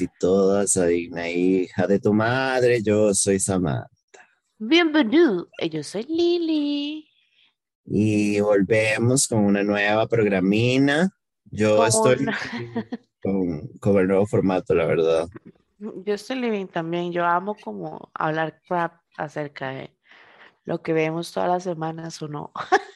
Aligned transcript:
Y 0.00 0.08
todas 0.18 0.76
a 0.76 0.86
Digna 0.86 1.28
Hija 1.28 1.86
de 1.86 1.98
tu 1.98 2.14
Madre. 2.14 2.82
Yo 2.82 3.12
soy 3.12 3.38
Samantha. 3.38 3.88
Bienvenido, 4.58 5.48
yo 5.70 5.82
soy 5.82 6.04
Lili. 6.04 7.08
Y 7.84 8.40
volvemos 8.40 9.26
con 9.28 9.40
una 9.44 9.62
nueva 9.62 10.06
programina. 10.06 11.10
Yo 11.44 11.76
Con 11.78 11.86
estoy 11.88 12.26
con, 13.22 13.68
con 13.78 13.98
el 13.98 14.08
nuevo 14.08 14.26
formato, 14.26 14.74
la 14.74 14.86
verdad. 14.86 15.28
Yo 15.78 16.12
estoy 16.12 16.36
living 16.36 16.66
también. 16.66 17.10
Yo 17.10 17.24
amo 17.24 17.54
como 17.54 18.10
hablar 18.12 18.60
crap 18.68 19.00
acerca 19.16 19.70
de 19.70 19.96
lo 20.66 20.82
que 20.82 20.92
vemos 20.92 21.32
todas 21.32 21.48
las 21.48 21.62
semanas 21.64 22.20
o 22.22 22.28
no. 22.28 22.52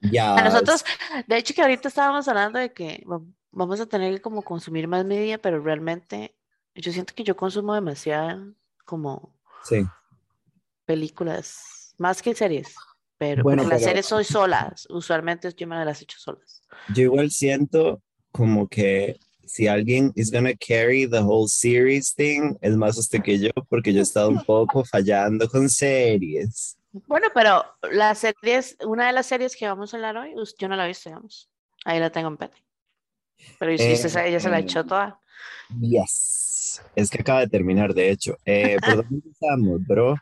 Ya. 0.00 0.36
A 0.36 0.44
nosotros, 0.44 0.84
de 1.26 1.36
hecho, 1.38 1.52
que 1.54 1.60
ahorita 1.62 1.88
estábamos 1.88 2.28
hablando 2.28 2.60
de 2.60 2.72
que 2.72 3.04
va- 3.10 3.20
vamos 3.50 3.80
a 3.80 3.86
tener 3.86 4.14
que 4.14 4.20
como 4.20 4.42
consumir 4.42 4.86
más 4.86 5.04
media, 5.04 5.38
pero 5.38 5.60
realmente 5.60 6.37
yo 6.80 6.92
siento 6.92 7.14
que 7.14 7.24
yo 7.24 7.36
consumo 7.36 7.74
demasiada 7.74 8.42
como 8.84 9.34
Sí. 9.64 9.84
películas, 10.84 11.94
más 11.98 12.22
que 12.22 12.34
series. 12.34 12.74
Pero 13.18 13.42
Bueno, 13.42 13.62
porque 13.62 13.74
las 13.74 13.80
pero- 13.80 13.90
series 13.90 14.06
soy 14.06 14.24
solas. 14.24 14.86
Usualmente 14.90 15.52
yo 15.56 15.66
me 15.66 15.84
las 15.84 16.00
echo 16.02 16.18
solas. 16.18 16.62
Yo 16.94 17.02
igual 17.02 17.30
siento 17.30 18.00
como 18.30 18.68
que 18.68 19.18
si 19.44 19.66
alguien 19.66 20.12
is 20.14 20.30
gonna 20.30 20.52
carry 20.54 21.08
the 21.08 21.18
whole 21.20 21.48
series 21.48 22.14
thing, 22.14 22.54
es 22.60 22.76
más 22.76 22.96
usted 22.96 23.20
que 23.22 23.38
yo, 23.38 23.50
porque 23.68 23.92
yo 23.92 24.00
he 24.00 24.02
estado 24.02 24.28
un 24.28 24.44
poco 24.44 24.84
fallando 24.84 25.48
con 25.48 25.68
series. 25.68 26.78
Bueno, 27.06 27.26
pero 27.34 27.64
las 27.90 28.18
series, 28.18 28.76
una 28.86 29.08
de 29.08 29.12
las 29.14 29.26
series 29.26 29.56
que 29.56 29.66
vamos 29.66 29.92
a 29.92 29.96
hablar 29.96 30.16
hoy, 30.16 30.34
yo 30.58 30.68
no 30.68 30.76
la 30.76 30.84
he 30.84 30.88
visto, 30.88 31.08
digamos. 31.10 31.50
Ahí 31.84 31.98
la 31.98 32.10
tengo 32.10 32.28
en 32.28 32.36
pete. 32.36 32.62
Pero 33.58 33.76
si 33.78 33.92
usted 33.94 34.26
ella 34.26 34.38
se 34.40 34.48
la 34.48 34.58
Eh, 34.58 34.62
echó 34.62 34.84
toda. 34.84 35.20
Yes. 35.80 36.47
Es 36.94 37.10
que 37.10 37.20
acaba 37.20 37.40
de 37.40 37.48
terminar, 37.48 37.94
de 37.94 38.10
hecho. 38.10 38.36
Eh, 38.44 38.76
¿Por 38.80 38.96
dónde 38.96 39.14
empezamos, 39.16 39.86
bro? 39.86 40.16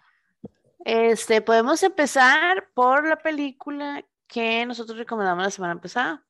Este, 0.85 1.41
podemos 1.41 1.83
empezar 1.83 2.69
por 2.75 3.07
la 3.09 3.17
película 3.17 4.05
que 4.29 4.65
nosotros 4.67 4.99
recomendamos 4.99 5.45
la 5.45 5.51
semana 5.51 5.81
pasada. 5.81 6.25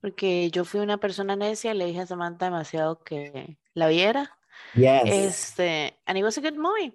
Porque 0.00 0.50
yo 0.50 0.64
fui 0.64 0.80
una 0.80 0.98
persona 0.98 1.34
necia 1.36 1.72
y 1.72 1.76
le 1.76 1.86
dije 1.86 2.00
a 2.00 2.06
Samantha 2.06 2.44
demasiado 2.46 3.02
que 3.02 3.58
la 3.74 3.88
viera. 3.88 4.36
Yes. 4.74 5.02
Este, 5.06 5.98
and 6.06 6.18
it 6.18 6.24
was 6.24 6.38
a 6.38 6.40
good 6.40 6.56
movie. 6.56 6.92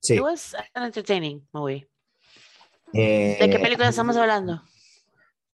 sí. 0.00 0.14
It 0.14 0.22
was 0.22 0.54
an 0.74 0.84
entertaining 0.84 1.46
movie. 1.52 1.86
Eh, 2.92 3.36
¿De 3.40 3.50
qué 3.50 3.58
película 3.58 3.88
estamos 3.88 4.16
hablando? 4.16 4.62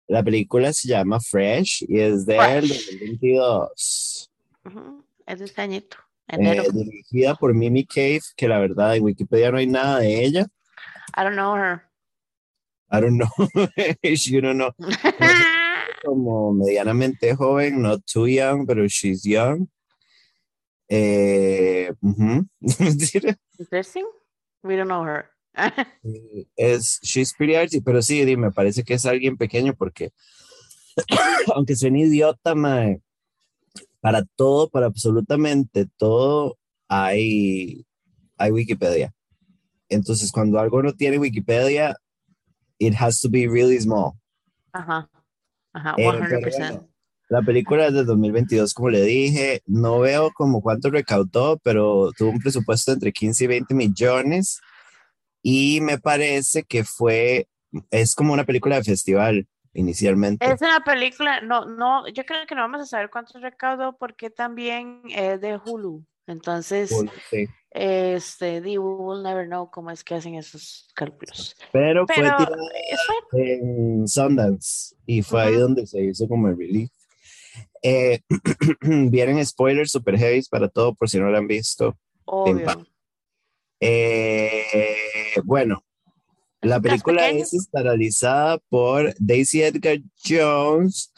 La 0.08 0.22
película 0.22 0.74
se 0.74 0.90
llama 0.90 1.20
Fresh 1.22 1.86
y 1.88 2.00
es 2.00 2.26
del 2.26 2.38
Fresh. 2.38 2.92
2022. 3.00 4.32
Ujú, 4.66 5.06
Es 5.32 5.40
de 5.40 5.46
este 5.46 5.62
añito, 5.62 5.96
Eh, 6.28 6.62
dirigida 6.74 7.36
por 7.36 7.54
Mimi 7.54 7.86
Cave, 7.86 8.20
que 8.36 8.50
la 8.50 8.60
verdad 8.60 8.98
en 8.98 9.04
Wikipedia 9.04 9.50
no 9.50 9.60
hay 9.60 9.68
nada 9.68 10.00
de 10.00 10.26
ella. 10.26 10.46
I 11.16 11.24
don't 11.24 11.36
know 11.36 11.56
her. 11.56 11.84
I 12.92 13.00
don't 13.00 13.18
know. 13.18 13.30
you 14.04 14.42
don't 14.42 14.58
know. 14.58 14.72
como 16.04 16.52
medianamente 16.52 17.34
joven, 17.34 17.82
not 17.82 18.02
too 18.06 18.28
young, 18.28 18.66
pero 18.66 18.86
she's 18.90 19.24
young. 19.24 19.70
Eh, 20.90 21.94
ujú. 22.02 22.46
Mentira. 22.80 23.38
Interesting. 23.58 24.06
We 24.64 24.76
don't 24.76 24.90
know 24.90 25.06
her. 25.06 25.30
Eh, 26.04 26.46
es, 26.58 27.00
she's 27.04 27.34
pretty 27.34 27.56
artsy, 27.56 27.80
pero 27.80 28.02
sí, 28.02 28.26
me 28.36 28.52
parece 28.52 28.84
que 28.84 28.96
es 28.96 29.06
alguien 29.06 29.38
pequeño 29.38 29.76
porque, 29.76 30.12
aunque 31.56 31.78
suene 31.78 32.02
idiota, 32.02 32.54
mae, 32.54 33.02
para 34.02 34.26
todo, 34.36 34.70
para 34.70 34.88
absolutamente 34.88 35.88
todo, 35.98 36.58
hay, 36.90 37.86
hay 38.38 38.52
Wikipedia. 38.52 39.14
Entonces, 39.88 40.32
cuando 40.32 40.60
algo 40.60 40.82
no 40.82 40.94
tiene 40.94 41.18
Wikipedia, 41.20 41.96
it 42.80 42.96
has 43.00 43.22
to 43.22 43.30
be 43.30 43.48
really 43.48 43.80
small. 43.80 44.14
Ajá. 44.74 45.10
Ajá, 45.74 45.96
Eh, 45.98 46.12
pero 46.20 46.28
100%. 46.28 46.58
bueno, 46.58 46.88
La 47.30 47.42
película 47.44 47.88
es 47.88 47.94
de 47.94 48.04
2022, 48.04 48.74
como 48.74 48.90
le 48.90 49.04
dije. 49.04 49.62
No 49.66 50.00
veo 50.00 50.32
como 50.34 50.62
cuánto 50.62 50.90
recaudó, 50.90 51.60
pero 51.64 52.12
tuvo 52.18 52.32
un 52.32 52.40
presupuesto 52.40 52.92
entre 52.92 53.14
15 53.14 53.44
y 53.46 53.48
20 53.48 53.74
millones. 53.74 54.60
Y 55.44 55.80
me 55.82 55.98
parece 55.98 56.64
que 56.64 56.84
fue, 56.84 57.48
es 57.90 58.16
como 58.16 58.34
una 58.34 58.44
película 58.46 58.76
de 58.78 58.84
festival 58.84 59.48
inicialmente. 59.74 60.46
Es 60.46 60.62
una 60.62 60.84
película, 60.84 61.42
no, 61.42 61.66
no, 61.66 62.08
yo 62.10 62.26
creo 62.26 62.46
que 62.48 62.56
no 62.56 62.62
vamos 62.62 62.82
a 62.82 62.86
saber 62.86 63.10
cuánto 63.10 63.40
recaudó 63.40 63.98
porque 63.98 64.30
también 64.30 65.02
es 65.10 65.40
de 65.42 65.58
Hulu. 65.58 66.04
Entonces, 66.28 66.96
Sí. 67.30 67.48
este, 67.72 68.62
we 68.62 68.78
will 68.78 69.24
never 69.24 69.46
know 69.48 69.70
cómo 69.72 69.92
es 69.92 70.04
que 70.04 70.16
hacen 70.16 70.36
esos 70.36 70.88
cálculos. 70.94 71.56
Pero, 71.72 72.06
Pero 72.06 72.38
fue 72.38 73.26
fue- 73.32 73.54
en 73.56 74.08
Sundance 74.08 74.96
y 75.06 75.22
fue 75.24 75.42
ahí 75.42 75.56
donde 75.56 75.86
se 75.88 76.02
hizo 76.04 76.28
como 76.28 76.48
el 76.48 76.58
release. 76.58 76.94
Eh, 77.84 78.22
vienen 79.10 79.44
spoilers 79.46 79.92
super 79.92 80.18
heavy 80.18 80.42
para 80.50 80.70
todo, 80.70 80.94
por 80.94 81.10
si 81.10 81.20
no 81.20 81.30
lo 81.30 81.38
han 81.38 81.48
visto. 81.48 81.98
obvio. 82.26 82.86
Eh, 83.80 84.64
bueno, 85.44 85.84
la 86.62 86.80
película 86.80 87.30
es 87.30 87.54
estelarizada 87.54 88.58
por 88.70 89.14
Daisy 89.20 89.64
Edgar 89.64 89.98
Jones, 90.24 91.12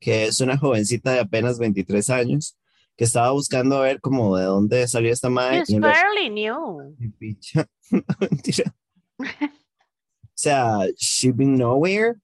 que 0.00 0.24
es 0.24 0.40
una 0.40 0.56
jovencita 0.56 1.12
de 1.12 1.20
apenas 1.20 1.58
23 1.58 2.10
años, 2.10 2.56
que 2.96 3.04
estaba 3.04 3.30
buscando 3.32 3.80
ver 3.80 4.00
como 4.00 4.36
de 4.36 4.44
dónde 4.44 4.88
salió 4.88 5.12
esta 5.12 5.28
madre. 5.28 5.58
It's 5.58 5.70
y 5.70 5.76
en 5.76 5.82
realidad- 5.82 6.02
fairly 6.02 6.30
new. 6.30 6.96
Mentira. 8.20 8.74
O 9.18 10.38
sea, 10.38 10.78
she 10.96 11.30
been 11.32 11.56
nowhere. 11.56 12.14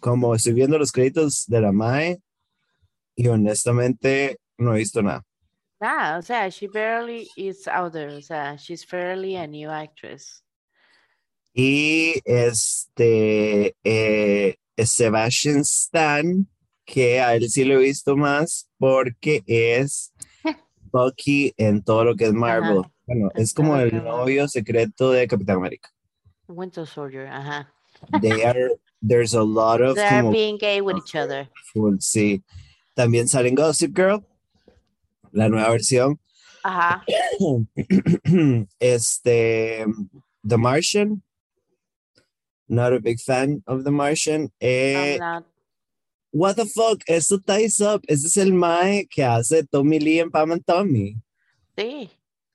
Como 0.00 0.34
estoy 0.34 0.52
viendo 0.52 0.78
los 0.78 0.92
créditos 0.92 1.46
de 1.46 1.60
la 1.60 1.72
MAE 1.72 2.20
y 3.16 3.26
honestamente 3.28 4.38
no 4.58 4.74
he 4.74 4.78
visto 4.78 5.02
nada. 5.02 5.24
Nada, 5.80 6.18
o 6.18 6.22
sea, 6.22 6.48
she 6.48 6.68
barely 6.68 7.28
is 7.36 7.66
out 7.66 7.92
there. 7.92 8.14
O 8.14 8.22
sea, 8.22 8.56
she's 8.56 8.84
fairly 8.84 9.36
a 9.36 9.46
new 9.46 9.70
actress. 9.70 10.42
Y 11.58 12.20
este 12.26 13.74
eh, 13.82 14.56
Sebastian 14.76 15.60
Stan, 15.60 16.46
que 16.84 17.18
a 17.22 17.34
él 17.34 17.48
sí 17.48 17.64
lo 17.64 17.76
he 17.76 17.84
visto 17.84 18.14
más 18.14 18.68
porque 18.78 19.42
es 19.46 20.12
Bucky 20.92 21.54
en 21.56 21.82
todo 21.82 22.04
lo 22.04 22.14
que 22.14 22.26
es 22.26 22.34
Marvel. 22.34 22.80
Ajá. 22.80 22.92
Bueno, 23.06 23.30
En 23.34 23.42
es 23.42 23.54
como 23.54 23.78
el 23.78 24.04
novio 24.04 24.46
secreto 24.48 25.12
de 25.12 25.26
Capitán 25.26 25.56
América. 25.56 25.88
Winter 26.46 26.86
Soldier, 26.86 27.26
ajá. 27.28 27.72
They 28.20 28.44
are, 28.44 28.72
there's 29.00 29.32
a 29.32 29.42
lot 29.42 29.80
of 29.80 29.94
They're 29.94 30.20
como 30.20 30.32
being 30.32 30.58
gay 30.58 30.82
with 30.82 30.96
each 30.98 31.14
other. 31.14 31.48
full, 31.72 31.96
sí. 32.00 32.42
También 32.94 33.28
sale 33.28 33.48
en 33.48 33.54
Gossip 33.54 33.96
Girl, 33.96 34.22
la 35.32 35.48
nueva 35.48 35.70
versión. 35.70 36.20
Ajá. 36.62 37.02
Este, 38.78 39.86
The 40.46 40.58
Martian. 40.58 41.22
Not 42.68 42.92
a 42.92 43.00
big 43.00 43.20
fan 43.20 43.62
of 43.66 43.84
The 43.84 43.90
Martian. 43.90 44.50
Eh, 44.60 45.14
I'm 45.14 45.18
not. 45.20 45.44
what 46.32 46.56
the 46.56 46.66
fuck? 46.66 47.02
Esto 47.08 47.38
ties 47.38 47.80
up. 47.80 48.02
Ese 48.08 48.26
es 48.26 48.36
el 48.36 48.52
Mae 48.52 49.06
que 49.08 49.22
hace 49.24 49.64
Tommy 49.64 50.00
Lee 50.00 50.20
en 50.20 50.30
Pam 50.30 50.52
and 50.52 50.64
Tommy. 50.64 51.16
Sí. 51.76 52.10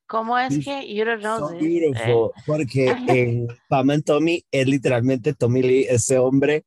¿Cómo 0.07 0.37
es 0.37 0.63
que 0.65 0.93
you 0.93 1.05
don't 1.05 1.21
know 1.21 1.39
So 1.39 1.53
this? 1.53 1.63
Eh, 1.63 1.67
beautiful. 1.67 2.31
Porque 2.45 2.89
en 3.07 3.47
Pam 3.69 3.89
and 3.91 4.03
Tommy 4.03 4.43
es 4.51 4.67
literalmente 4.67 5.33
Tommy 5.33 5.61
Lee, 5.61 5.85
ese 5.89 6.17
hombre. 6.17 6.65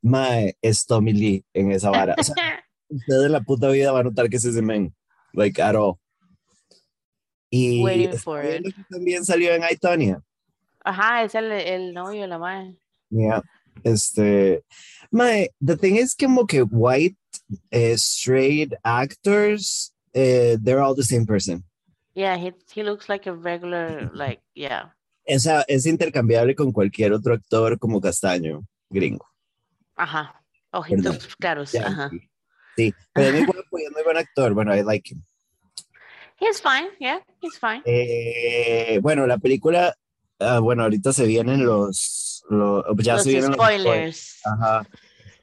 Mae 0.00 0.56
es 0.62 0.86
Tommy 0.86 1.12
Lee 1.12 1.44
en 1.52 1.70
esa 1.72 1.90
vara. 1.90 2.14
O 2.18 2.22
sea, 2.22 2.64
usted 2.88 3.26
en 3.26 3.32
la 3.32 3.42
puta 3.42 3.68
vida 3.68 3.92
va 3.92 4.00
a 4.00 4.04
notar 4.04 4.30
que 4.30 4.36
es 4.36 4.44
ese 4.46 4.62
men. 4.62 4.94
Like, 5.34 5.60
at 5.62 5.76
all. 5.76 5.96
Y 7.50 7.82
Waiting 7.82 8.08
estoy 8.08 8.18
for 8.18 8.44
it. 8.44 8.74
también 8.88 9.24
salió 9.26 9.54
en 9.54 9.62
Itonia. 9.70 10.22
Ajá, 10.84 11.24
es 11.24 11.34
el, 11.34 11.50
el 11.52 11.92
novio 11.94 12.26
la 12.26 12.38
madre. 12.38 12.74
Yeah. 13.10 13.42
Este, 13.84 14.62
my, 15.10 15.48
the 15.60 15.76
thing 15.76 15.96
is 15.96 16.14
que 16.14 16.26
como 16.26 16.46
que 16.46 16.62
white, 16.62 17.16
eh, 17.70 17.96
straight 17.96 18.74
actors, 18.84 19.92
eh, 20.14 20.56
they're 20.62 20.80
all 20.80 20.94
the 20.94 21.02
same 21.04 21.24
person. 21.26 21.64
Yeah, 22.14 22.36
he, 22.36 22.52
he 22.74 22.82
looks 22.82 23.08
like 23.08 23.26
a 23.26 23.32
regular, 23.32 24.10
like, 24.12 24.40
yeah. 24.54 24.90
Esa 25.24 25.64
es 25.68 25.86
intercambiable 25.86 26.54
con 26.54 26.72
cualquier 26.72 27.12
otro 27.12 27.34
actor 27.34 27.78
como 27.78 28.00
castaño, 28.00 28.66
gringo. 28.90 29.26
Ajá. 29.96 30.42
Ojitos 30.72 31.16
Perdón. 31.16 31.30
claros. 31.38 31.72
Ya, 31.72 31.86
Ajá. 31.86 32.10
sí. 32.10 32.20
Sí, 32.76 32.94
pero 33.12 33.28
es 33.28 33.34
muy 33.34 33.44
guapo 33.54 33.78
y 33.78 33.84
es 33.84 33.92
muy 33.92 34.02
buen 34.02 34.16
actor. 34.16 34.54
Bueno, 34.54 34.74
I 34.74 34.82
like 34.82 35.10
him. 35.12 35.22
He's 36.40 36.60
fine, 36.60 36.88
yeah, 36.98 37.20
he's 37.40 37.58
fine. 37.58 37.82
Eh, 37.84 38.98
bueno, 39.00 39.26
la 39.26 39.38
película, 39.38 39.94
ah, 40.42 40.58
bueno, 40.60 40.82
ahorita 40.84 41.12
se 41.12 41.26
vienen 41.26 41.64
los, 41.64 42.44
los 42.48 42.84
ya 42.98 43.14
Los 43.14 43.22
se 43.24 43.30
vienen 43.30 43.50
los 43.50 43.56
spoilers. 43.56 44.40
Ajá. 44.44 44.86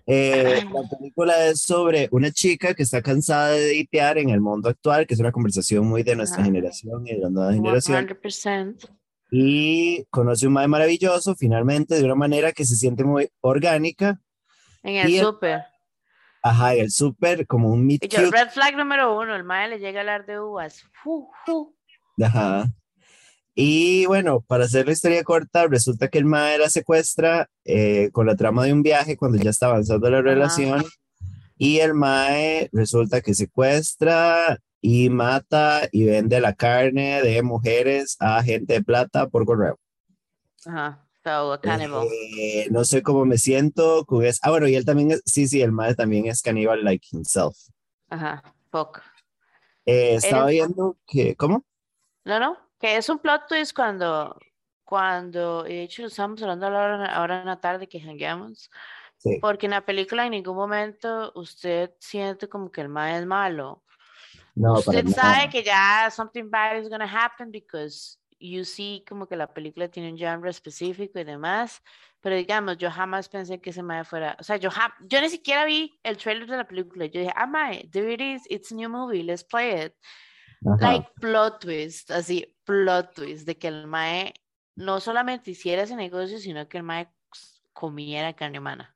Eh, 0.05 0.65
la 0.73 0.97
película 0.97 1.45
es 1.45 1.61
sobre 1.61 2.09
una 2.11 2.31
chica 2.31 2.73
que 2.73 2.83
está 2.83 3.01
cansada 3.01 3.49
de 3.49 3.71
editear 3.71 4.17
en 4.17 4.29
el 4.29 4.41
mundo 4.41 4.69
actual, 4.69 5.05
que 5.05 5.13
es 5.13 5.19
una 5.19 5.31
conversación 5.31 5.87
muy 5.87 6.03
de 6.03 6.15
nuestra 6.15 6.43
generación 6.43 7.05
y 7.05 7.13
de 7.13 7.19
la 7.19 7.29
nueva 7.29 7.53
generación. 7.53 8.07
100%. 8.07 8.89
Y 9.31 10.05
conoce 10.09 10.47
un 10.47 10.53
mae 10.53 10.67
maravilloso, 10.67 11.35
finalmente, 11.35 11.95
de 11.95 12.03
una 12.03 12.15
manera 12.15 12.51
que 12.51 12.65
se 12.65 12.75
siente 12.75 13.03
muy 13.03 13.29
orgánica. 13.41 14.19
En 14.81 14.95
el 14.95 15.09
Y- 15.09 15.19
súper. 15.19 15.63
Ajá, 16.41 16.75
y 16.75 16.79
el 16.79 16.89
súper 16.89 17.45
como 17.45 17.69
un 17.69 17.85
meet 17.85 18.05
Y 18.05 18.07
yo, 18.07 18.31
red 18.31 18.49
flag 18.49 18.77
número 18.77 19.19
uno, 19.19 19.35
el 19.35 19.43
mae 19.43 19.67
le 19.67 19.77
llega 19.77 19.99
a 19.99 20.01
hablar 20.01 20.25
de 20.25 20.39
uvas. 20.39 20.83
Fu, 21.03 21.29
fu. 21.45 21.75
Ajá. 22.23 22.65
Y 23.61 24.05
bueno, 24.05 24.39
para 24.47 24.63
hacer 24.63 24.85
la 24.85 24.93
historia 24.93 25.21
corta, 25.25 25.67
resulta 25.67 26.07
que 26.07 26.17
el 26.17 26.23
mae 26.23 26.57
la 26.57 26.69
secuestra 26.69 27.49
eh, 27.65 28.09
con 28.13 28.25
la 28.25 28.37
trama 28.37 28.63
de 28.63 28.71
un 28.71 28.83
viaje 28.83 29.17
cuando 29.17 29.37
ya 29.37 29.49
está 29.49 29.65
avanzando 29.65 30.09
la 30.09 30.21
relación. 30.21 30.85
Y 31.57 31.79
el 31.79 31.93
mae 31.93 32.69
resulta 32.71 33.19
que 33.19 33.33
secuestra 33.33 34.57
y 34.79 35.09
mata 35.09 35.89
y 35.91 36.05
vende 36.05 36.39
la 36.39 36.53
carne 36.53 37.21
de 37.21 37.43
mujeres 37.43 38.15
a 38.21 38.41
gente 38.43 38.75
de 38.75 38.81
plata 38.81 39.27
por 39.27 39.43
correo. 39.43 39.77
Ajá. 40.65 41.05
So, 41.25 41.51
a 41.51 41.59
cannibal. 41.59 42.07
Eh, 42.39 42.69
no 42.71 42.85
sé 42.85 43.03
cómo 43.03 43.25
me 43.25 43.37
siento. 43.37 44.05
Ah, 44.41 44.51
bueno, 44.51 44.69
y 44.69 44.75
él 44.75 44.85
también 44.85 45.11
es, 45.11 45.21
sí, 45.25 45.49
sí, 45.49 45.61
el 45.61 45.73
mae 45.73 45.95
también 45.95 46.27
es 46.27 46.41
caníbal 46.41 46.85
like 46.85 47.05
himself. 47.11 47.57
Ajá. 48.07 48.41
Fuck. 48.71 49.01
Eh, 49.85 50.15
estaba 50.15 50.45
viendo 50.45 50.95
que, 51.05 51.35
¿cómo? 51.35 51.65
No, 52.23 52.39
no. 52.39 52.68
Que 52.79 52.97
es 52.97 53.09
un 53.09 53.19
plot 53.19 53.47
twist 53.47 53.75
cuando, 53.75 54.39
cuando, 54.83 55.67
y 55.67 55.73
de 55.73 55.83
hecho 55.83 56.05
estamos 56.05 56.41
hablando 56.41 56.67
ahora, 56.67 57.05
ahora 57.13 57.41
en 57.41 57.47
la 57.47 57.59
tarde 57.59 57.87
que 57.87 57.99
jangueamos. 57.99 58.71
Sí. 59.17 59.37
Porque 59.41 59.65
en 59.65 59.71
la 59.71 59.85
película 59.85 60.25
en 60.25 60.31
ningún 60.31 60.55
momento 60.55 61.31
usted 61.35 61.91
siente 61.99 62.47
como 62.47 62.71
que 62.71 62.81
el 62.81 62.89
mae 62.89 63.19
es 63.19 63.25
malo. 63.25 63.83
No, 64.55 64.73
Usted 64.73 65.07
sabe 65.07 65.49
que 65.49 65.63
ya 65.63 66.09
something 66.09 66.49
bad 66.49 66.77
is 66.77 66.89
gonna 66.89 67.05
happen 67.05 67.51
because 67.51 68.17
you 68.39 68.63
see 68.63 69.03
como 69.07 69.27
que 69.27 69.35
la 69.35 69.47
película 69.47 69.87
tiene 69.89 70.11
un 70.11 70.17
genre 70.17 70.49
específico 70.49 71.19
y 71.19 71.23
demás. 71.23 71.81
Pero 72.21 72.35
digamos, 72.35 72.77
yo 72.77 72.91
jamás 72.91 73.29
pensé 73.29 73.61
que 73.61 73.69
ese 73.69 73.83
mae 73.83 74.03
fuera, 74.03 74.35
o 74.39 74.43
sea, 74.43 74.57
yo, 74.57 74.69
yo 75.01 75.21
ni 75.21 75.29
siquiera 75.29 75.63
vi 75.65 75.97
el 76.03 76.17
trailer 76.17 76.47
de 76.47 76.57
la 76.57 76.67
película. 76.67 77.05
Yo 77.05 77.21
dije, 77.21 77.33
ah, 77.35 77.45
mae, 77.45 77.87
there 77.91 78.11
it 78.11 78.19
is, 78.19 78.43
it's 78.49 78.71
a 78.71 78.75
new 78.75 78.89
movie, 78.89 79.23
let's 79.23 79.43
play 79.43 79.85
it. 79.85 79.93
Ajá. 80.65 80.91
Like 80.91 81.09
plot 81.21 81.59
twist, 81.61 82.11
así, 82.11 82.55
plot 82.65 83.13
twist, 83.15 83.45
de 83.45 83.57
que 83.57 83.67
el 83.69 83.87
mae 83.87 84.33
no 84.75 84.99
solamente 84.99 85.51
hiciera 85.51 85.83
ese 85.83 85.95
negocio, 85.95 86.37
sino 86.39 86.67
que 86.67 86.77
el 86.77 86.83
mae 86.83 87.09
comiera 87.73 88.33
carne 88.33 88.59
humana. 88.59 88.95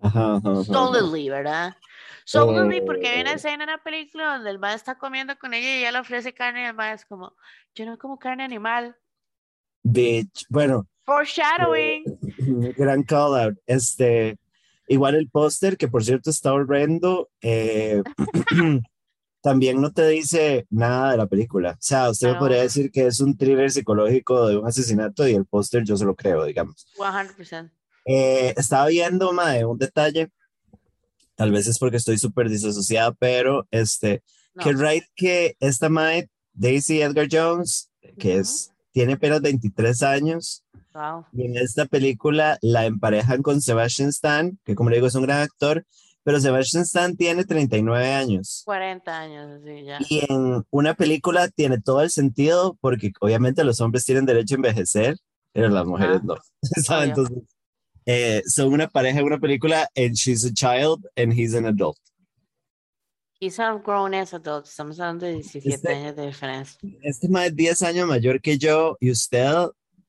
Ajá, 0.00 0.36
ajá. 0.36 0.64
Solidly, 0.64 1.28
¿verdad? 1.28 1.76
Solidly, 2.24 2.80
porque 2.82 3.08
hay 3.08 3.20
una 3.22 3.32
Eh. 3.32 3.34
escena 3.34 3.64
en 3.64 3.70
la 3.70 3.82
película 3.82 4.34
donde 4.34 4.50
el 4.50 4.58
mae 4.58 4.74
está 4.76 4.96
comiendo 4.96 5.36
con 5.38 5.52
ella 5.54 5.68
y 5.68 5.78
ella 5.80 5.92
le 5.92 5.98
ofrece 5.98 6.32
carne 6.32 6.62
y 6.62 6.66
el 6.66 6.74
mae 6.74 6.94
es 6.94 7.04
como, 7.04 7.34
yo 7.74 7.84
no 7.84 7.98
como 7.98 8.18
carne 8.18 8.44
animal. 8.44 8.96
Bitch. 9.82 10.44
Bueno, 10.48 10.86
Foreshadowing. 11.04 12.04
gran 12.76 13.02
call 13.02 13.34
out. 13.40 13.58
Este, 13.66 14.38
igual 14.86 15.14
el 15.16 15.28
póster, 15.28 15.76
que 15.76 15.88
por 15.88 16.04
cierto 16.04 16.30
está 16.30 16.52
horrendo, 16.52 17.28
eh, 17.40 18.02
también 19.40 19.80
no 19.80 19.92
te 19.92 20.06
dice 20.08 20.66
nada 20.70 21.12
de 21.12 21.16
la 21.16 21.26
película. 21.26 21.72
O 21.72 21.76
sea, 21.80 22.10
usted 22.10 22.28
me 22.28 22.32
No. 22.34 22.38
podría 22.40 22.62
decir 22.62 22.90
que 22.90 23.06
es 23.06 23.20
un 23.20 23.36
thriller 23.36 23.70
psicológico 23.70 24.46
de 24.48 24.56
un 24.56 24.66
asesinato 24.66 25.26
y 25.28 25.34
el 25.34 25.46
póster 25.46 25.84
yo 25.84 25.96
se 25.96 26.04
lo 26.04 26.14
creo, 26.16 26.44
digamos. 26.44 26.86
100%. 26.96 27.70
Eh, 28.04 28.54
estaba 28.56 28.86
viendo, 28.88 29.32
mae, 29.32 29.64
un 29.64 29.78
detalle. 29.78 30.30
Tal 31.36 31.52
vez 31.52 31.66
es 31.68 31.78
porque 31.78 31.98
estoy 31.98 32.18
súper 32.18 32.48
disasociada, 32.48 33.12
pero 33.12 33.66
este, 33.70 34.22
No. 34.54 34.64
que 34.64 34.72
right 34.72 35.04
que 35.14 35.56
esta 35.60 35.88
mae, 35.88 36.28
Daisy 36.52 37.00
Edgar 37.00 37.28
Jones, 37.30 37.90
que 38.18 38.32
Ujú. 38.32 38.40
es, 38.40 38.72
tiene 38.92 39.12
apenas 39.12 39.40
23 39.40 40.02
años, 40.02 40.64
Wow. 40.94 41.26
y 41.32 41.44
en 41.44 41.56
esta 41.58 41.84
película 41.86 42.58
la 42.60 42.86
emparejan 42.86 43.42
con 43.42 43.60
Sebastian 43.60 44.08
Stan, 44.08 44.58
que 44.64 44.74
como 44.74 44.90
le 44.90 44.96
digo 44.96 45.06
es 45.06 45.14
un 45.14 45.22
gran 45.22 45.42
actor, 45.42 45.84
pero 46.28 46.40
Sebastian 46.40 46.82
Stan 46.82 47.16
tiene 47.16 47.42
39 47.46 48.12
años. 48.12 48.60
40 48.66 49.18
años, 49.18 49.62
así 49.62 49.82
ya. 49.82 49.98
Y 50.10 50.30
en 50.30 50.62
una 50.68 50.92
película 50.92 51.48
tiene 51.48 51.80
todo 51.80 52.02
el 52.02 52.10
sentido 52.10 52.76
porque 52.82 53.12
obviamente 53.20 53.64
los 53.64 53.80
hombres 53.80 54.04
tienen 54.04 54.26
derecho 54.26 54.54
a 54.54 54.56
envejecer, 54.56 55.16
pero 55.54 55.70
las 55.70 55.86
mujeres 55.86 56.16
Ajá. 56.18 56.24
no. 56.26 56.34
¿sabe? 56.84 57.04
Obvio. 57.04 57.08
Entonces, 57.08 57.38
eh, 58.04 58.42
son 58.44 58.74
una 58.74 58.88
pareja 58.88 59.20
en 59.20 59.24
una 59.24 59.38
película 59.38 59.88
and 59.96 60.16
she's 60.16 60.44
a 60.44 60.52
child 60.52 61.06
and 61.16 61.32
he's 61.32 61.54
an 61.54 61.64
adult. 61.64 61.96
He's 63.40 63.58
a 63.58 63.80
grown 63.82 64.12
as 64.12 64.34
adult. 64.34 64.66
Estamos 64.66 65.00
hablando 65.00 65.24
de 65.24 65.32
17 65.32 65.66
Este- 65.76 65.94
años 65.94 66.14
de 66.14 66.26
diferencia. 66.26 66.78
Este 67.00 67.30
más 67.30 67.46
es 67.46 67.56
10 67.56 67.82
años 67.84 68.06
mayor 68.06 68.42
que 68.42 68.58
yo 68.58 68.98
y 69.00 69.10
usted, 69.10 69.50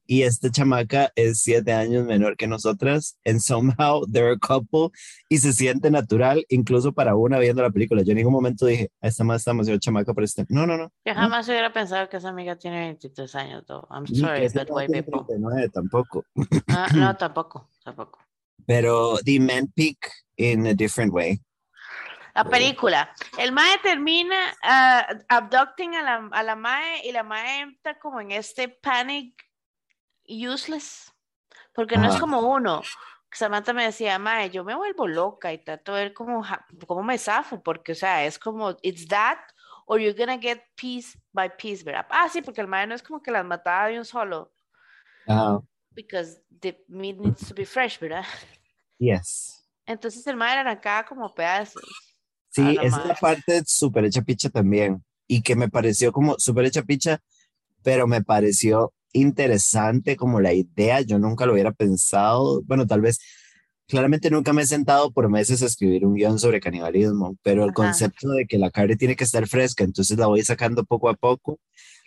y 0.10 0.24
esta 0.24 0.50
chamaca 0.50 1.12
es 1.16 1.42
7 1.44 1.72
años 1.72 2.04
menor 2.04 2.36
que 2.36 2.48
nosotras, 2.48 3.20
and 3.28 3.40
somehow 3.40 4.04
they're 4.12 4.32
a 4.32 4.40
couple, 4.40 4.90
y 5.30 5.38
se 5.38 5.54
siente 5.54 5.92
natural, 5.92 6.44
incluso 6.50 6.92
para 6.94 7.16
una 7.16 7.38
viendo 7.38 7.62
la 7.62 7.70
película. 7.70 8.02
Yo 8.02 8.14
en 8.14 8.18
ningún 8.18 8.34
momento 8.34 8.66
dije, 8.66 8.90
"Ah, 9.02 9.08
esta 9.08 9.24
más 9.24 9.42
está 9.42 9.52
demasiado 9.52 9.78
chamaca 9.80 10.12
para 10.16 10.26
este. 10.26 10.48
No, 10.50 10.66
no, 10.66 10.78
no. 10.78 10.92
Yo 11.06 11.14
No. 11.14 11.20
jamás 11.20 11.48
hubiera 11.48 11.72
pensado 11.72 12.10
que 12.10 12.18
esa 12.18 12.30
amiga 12.30 12.56
tiene 12.56 12.80
23 12.80 13.36
años, 13.36 13.64
though. 13.68 13.88
I'm 13.92 14.08
sorry, 14.08 14.48
white 14.48 14.88
tiene 14.88 15.04
people. 15.04 15.26
39 15.28 15.70
tampoco. 15.70 16.26
Ah, 16.70 16.88
no, 16.96 17.16
tampoco, 17.18 17.70
tampoco. 17.86 18.18
Pero 18.66 19.20
the 19.24 19.40
man 19.40 19.68
peak 19.76 19.98
in 20.38 20.66
a 20.66 20.74
different 20.74 21.14
way. 21.14 21.40
La 22.34 22.46
película. 22.46 23.12
El 23.38 23.52
mae 23.52 23.78
termina 23.84 24.56
ah, 24.64 25.06
abducting 25.28 25.94
a 25.96 26.02
la, 26.02 26.30
a 26.32 26.42
la 26.44 26.56
mae 26.56 27.08
y 27.08 27.12
la 27.12 27.22
mae 27.22 27.62
entra 27.62 28.00
como 28.00 28.22
en 28.22 28.32
este 28.32 28.70
panic 28.70 29.34
useless. 30.30 31.12
Porque 31.74 31.98
no 31.98 32.06
es 32.06 32.12
Ajá. 32.12 32.22
como 32.22 32.42
uno. 32.42 32.82
Samantha 33.32 33.74
me 33.74 33.86
decía, 33.86 34.18
mae, 34.18 34.50
yo 34.50 34.64
me 34.64 34.76
vuelvo 34.76 35.08
loca 35.08 35.54
y 35.54 35.60
trato 35.60 35.94
de 35.94 36.04
ver 36.04 36.14
cómo, 36.14 36.44
cómo 36.88 37.04
me 37.04 37.18
zafo, 37.18 37.62
porque, 37.62 37.92
o 37.92 37.96
sea, 37.96 38.26
es 38.26 38.40
como, 38.40 38.76
it's 38.82 39.08
that, 39.08 39.38
or 39.86 40.00
you're 40.00 40.18
gonna 40.18 40.40
get 40.40 40.62
piece 40.76 41.18
by 41.32 41.56
piece, 41.56 41.84
¿verdad? 41.84 42.08
Ah, 42.10 42.28
sí, 42.28 42.42
porque 42.42 42.62
el 42.62 42.68
mae 42.68 42.88
no 42.88 42.96
es 42.96 43.04
como 43.04 43.22
que 43.22 43.32
las 43.32 43.46
mataba 43.46 43.88
de 43.88 44.00
un 44.00 44.06
solo, 44.06 44.52
Ah, 45.28 45.60
because 45.96 46.42
the 46.62 46.76
meat 46.88 47.20
needs 47.20 47.48
to 47.48 47.54
be 47.54 47.66
fresh, 47.66 48.00
¿verdad? 48.00 48.26
yes. 49.00 49.64
Entonces 49.86 50.26
el 50.28 50.36
mae 50.36 50.58
arrancaba 50.58 51.06
como 51.06 51.34
pedazos. 51.34 51.84
Sí, 52.50 52.74
la 52.74 52.82
es 52.82 52.92
la 53.06 53.16
parte 53.16 53.64
súper 53.66 54.06
hecha 54.06 54.22
picha 54.22 54.50
también. 54.50 55.04
Y 55.28 55.42
que 55.42 55.56
me 55.56 55.70
pareció 55.70 56.12
como 56.12 56.36
súper 56.40 56.66
hecha 56.66 56.82
picha, 56.82 57.22
pero 57.84 58.08
me 58.08 58.24
pareció 58.24 58.94
interesante 59.14 60.16
como 60.16 60.40
la 60.42 60.54
idea. 60.54 61.02
Yo 61.02 61.20
nunca 61.20 61.46
lo 61.46 61.54
hubiera 61.54 61.72
pensado. 61.72 62.62
Bueno, 62.64 62.86
tal 62.88 63.02
vez, 63.02 63.20
claramente 63.88 64.30
nunca 64.30 64.54
me 64.54 64.62
he 64.62 64.66
sentado 64.66 65.12
por 65.12 65.30
meses 65.30 65.64
a 65.64 65.66
escribir 65.66 66.06
un 66.06 66.14
guion 66.16 66.40
sobre 66.40 66.60
canibalismo, 66.60 67.36
pero 67.42 67.64
el 67.64 67.72
Ajá. 67.72 67.76
concepto 67.76 68.30
de 68.30 68.46
que 68.46 68.58
la 68.58 68.70
carne 68.72 68.96
tiene 68.96 69.16
que 69.16 69.24
estar 69.24 69.48
fresca, 69.48 69.84
entonces 69.84 70.18
la 70.18 70.28
voy 70.28 70.44
sacando 70.44 70.84
poco 70.84 71.10
a 71.10 71.16
poco, 71.16 71.60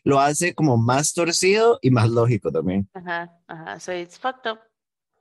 lo 0.04 0.20
hace 0.20 0.54
como 0.54 0.76
más 0.76 1.12
torcido 1.12 1.78
y 1.82 1.90
más 1.90 2.08
lógico 2.10 2.50
también. 2.50 2.88
Ajá, 2.94 3.36
ajá, 3.48 3.80
so 3.80 3.92
it's 3.92 4.18
fucked 4.18 4.50
up. 4.50 4.60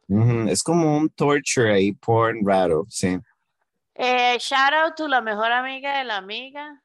Ujú, 0.08 0.50
Es 0.50 0.62
como 0.62 0.98
un 0.98 1.10
torture 1.10 1.74
ahí, 1.74 1.94
porn 1.94 2.46
raro, 2.46 2.86
sí. 2.90 3.18
Eh, 3.96 4.38
shout 4.40 4.74
out 4.74 4.96
to 4.96 5.08
la 5.08 5.22
mejor 5.22 5.52
amiga 5.52 5.98
de 5.98 6.04
la 6.04 6.18
amiga. 6.18 6.82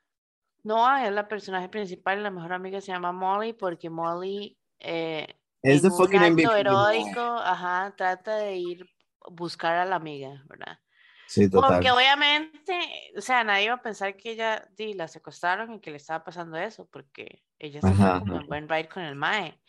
Noah 0.65 1.07
es 1.07 1.13
la 1.13 1.29
personaje 1.29 1.69
principal 1.69 2.19
y 2.19 2.23
la 2.23 2.31
mejor 2.31 2.53
amiga 2.53 2.81
se 2.81 2.93
llama 2.93 3.13
Molly 3.13 3.53
porque 3.53 3.89
Molly 3.89 4.57
eh, 4.87 5.27
Es 5.63 5.83
de 5.83 5.89
en 5.89 5.95
un 5.95 6.17
acto 6.17 6.57
heroico, 6.57 7.21
ajá, 7.21 7.95
trata 7.97 8.37
de 8.37 8.57
ir 8.57 8.87
buscar 9.29 9.77
a 9.77 9.85
la 9.85 9.97
amiga, 9.97 10.43
¿verdad? 10.49 10.79
Sí, 11.27 11.51
total. 11.51 11.75
Porque 11.75 11.91
obviamente, 11.91 12.79
o 13.17 13.21
sea, 13.21 13.43
nadie 13.43 13.65
iba 13.65 13.75
a 13.75 13.83
pensar 13.83 14.17
que 14.17 14.31
ella 14.31 14.69
di, 14.77 14.95
la 14.95 15.09
secuestraron 15.09 15.75
y 15.75 15.81
que 15.81 15.91
le 15.91 15.97
estaba 15.97 16.23
pasando 16.23 16.57
eso, 16.57 16.89
porque 16.91 17.43
ella 17.59 17.81
se 17.81 17.93
fue 17.93 18.05
Ajá, 18.07 18.21
como 18.21 18.35
ajá. 18.35 18.43
en 18.43 18.49
buen 18.49 18.69
ride 18.69 18.89
con 18.89 19.03
el 19.03 19.17
Mae. 19.17 19.61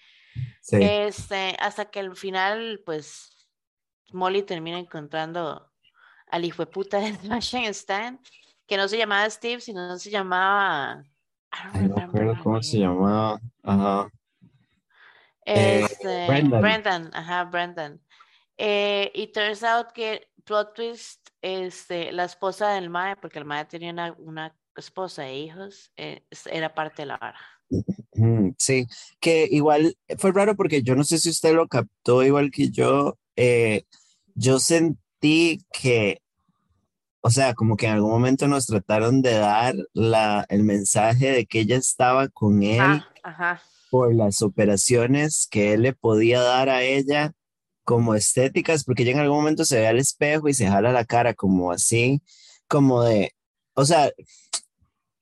Sí. 0.62 0.78
Este, 0.80 1.58
hasta 1.60 1.86
que 1.86 2.00
al 2.00 2.16
final, 2.16 2.84
pues, 2.86 3.50
Molly 4.12 4.44
termina 4.44 4.78
encontrando 4.78 5.72
al 6.28 6.46
hijo 6.46 6.64
de 6.64 6.72
puta 6.72 7.00
de 7.00 7.16
Sebastian 7.22 7.64
Stan, 7.66 8.20
que 8.68 8.78
no 8.78 8.88
se 8.88 8.98
llamaba 8.98 9.30
Steve, 9.30 9.62
sino 9.62 9.98
se 9.98 10.12
llamaba. 10.12 11.04
I 11.52 11.88
don't 11.88 12.14
Ay, 12.14 12.26
no 12.26 12.44
cómo 12.44 12.62
se 12.62 12.80
llamaba. 12.80 13.40
Ajá. 13.64 14.12
Eh, 15.48 15.80
Este, 15.90 16.28
Brendan. 16.28 16.62
Brendan, 16.62 17.12
ajá, 17.14 17.44
Brendan. 17.46 18.02
Eh, 18.58 19.12
y 19.14 19.28
turns 19.28 19.64
out 19.64 19.92
que 19.94 20.28
plot 20.44 20.74
twist, 20.74 21.30
este, 21.42 22.12
la 22.12 22.26
esposa 22.26 22.70
del 22.74 22.90
Mae, 22.90 23.16
porque 23.16 23.40
el 23.40 23.46
Mae 23.46 23.66
tenía 23.66 23.92
una, 23.92 24.14
una 24.20 24.56
esposa 24.76 25.28
e 25.28 25.38
hijos, 25.40 25.92
eh, 25.96 26.24
era 26.52 26.74
parte 26.74 27.04
de 27.04 27.06
la 27.08 27.18
vara. 27.18 27.40
Sí, 28.58 28.88
que 29.20 29.48
igual 29.52 29.96
fue 30.18 30.32
raro 30.32 30.56
porque 30.56 30.82
yo 30.82 30.96
no 30.96 31.04
sé 31.04 31.18
si 31.18 31.30
usted 31.30 31.54
lo 31.54 31.68
captó 31.68 32.24
igual 32.24 32.52
que 32.52 32.70
yo. 32.70 33.18
eh, 33.36 33.84
yo 34.36 34.60
sentí 34.60 35.66
que 35.72 36.22
o 37.22 37.30
sea, 37.30 37.54
como 37.54 37.76
que 37.76 37.88
en 37.88 37.94
algún 37.94 38.12
momento 38.12 38.48
nos 38.48 38.68
trataron 38.68 39.22
de 39.22 39.34
dar 39.34 39.76
la, 39.94 40.46
el 40.50 40.64
mensaje 40.64 41.32
de 41.32 41.46
que 41.46 41.60
ella 41.62 41.76
estaba 41.76 42.30
con 42.30 42.64
él 42.64 42.80
Ah, 42.82 43.08
ajá. 43.24 43.62
Por 43.90 44.14
las 44.16 44.42
operaciones 44.42 45.48
que 45.50 45.74
él 45.74 45.84
le 45.84 45.94
podía 45.94 46.42
dar 46.42 46.70
a 46.70 46.84
ella 46.84 47.34
como 47.84 48.16
estéticas, 48.16 48.84
porque 48.84 49.04
ella 49.04 49.14
en 49.14 49.20
algún 49.20 49.38
momento 49.38 49.66
se 49.66 49.80
ve 49.80 49.88
al 49.88 50.00
espejo 50.00 50.50
y 50.50 50.54
se 50.54 50.68
jala 50.68 50.92
la 50.92 51.06
cara 51.06 51.34
como 51.34 51.72
así, 51.72 52.22
como 52.68 53.04
de, 53.04 53.34
o 53.74 53.86
sea, 53.86 54.12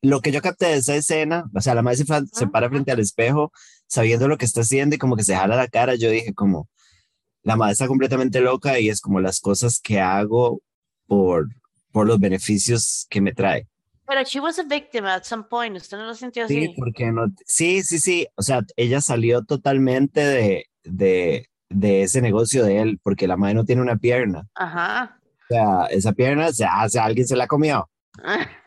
lo 0.01 0.21
que 0.21 0.31
yo 0.31 0.41
capté 0.41 0.67
de 0.67 0.77
esa 0.77 0.95
escena, 0.95 1.45
o 1.53 1.61
sea, 1.61 1.75
la 1.75 1.81
madre 1.81 1.97
se, 1.97 2.05
se 2.33 2.47
para 2.47 2.69
frente 2.69 2.91
al 2.91 2.99
espejo 2.99 3.51
sabiendo 3.87 4.27
lo 4.27 4.37
que 4.37 4.45
está 4.45 4.61
haciendo 4.61 4.95
y 4.95 4.99
como 4.99 5.15
que 5.15 5.23
se 5.23 5.35
jala 5.35 5.55
la 5.55 5.67
cara, 5.67 5.95
yo 5.95 6.09
dije 6.09 6.33
como, 6.33 6.69
la 7.43 7.55
madre 7.55 7.73
está 7.73 7.87
completamente 7.87 8.41
loca 8.41 8.79
y 8.79 8.89
es 8.89 9.01
como 9.01 9.19
las 9.19 9.39
cosas 9.39 9.79
que 9.79 9.99
hago 9.99 10.61
por, 11.05 11.49
por 11.91 12.07
los 12.07 12.19
beneficios 12.19 13.05
que 13.09 13.21
me 13.21 13.33
trae. 13.33 13.67
Pero 14.07 14.23
she 14.23 14.39
was 14.39 14.59
a 14.59 14.63
victim 14.63 15.05
at 15.05 15.23
some 15.23 15.43
point. 15.45 15.75
¿Usted 15.75 15.97
no 15.97 16.05
lo 16.05 16.13
sintió 16.15 16.47
Sí, 16.47 16.65
así? 16.65 16.75
porque 16.77 17.11
no, 17.11 17.25
sí, 17.45 17.81
sí, 17.83 17.99
sí, 17.99 18.27
o 18.35 18.41
sea, 18.41 18.61
ella 18.75 19.01
salió 19.01 19.43
totalmente 19.43 20.19
de, 20.21 20.69
de, 20.83 21.49
de 21.69 22.03
ese 22.03 22.21
negocio 22.21 22.63
de 22.63 22.79
él, 22.81 22.99
porque 23.01 23.27
la 23.27 23.35
madre 23.37 23.55
no 23.55 23.65
tiene 23.65 23.81
una 23.81 23.95
pierna, 23.97 24.47
Ajá. 24.55 25.19
o 25.49 25.53
sea, 25.53 25.85
esa 25.87 26.13
pierna, 26.13 26.51
se 26.51 26.65
hace, 26.65 26.99
alguien 26.99 27.27
se 27.27 27.35
la 27.35 27.47
comió. 27.47 27.89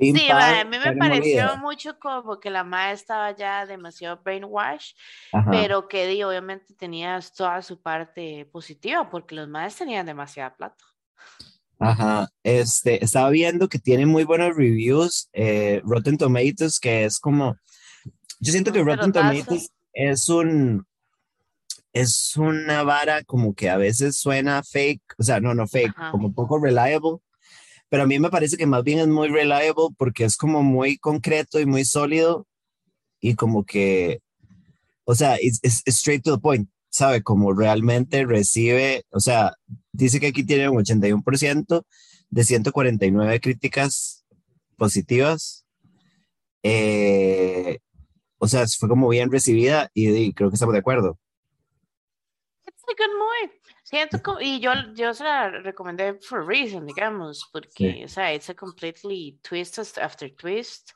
Sí, 0.00 0.28
a 0.28 0.64
mí 0.64 0.76
me 0.84 0.96
pareció 0.96 1.42
molida. 1.44 1.56
mucho 1.56 1.98
como 2.00 2.40
que 2.40 2.50
la 2.50 2.64
madre 2.64 2.94
estaba 2.94 3.30
ya 3.30 3.64
demasiado 3.64 4.20
brainwash, 4.24 4.92
Ajá, 5.32 5.48
pero 5.52 5.86
que 5.86 6.08
di, 6.08 6.20
obviamente 6.24 6.74
tenía 6.74 7.20
toda 7.36 7.62
su 7.62 7.80
parte 7.80 8.44
positiva, 8.46 9.08
porque 9.08 9.36
los 9.36 9.48
madres 9.48 9.76
tenían 9.76 10.04
demasiada 10.04 10.52
plata. 10.56 10.84
Ajá, 11.88 12.28
este, 12.42 13.04
estaba 13.04 13.30
viendo 13.30 13.68
que 13.68 13.78
tiene 13.78 14.06
muy 14.06 14.24
buenos 14.24 14.56
reviews, 14.56 15.28
eh, 15.32 15.80
Rotten 15.84 16.18
Tomatoes, 16.18 16.78
que 16.80 17.04
es 17.04 17.18
como, 17.18 17.56
yo 18.40 18.52
siento 18.52 18.72
que 18.72 18.82
Rotten. 18.82 19.12
Tomatoes 19.12 19.70
es 19.92 20.28
un, 20.28 20.86
es 21.92 22.36
una 22.36 22.82
vara 22.82 23.22
como 23.24 23.54
que 23.54 23.70
a 23.70 23.76
veces 23.76 24.16
suena 24.16 24.62
fake, 24.62 25.02
o 25.18 25.22
sea, 25.22 25.40
no, 25.40 25.54
no 25.54 25.66
fake, 25.66 25.94
Ajá. 25.96 26.10
como 26.10 26.32
poco 26.32 26.58
reliable, 26.58 27.18
pero 27.88 28.04
a 28.04 28.06
mí 28.06 28.18
me 28.18 28.30
parece 28.30 28.56
que 28.56 28.66
más 28.66 28.82
bien 28.82 28.98
es 28.98 29.08
muy 29.08 29.28
reliable 29.28 29.94
porque 29.96 30.24
es 30.24 30.36
como 30.36 30.62
muy 30.62 30.98
concreto 30.98 31.60
y 31.60 31.66
muy 31.66 31.84
sólido 31.84 32.46
y 33.20 33.34
como 33.34 33.64
que, 33.64 34.20
o 35.04 35.14
sea, 35.14 35.36
es 35.36 35.60
straight 35.86 36.22
to 36.22 36.34
the 36.34 36.40
point, 36.40 36.68
¿sabe? 36.94 37.24
Como 37.24 37.52
realmente 37.52 38.24
recibe, 38.24 39.04
o 39.10 39.18
sea, 39.18 39.54
dice 39.90 40.20
que 40.20 40.28
aquí 40.28 40.46
tiene 40.46 40.68
un 40.68 40.78
81% 40.78 41.84
de 42.30 42.44
149 42.44 43.40
críticas 43.40 44.24
positivas. 44.76 45.66
Eh, 46.62 47.80
o 48.38 48.46
sea, 48.46 48.64
fue 48.78 48.88
como 48.88 49.08
bien 49.08 49.32
recibida 49.32 49.90
y, 49.92 50.08
y 50.08 50.32
creo 50.32 50.50
que 50.50 50.54
estamos 50.54 50.72
de 50.72 50.78
acuerdo. 50.78 51.18
Movie. 52.86 53.60
Siento 53.82 54.22
como, 54.22 54.40
y 54.40 54.60
yo, 54.60 54.70
yo 54.94 55.12
se 55.14 55.24
la 55.24 55.50
recomendé 55.50 56.14
for 56.20 56.42
a 56.42 56.44
reason, 56.44 56.86
digamos, 56.86 57.48
porque, 57.52 58.04
o 58.04 58.08
sea, 58.08 58.32
it's 58.32 58.48
a 58.48 58.54
completely 58.54 59.38
twist 59.42 59.78
after 59.98 60.32
twist. 60.36 60.92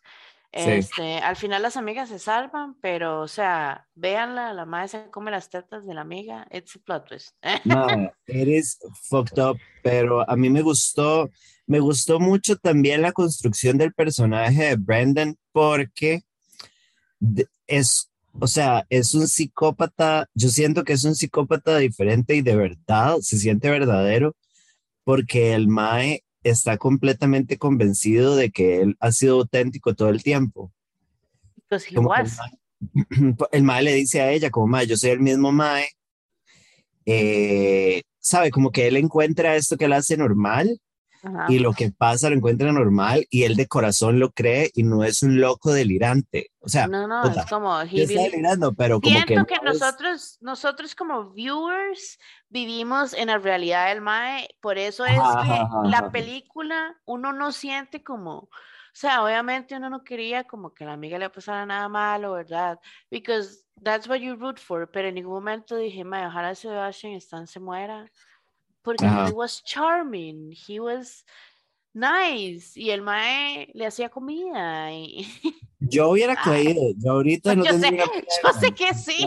Sí. 0.51 0.71
Este, 0.71 1.19
al 1.19 1.37
final 1.37 1.61
las 1.61 1.77
amigas 1.77 2.09
se 2.09 2.19
salvan, 2.19 2.75
pero, 2.81 3.21
o 3.21 3.29
sea, 3.29 3.87
véanla, 3.95 4.55
la 4.55 4.65
madre 4.65 4.89
se 4.89 5.11
come 5.11 5.31
las 5.31 5.51
tetas 5.51 5.87
de 5.87 5.93
la 5.93 6.01
amiga, 6.01 6.47
it's 6.51 6.75
a 6.75 6.79
plot 6.79 7.07
twist. 7.07 7.37
Mae, 7.65 8.11
eres 8.27 8.79
fucked 9.11 9.39
up, 9.39 9.59
pero 9.83 10.29
a 10.29 10.37
mí 10.37 10.49
me 10.49 10.63
gustó, 10.63 11.31
me 11.67 11.81
gustó 11.81 12.19
mucho 12.19 12.57
también 12.57 13.03
la 13.03 13.13
construcción 13.13 13.77
del 13.77 13.93
personaje 13.93 14.71
de 14.71 14.77
Brandon 14.77 15.37
porque 15.53 16.23
es, 17.67 18.11
o 18.33 18.47
sea, 18.47 18.87
es 18.89 19.15
un 19.15 19.29
psicópata, 19.29 20.31
yo 20.33 20.49
siento 20.49 20.83
que 20.83 20.95
es 20.95 21.05
un 21.05 21.15
psicópata 21.15 21.77
diferente 21.77 22.35
y 22.35 22.41
de 22.41 22.57
verdad, 22.57 23.19
se 23.21 23.37
siente 23.37 23.69
verdadero 23.69 24.35
porque 25.05 25.53
el 25.53 25.69
Mae 25.69 26.23
está 26.43 26.79
completamente 26.79 27.59
convencido 27.59 28.37
de 28.37 28.51
que 28.51 28.81
él 28.83 28.97
ha 29.01 29.13
sido 29.13 29.37
auténtico 29.37 29.95
todo 29.95 30.09
el 30.09 30.23
tiempo. 30.23 30.73
Que 31.69 31.99
was. 31.99 32.39
el 32.81 33.03
mae, 33.23 33.37
el 33.53 33.63
mae 33.63 33.83
le 33.83 33.95
dice 33.95 34.21
a 34.21 34.31
ella, 34.31 34.51
como 34.51 34.67
mae, 34.67 34.87
yo 34.87 34.97
soy 34.97 35.11
el 35.11 35.21
mismo 35.21 35.53
mae. 35.53 35.89
Eh, 37.05 38.03
sabe, 38.21 38.51
como 38.51 38.71
que 38.71 38.87
él 38.87 38.97
encuentra 38.97 39.57
esto 39.57 39.77
que 39.77 39.87
él 39.87 39.93
hace 39.93 40.17
normal 40.17 40.81
Ajá. 41.23 41.47
y 41.49 41.59
lo 41.59 41.73
que 41.73 41.91
pasa 41.91 42.31
lo 42.31 42.37
encuentra 42.37 42.71
normal 42.73 43.27
y 43.31 43.43
él 43.45 43.57
de 43.57 43.67
corazón 43.67 44.19
lo 44.21 44.31
cree 44.31 44.71
y 44.75 44.83
no 44.85 45.03
es 45.05 45.23
un 45.23 45.41
loco 45.41 45.73
delirante. 45.73 46.53
O 46.61 46.69
sea, 46.69 46.87
No, 46.87 47.07
no, 47.09 47.23
puta, 47.23 47.41
es 47.41 47.47
como, 47.47 47.81
está 47.81 48.23
delirando, 48.23 48.73
pero 48.75 49.01
como 49.01 49.15
que, 49.27 49.27
Siento 49.35 49.47
que, 49.47 49.57
no 49.65 49.71
es- 49.73 49.81
nosotros, 49.81 50.39
nosotros 50.41 50.95
como 50.95 51.31
viewers 51.31 52.19
vivimos 52.49 53.15
en 53.15 53.29
la 53.29 53.39
realidad 53.39 53.89
del 53.89 54.01
Mae, 54.01 54.49
por 54.61 54.79
eso 54.79 55.05
es 55.07 55.19
Ajá, 55.19 55.43
que 55.45 55.51
ajá, 55.53 55.83
la 55.85 56.11
película 56.11 56.97
uno 57.05 57.33
no 57.33 57.51
siente 57.53 58.03
como, 58.03 58.35
o 58.39 58.51
sea, 58.93 59.23
obviamente 59.25 59.77
uno 59.77 59.91
no 59.91 60.05
quería 60.05 60.45
como 60.45 60.73
que 60.75 60.85
a 60.85 60.89
la 60.89 60.93
amiga 60.95 61.19
le 61.19 61.31
pasara 61.31 61.65
nada 61.67 61.89
malo, 61.89 62.33
¿verdad? 62.33 62.79
Because 63.11 63.65
that's 63.83 64.09
what 64.09 64.19
you 64.19 64.35
root 64.37 64.59
for, 64.59 64.91
pero 64.91 65.09
en 65.09 65.15
ningún 65.17 65.35
momento 65.35 65.77
dije, 65.77 66.05
Mae, 66.05 66.27
ojalá 66.27 66.55
Sebastian 66.55 67.15
Stan 67.15 67.47
se 67.47 67.61
muera, 67.61 68.11
porque 68.83 69.07
Ajá. 69.07 69.29
he 69.29 69.33
was 69.33 69.63
charming, 69.63 70.53
he 70.67 70.81
was 70.81 71.25
nice, 71.93 72.79
y 72.79 72.91
el 72.91 73.03
Mae 73.03 73.71
le 73.75 73.87
hacía 73.87 74.09
comida, 74.09 74.93
y 74.93 75.27
yo 75.81 76.11
hubiera 76.11 76.35
Ay. 76.39 76.65
creído, 76.65 76.83
yo 76.97 77.13
ahorita 77.13 77.55
no 77.55 77.65
yo 77.65 77.73
sé, 77.73 77.81
tendría 77.81 78.05
yo 78.45 78.53
sé 78.61 78.75
que 78.75 78.95
sí. 78.95 79.27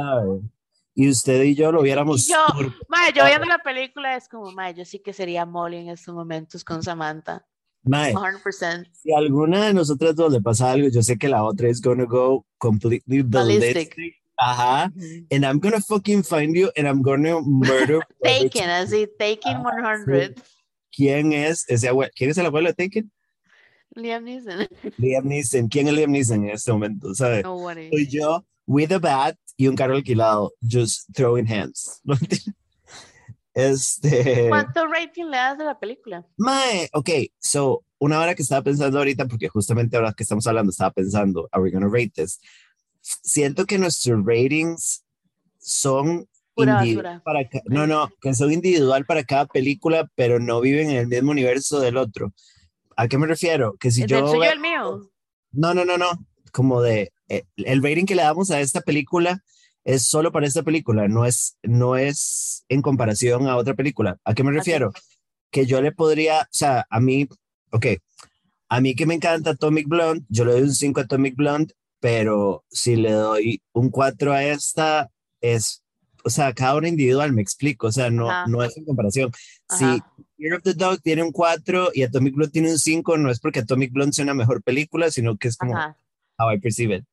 Y 0.94 1.08
usted 1.10 1.44
y 1.44 1.56
yo 1.56 1.72
lo 1.72 1.82
viéramos 1.82 2.28
yo, 2.28 2.46
Mae, 2.90 3.14
yo 3.14 3.26
viendo 3.26 3.46
la 3.46 3.60
película 3.60 4.18
es 4.18 4.28
como, 4.28 4.52
mae, 4.52 4.74
yo 4.74 4.84
sí 4.84 5.00
que 5.00 5.14
sería 5.14 5.46
Molly 5.46 5.78
en 5.78 5.90
estos 5.90 6.14
momentos 6.14 6.66
con 6.66 6.84
Samantha. 6.84 7.46
Mae, 7.84 8.14
100%. 8.14 8.92
si 8.94 9.14
a 9.14 9.18
alguna 9.18 9.66
de 9.66 9.74
nosotras 9.74 10.16
dos 10.16 10.32
le 10.34 10.42
pasa 10.42 10.72
algo, 10.72 10.90
yo 10.90 11.02
sé 11.02 11.18
que 11.18 11.30
la 11.30 11.44
otra 11.44 11.70
es 11.70 11.82
gonna 11.82 12.06
go 12.06 12.46
completely 12.58 13.24
Ballistic. 13.24 13.96
ballistic. 13.96 14.21
Ajá. 14.42 14.92
And 15.30 15.46
I'm 15.46 15.60
gonna 15.60 15.80
fucking 15.80 16.24
find 16.24 16.56
you 16.56 16.72
and 16.76 16.88
I'm 16.88 17.04
gonna 17.04 17.42
murder. 17.42 18.02
Taken, 18.24 18.70
así, 18.72 19.08
Taken 19.20 19.58
Ah, 19.58 19.98
100. 20.04 20.36
¿Quién 20.92 21.32
es 21.32 21.64
ese 21.70 21.88
abuelo? 21.88 22.12
¿Quién 22.16 22.32
es 22.32 22.38
el 22.40 22.48
abuelo 22.48 22.70
de 22.70 22.74
Taken? 22.74 23.12
Liam 23.96 24.24
Neeson. 24.24 24.68
Liam 24.98 25.28
Neeson. 25.28 25.68
¿Quién 25.68 25.88
es 25.90 25.94
Liam 25.94 26.12
Neeson 26.12 26.44
en 26.46 26.52
este 26.52 26.72
momento? 26.72 27.14
¿Sabe? 27.14 27.44
Nobody. 27.44 27.90
Soy 27.92 28.08
yo 28.08 28.44
with 28.66 28.92
a 28.92 29.00
bat 29.00 29.38
y 29.58 29.68
un 29.68 29.76
carro 29.76 29.96
alquilado, 29.96 30.52
just 30.62 31.14
throwing 31.14 31.46
hands. 31.46 32.02
Este. 33.54 34.48
¿Cuánto 34.48 34.88
rating 34.88 35.26
le 35.26 35.36
das 35.36 35.58
de 35.58 35.66
la 35.66 35.78
película? 35.78 36.26
Mae, 36.38 36.88
ok, 36.94 37.10
so 37.38 37.84
una 38.00 38.20
hora 38.22 38.34
que 38.34 38.44
estaba 38.44 38.62
pensando 38.62 38.98
ahorita, 38.98 39.28
porque 39.28 39.50
justamente 39.50 39.98
ahora 39.98 40.14
que 40.14 40.24
estamos 40.24 40.48
hablando, 40.48 40.70
estaba 40.72 40.92
pensando, 40.92 41.50
¿are 41.52 41.62
we 41.62 41.70
gonna 41.70 41.90
rate 41.90 42.14
this? 42.16 42.40
Siento 43.02 43.66
que 43.66 43.78
nuestros 43.78 44.24
ratings 44.26 45.04
son 45.60 46.28
Pura 46.54 47.22
para 47.24 47.48
no, 47.66 47.88
no, 47.88 48.10
que 48.22 48.34
son 48.34 48.52
individual 48.52 49.06
para 49.06 49.24
cada 49.24 49.46
película, 49.46 50.10
pero 50.16 50.40
no 50.40 50.60
viven 50.60 50.90
en 50.90 50.98
el 50.98 51.08
mismo 51.08 51.32
universo 51.32 51.80
del 51.80 51.98
otro. 51.98 52.34
¿A 52.98 53.08
qué 53.08 53.18
me 53.18 53.26
refiero? 53.26 53.76
Que 53.80 53.90
si 53.90 54.04
¿El 54.04 54.10
yo 54.10 54.18
del 54.18 54.28
suyo 54.28 54.52
el 54.52 54.60
mío? 54.60 55.10
no, 55.52 55.74
no, 55.74 55.86
no, 55.86 55.98
no, 55.98 56.10
como 56.52 56.82
de 56.82 57.14
eh, 57.30 57.44
el 57.56 57.82
rating 57.82 58.06
que 58.06 58.16
le 58.16 58.24
damos 58.24 58.52
a 58.52 58.60
esta 58.60 58.82
película 58.82 59.42
es 59.86 60.06
solo 60.08 60.32
para 60.32 60.46
esta 60.46 60.62
película, 60.62 61.08
no 61.08 61.26
es 61.26 61.58
no 61.64 61.96
es 61.96 62.66
en 62.68 62.82
comparación 62.82 63.48
a 63.48 63.56
otra 63.56 63.74
película. 63.74 64.18
¿A 64.26 64.34
qué 64.34 64.44
me 64.44 64.52
refiero? 64.52 64.92
que 65.52 65.66
yo 65.66 65.82
le 65.82 65.92
podría, 65.92 66.42
o 66.42 66.48
sea, 66.50 66.88
a 66.90 67.00
mí, 67.00 67.28
ok, 67.72 67.88
a 68.70 68.82
mí 68.82 68.96
que 68.96 69.06
me 69.06 69.14
encanta 69.14 69.52
Atomic 69.52 69.88
Blonde, 69.88 70.26
yo 70.30 70.46
le 70.46 70.54
doy 70.54 70.62
un 70.62 70.74
5 70.74 71.00
a 71.02 71.04
Atomic 71.04 71.36
Blonde, 71.36 71.74
pero 72.02 72.66
si 72.70 72.98
le 72.98 73.12
doy 73.12 73.62
un 73.74 73.90
4 73.90 74.34
a 74.34 74.44
esta, 74.44 75.10
es, 75.40 75.84
o 76.26 76.30
sea, 76.30 76.52
cada 76.54 76.76
una 76.76 76.90
individual, 76.90 77.32
me 77.32 77.42
explico, 77.42 77.88
o 77.88 77.92
sea, 77.92 78.10
no, 78.10 78.30
Ajá. 78.30 78.48
no 78.48 78.62
es 78.64 78.76
en 78.76 78.84
comparación. 78.86 79.32
Si 79.70 79.86
Ajá. 79.86 80.14
Fear 80.38 80.54
of 80.58 80.64
the 80.64 80.74
Dog 80.74 81.00
tiene 81.02 81.24
un 81.24 81.32
4 81.32 81.92
y 81.94 82.02
Atomic 82.04 82.34
Blonde 82.36 82.52
tiene 82.52 82.72
un 82.72 82.80
5, 82.80 83.18
no 83.18 83.30
es 83.32 83.40
porque 83.40 83.60
Atomic 83.60 83.94
Blonde 83.94 84.14
sea 84.14 84.24
una 84.24 84.34
mejor 84.34 84.62
película, 84.64 85.10
sino 85.12 85.38
que 85.38 85.48
es 85.48 85.56
como 85.56 85.78
Ajá, 85.78 85.96
how 86.38 86.52
I 86.52 86.60
perceive 86.60 86.96
it. 86.96 87.06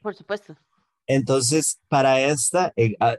por 0.00 0.14
supuesto. 0.14 0.56
Entonces, 1.06 1.80
para 1.88 2.20
esta, 2.22 2.72
eh, 2.76 2.94
ah, 3.00 3.16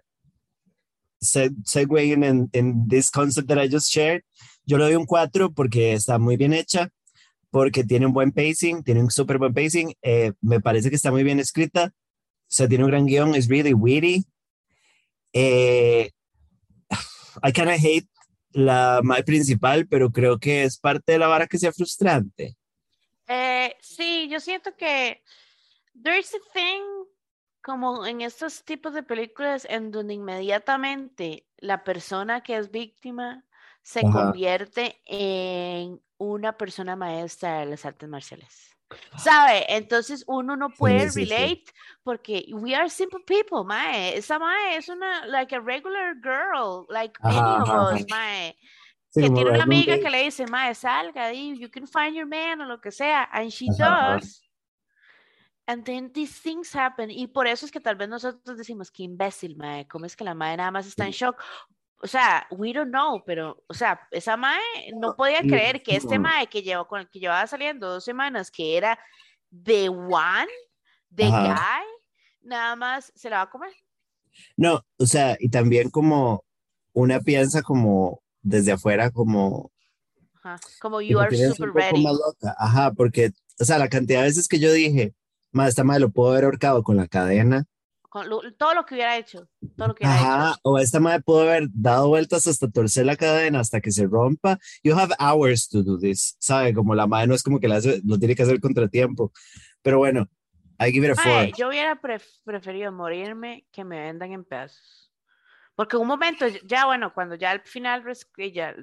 se- 1.21 1.51
segueing 1.65 2.23
in, 2.23 2.49
in 2.53 2.87
this 2.87 3.09
concept 3.11 3.47
that 3.49 3.57
I 3.59 3.67
just 3.67 3.89
shared, 3.91 4.23
yo 4.65 4.77
le 4.77 4.85
doy 4.85 4.95
un 4.95 5.05
4 5.05 5.51
porque 5.51 5.93
está 5.93 6.17
muy 6.19 6.37
bien 6.37 6.53
hecha, 6.53 6.89
porque 7.55 7.85
tiene 7.85 8.05
un 8.05 8.11
buen 8.11 8.33
pacing, 8.33 8.83
tiene 8.83 8.99
un 8.99 9.09
súper 9.09 9.37
buen 9.37 9.53
pacing, 9.53 9.95
eh, 10.01 10.33
me 10.41 10.59
parece 10.59 10.89
que 10.89 10.97
está 10.97 11.09
muy 11.09 11.23
bien 11.23 11.39
escrita, 11.39 11.85
o 11.85 12.47
sea, 12.49 12.67
tiene 12.67 12.83
un 12.83 12.89
gran 12.89 13.05
guion, 13.05 13.33
es 13.33 13.47
really 13.47 13.73
witty. 13.73 14.25
Eh, 15.31 16.11
I 17.41 17.51
kind 17.53 17.69
of 17.69 17.77
hate 17.81 18.09
la 18.51 19.01
principal, 19.25 19.87
pero 19.87 20.11
creo 20.11 20.37
que 20.37 20.65
es 20.65 20.77
parte 20.77 21.13
de 21.13 21.19
la 21.19 21.27
vara 21.27 21.47
que 21.47 21.57
sea 21.57 21.71
frustrante. 21.71 22.57
Eh, 23.25 23.73
sí, 23.79 24.27
yo 24.29 24.41
siento 24.41 24.75
que 24.75 25.23
there's 26.03 26.35
a 26.35 26.53
thing 26.53 26.83
como 27.63 28.05
en 28.05 28.19
estos 28.19 28.65
tipos 28.65 28.93
de 28.93 29.03
películas 29.03 29.65
en 29.69 29.91
donde 29.91 30.13
inmediatamente 30.13 31.47
la 31.59 31.85
persona 31.85 32.41
que 32.41 32.57
es 32.57 32.69
víctima 32.69 33.45
se 33.81 34.01
Ajá. 34.01 34.25
convierte 34.25 34.99
en 35.05 36.01
una 36.17 36.57
persona 36.57 36.95
maestra 36.95 37.59
de 37.59 37.65
las 37.67 37.85
artes 37.85 38.07
marciales. 38.09 38.71
¿Sabe? 39.17 39.65
Entonces 39.67 40.23
uno 40.27 40.55
no 40.55 40.69
puede 40.69 41.09
sí, 41.09 41.25
sí. 41.25 41.31
relate 41.31 41.65
porque 42.03 42.45
we 42.51 42.75
are 42.75 42.89
simple 42.89 43.19
people, 43.25 43.63
mae. 43.65 44.17
Esa 44.17 44.37
mae 44.37 44.77
es 44.77 44.89
una, 44.89 45.25
like 45.25 45.55
a 45.55 45.59
regular 45.59 46.15
girl, 46.21 46.85
like 46.89 47.17
Ajá, 47.21 47.55
any 47.55 47.63
of 47.63 47.69
ajá, 47.69 47.93
us, 47.93 48.01
ajá. 48.01 48.05
mae. 48.09 48.57
Sí, 49.09 49.21
que 49.21 49.29
tiene 49.29 49.49
una 49.49 49.63
amiga 49.63 49.97
que 49.97 50.09
le 50.09 50.23
dice, 50.23 50.45
mae, 50.45 50.75
salga, 50.75 51.31
you 51.31 51.69
can 51.69 51.87
find 51.87 52.15
your 52.15 52.27
man 52.27 52.59
o 52.61 52.65
lo 52.65 52.81
que 52.81 52.91
sea, 52.91 53.29
and 53.31 53.49
she 53.49 53.67
does. 53.77 54.41
And 55.67 55.83
then 55.83 56.11
these 56.11 56.39
things 56.41 56.75
happen. 56.75 57.09
Y 57.09 57.27
por 57.27 57.47
eso 57.47 57.65
es 57.65 57.71
que 57.71 57.79
tal 57.79 57.95
vez 57.95 58.09
nosotros 58.09 58.57
decimos, 58.57 58.91
qué 58.91 59.03
imbécil, 59.03 59.55
mae, 59.55 59.87
¿cómo 59.87 60.05
es 60.05 60.15
que 60.15 60.25
la 60.25 60.35
mae 60.35 60.57
nada 60.57 60.69
más 60.69 60.85
está 60.85 61.05
en 61.05 61.11
shock? 61.11 61.41
O 61.99 62.07
sea, 62.07 62.45
we 62.51 62.73
don't 62.73 62.89
know, 62.89 63.23
pero, 63.25 63.63
o 63.67 63.73
sea, 63.73 63.99
esa 64.11 64.37
mae 64.37 64.59
no 64.99 65.15
podía 65.15 65.41
creer 65.41 65.81
que 65.81 65.95
este 65.95 66.19
mae 66.19 66.47
que 66.47 66.61
llevó, 66.61 66.87
con 66.87 66.99
el 66.99 67.09
que 67.09 67.19
llevaba 67.19 67.47
saliendo 67.47 67.89
dos 67.89 68.03
semanas, 68.03 68.51
que 68.51 68.77
era 68.77 68.99
the 69.63 69.89
one, 69.89 70.47
the 71.15 71.25
Ajá. 71.25 71.53
guy, 71.53 71.87
nada 72.49 72.75
más 72.75 73.11
se 73.15 73.29
la 73.29 73.37
va 73.37 73.41
a 73.43 73.49
comer. 73.49 73.71
No, 74.57 74.81
o 74.97 75.05
sea, 75.05 75.37
y 75.39 75.49
también 75.49 75.89
como 75.89 76.43
una 76.93 77.21
piensa 77.21 77.61
como 77.61 78.21
desde 78.41 78.73
afuera, 78.73 79.09
como 79.09 79.71
Ajá, 80.43 80.59
Como 80.79 81.01
you 81.01 81.19
are 81.19 81.35
super 81.35 81.69
un 81.69 81.73
poco 81.73 81.79
ready. 81.79 82.03
más 82.03 82.13
loca. 82.13 82.55
Ajá, 82.59 82.91
porque, 82.91 83.31
o 83.59 83.65
sea, 83.65 83.79
la 83.79 83.89
cantidad 83.89 84.19
de 84.19 84.25
veces 84.27 84.47
que 84.47 84.59
yo 84.59 84.71
dije, 84.71 85.15
más 85.51 85.69
esta 85.69 85.83
madre 85.83 86.01
lo 86.01 86.11
puedo 86.11 86.31
haber 86.31 86.43
ahorcado 86.43 86.83
con 86.83 86.97
la 86.97 87.07
cadena. 87.07 87.65
Con 88.15 88.29
lo- 88.29 88.39
todo 88.53 88.73
lo 88.73 88.85
que 88.85 88.93
hubiera 88.95 89.17
hecho, 89.17 89.49
todo 89.75 89.89
lo 89.89 89.93
que 89.93 90.05
hubiera 90.05 90.21
Ajá, 90.21 90.51
hecho. 90.51 90.59
o 90.63 90.79
esta 90.79 91.01
madre 91.01 91.21
pudo 91.21 91.41
haber 91.41 91.67
dado 91.73 92.07
vueltas 92.07 92.47
hasta 92.47 92.71
torcer 92.71 93.05
la 93.05 93.17
cadena 93.17 93.59
hasta 93.59 93.81
que 93.81 93.91
se 93.91 94.07
rompa. 94.07 94.57
You 94.83 94.97
have 94.97 95.13
hours 95.19 95.67
to 95.67 95.83
do 95.83 95.99
this, 95.99 96.37
¿sabe? 96.39 96.73
Como 96.73 96.95
la 96.95 97.07
madre 97.07 97.27
no 97.27 97.35
es 97.35 97.43
como 97.43 97.59
que 97.59 97.67
la 97.67 97.75
hace- 97.75 97.99
lo 98.05 98.17
tiene 98.17 98.33
que 98.33 98.43
hacer 98.43 98.61
contratiempo. 98.61 99.33
Pero 99.81 99.97
bueno, 99.97 100.29
I 100.79 100.93
give 100.93 101.05
it 101.05 101.19
a 101.19 101.47
yo 101.57 101.67
hubiera 101.67 101.99
pref- 102.01 102.39
preferido 102.45 102.89
morirme 102.93 103.67
que 103.69 103.83
me 103.83 103.99
vendan 103.99 104.31
en 104.31 104.45
pedazos. 104.45 105.11
Porque 105.75 105.97
un 105.97 106.07
momento, 106.07 106.45
ya 106.63 106.85
bueno, 106.85 107.13
cuando 107.13 107.35
ya 107.35 107.51
al 107.51 107.63
final 107.63 108.01
que 108.33 108.53
ya 108.53 108.73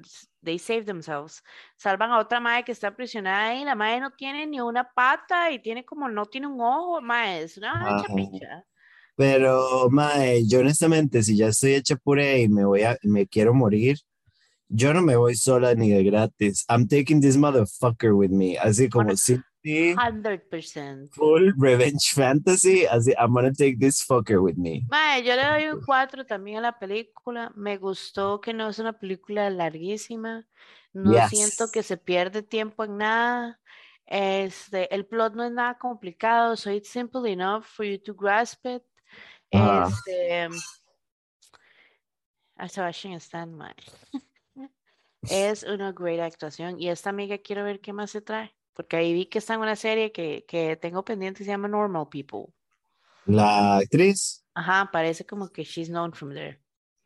they 0.43 0.59
save 0.59 0.83
themselves, 0.83 1.43
salvan 1.75 2.11
a 2.11 2.19
otra 2.19 2.39
madre 2.39 2.65
que 2.65 2.71
está 2.71 2.89
aprisionada 2.89 3.47
ahí, 3.47 3.65
la 3.65 3.73
madre 3.73 3.99
no 3.99 4.11
tiene 4.11 4.45
ni 4.45 4.61
una 4.61 4.87
pata 4.93 5.49
y 5.49 5.57
tiene 5.57 5.83
como, 5.83 6.07
no 6.07 6.27
tiene 6.27 6.45
un 6.45 6.61
ojo, 6.61 7.01
madre, 7.01 7.41
es 7.45 7.57
una 7.57 7.99
chapicha. 7.99 8.63
Pero, 9.15 9.89
mae, 9.89 10.47
yo 10.47 10.59
honestamente, 10.59 11.21
si 11.21 11.37
ya 11.37 11.47
estoy 11.47 11.75
hecha 11.75 11.95
puré 11.95 12.41
y 12.41 12.49
me 12.49 12.65
voy 12.65 12.81
a, 12.81 12.97
me 13.03 13.27
quiero 13.27 13.53
morir, 13.53 13.97
yo 14.69 14.93
no 14.93 15.01
me 15.01 15.15
voy 15.15 15.35
sola 15.35 15.75
ni 15.75 15.91
de 15.91 16.03
gratis. 16.03 16.65
I'm 16.67 16.87
taking 16.87 17.21
this 17.21 17.37
motherfucker 17.37 18.13
with 18.13 18.31
me. 18.31 18.57
Así 18.57 18.89
como 18.89 19.15
sí, 19.15 19.39
100%. 19.63 21.09
full 21.11 21.53
revenge 21.57 22.11
fantasy. 22.13 22.85
Así, 22.85 23.13
I'm 23.17 23.33
gonna 23.33 23.53
take 23.53 23.77
this 23.77 24.03
fucker 24.03 24.41
with 24.41 24.55
me. 24.55 24.83
Mae, 24.89 25.23
yo 25.23 25.35
le 25.35 25.45
doy 25.45 25.67
un 25.67 25.81
4 25.81 26.25
también 26.25 26.57
a 26.57 26.61
la 26.61 26.79
película. 26.79 27.51
Me 27.55 27.77
gustó 27.77 28.41
que 28.41 28.53
no 28.53 28.69
es 28.69 28.79
una 28.79 28.93
película 28.93 29.49
larguísima. 29.49 30.47
No 30.91 31.13
siento 31.27 31.69
que 31.71 31.83
se 31.83 31.97
pierde 31.97 32.43
tiempo 32.43 32.83
en 32.83 32.97
nada. 32.97 33.59
Este, 34.05 34.93
el 34.93 35.05
plot 35.05 35.33
no 35.33 35.43
es 35.43 35.51
nada 35.51 35.77
complicado, 35.77 36.55
so 36.55 36.69
it's 36.69 36.89
simple 36.89 37.31
enough 37.31 37.63
for 37.63 37.85
you 37.85 37.97
to 37.97 38.13
grasp 38.13 38.65
it. 38.65 38.83
Este, 39.53 40.49
a 42.55 42.67
Sebastian 42.67 43.13
Stan, 43.13 43.53
mae. 43.53 43.75
Es 45.29 45.63
una 45.63 45.93
great 45.93 46.19
actuación. 46.19 46.81
Y 46.81 46.89
esta 46.89 47.09
amiga 47.09 47.37
quiero 47.37 47.63
ver 47.63 47.79
qué 47.79 47.93
más 47.93 48.11
se 48.11 48.21
trae. 48.21 48.53
Porque 48.73 48.97
ahí 48.97 49.13
vi 49.13 49.27
que 49.27 49.37
está 49.37 49.53
en 49.53 49.61
una 49.61 49.77
serie 49.77 50.11
que, 50.11 50.43
que 50.47 50.75
tengo 50.75 51.05
pendiente, 51.05 51.45
se 51.45 51.51
llama 51.51 51.69
Normal 51.69 52.09
People. 52.09 52.53
La 53.25 53.77
actriz, 53.77 54.43
Ajá, 54.55 54.89
parece 54.91 55.25
como 55.25 55.49
que 55.49 55.63
she's 55.63 55.87
known 55.87 56.13
from 56.13 56.33
there. 56.33 56.59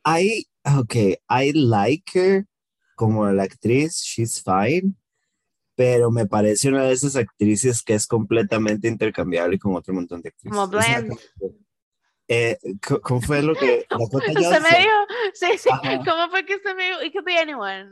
I, 0.06 0.46
okay, 0.80 1.18
I 1.30 1.52
like 1.54 2.18
her 2.18 2.46
como 2.96 3.26
la 3.32 3.44
actriz, 3.44 4.02
she's 4.04 4.42
fine, 4.42 4.96
pero 5.76 6.12
me 6.12 6.26
parece 6.26 6.70
una 6.70 6.84
de 6.84 6.94
esas 6.94 7.16
actrices 7.16 7.84
que 7.84 7.94
es 7.94 8.08
completamente 8.08 8.88
intercambiable 8.88 9.60
con 9.60 9.76
otro 9.76 9.94
montón 9.94 10.22
de 10.22 10.30
actrices. 10.30 10.52
Como 10.52 10.68
blend. 10.68 11.14
Eh, 12.28 12.58
¿cómo 13.04 13.22
fue 13.22 13.42
lo 13.42 13.56
que 13.56 13.86
Dakota 13.90 14.26
Johnson? 14.34 14.64
me 14.64 14.80
dijo, 14.80 15.32
sí, 15.34 15.58
sí, 15.58 15.70
Ajá. 15.72 15.98
¿cómo 16.00 16.30
fue 16.30 16.46
que 16.46 16.56
usted 16.56 16.76
me 16.76 16.88
dijo? 16.88 17.02
It 17.04 17.14
could 17.14 17.26
be 17.26 17.38
anyone. 17.38 17.90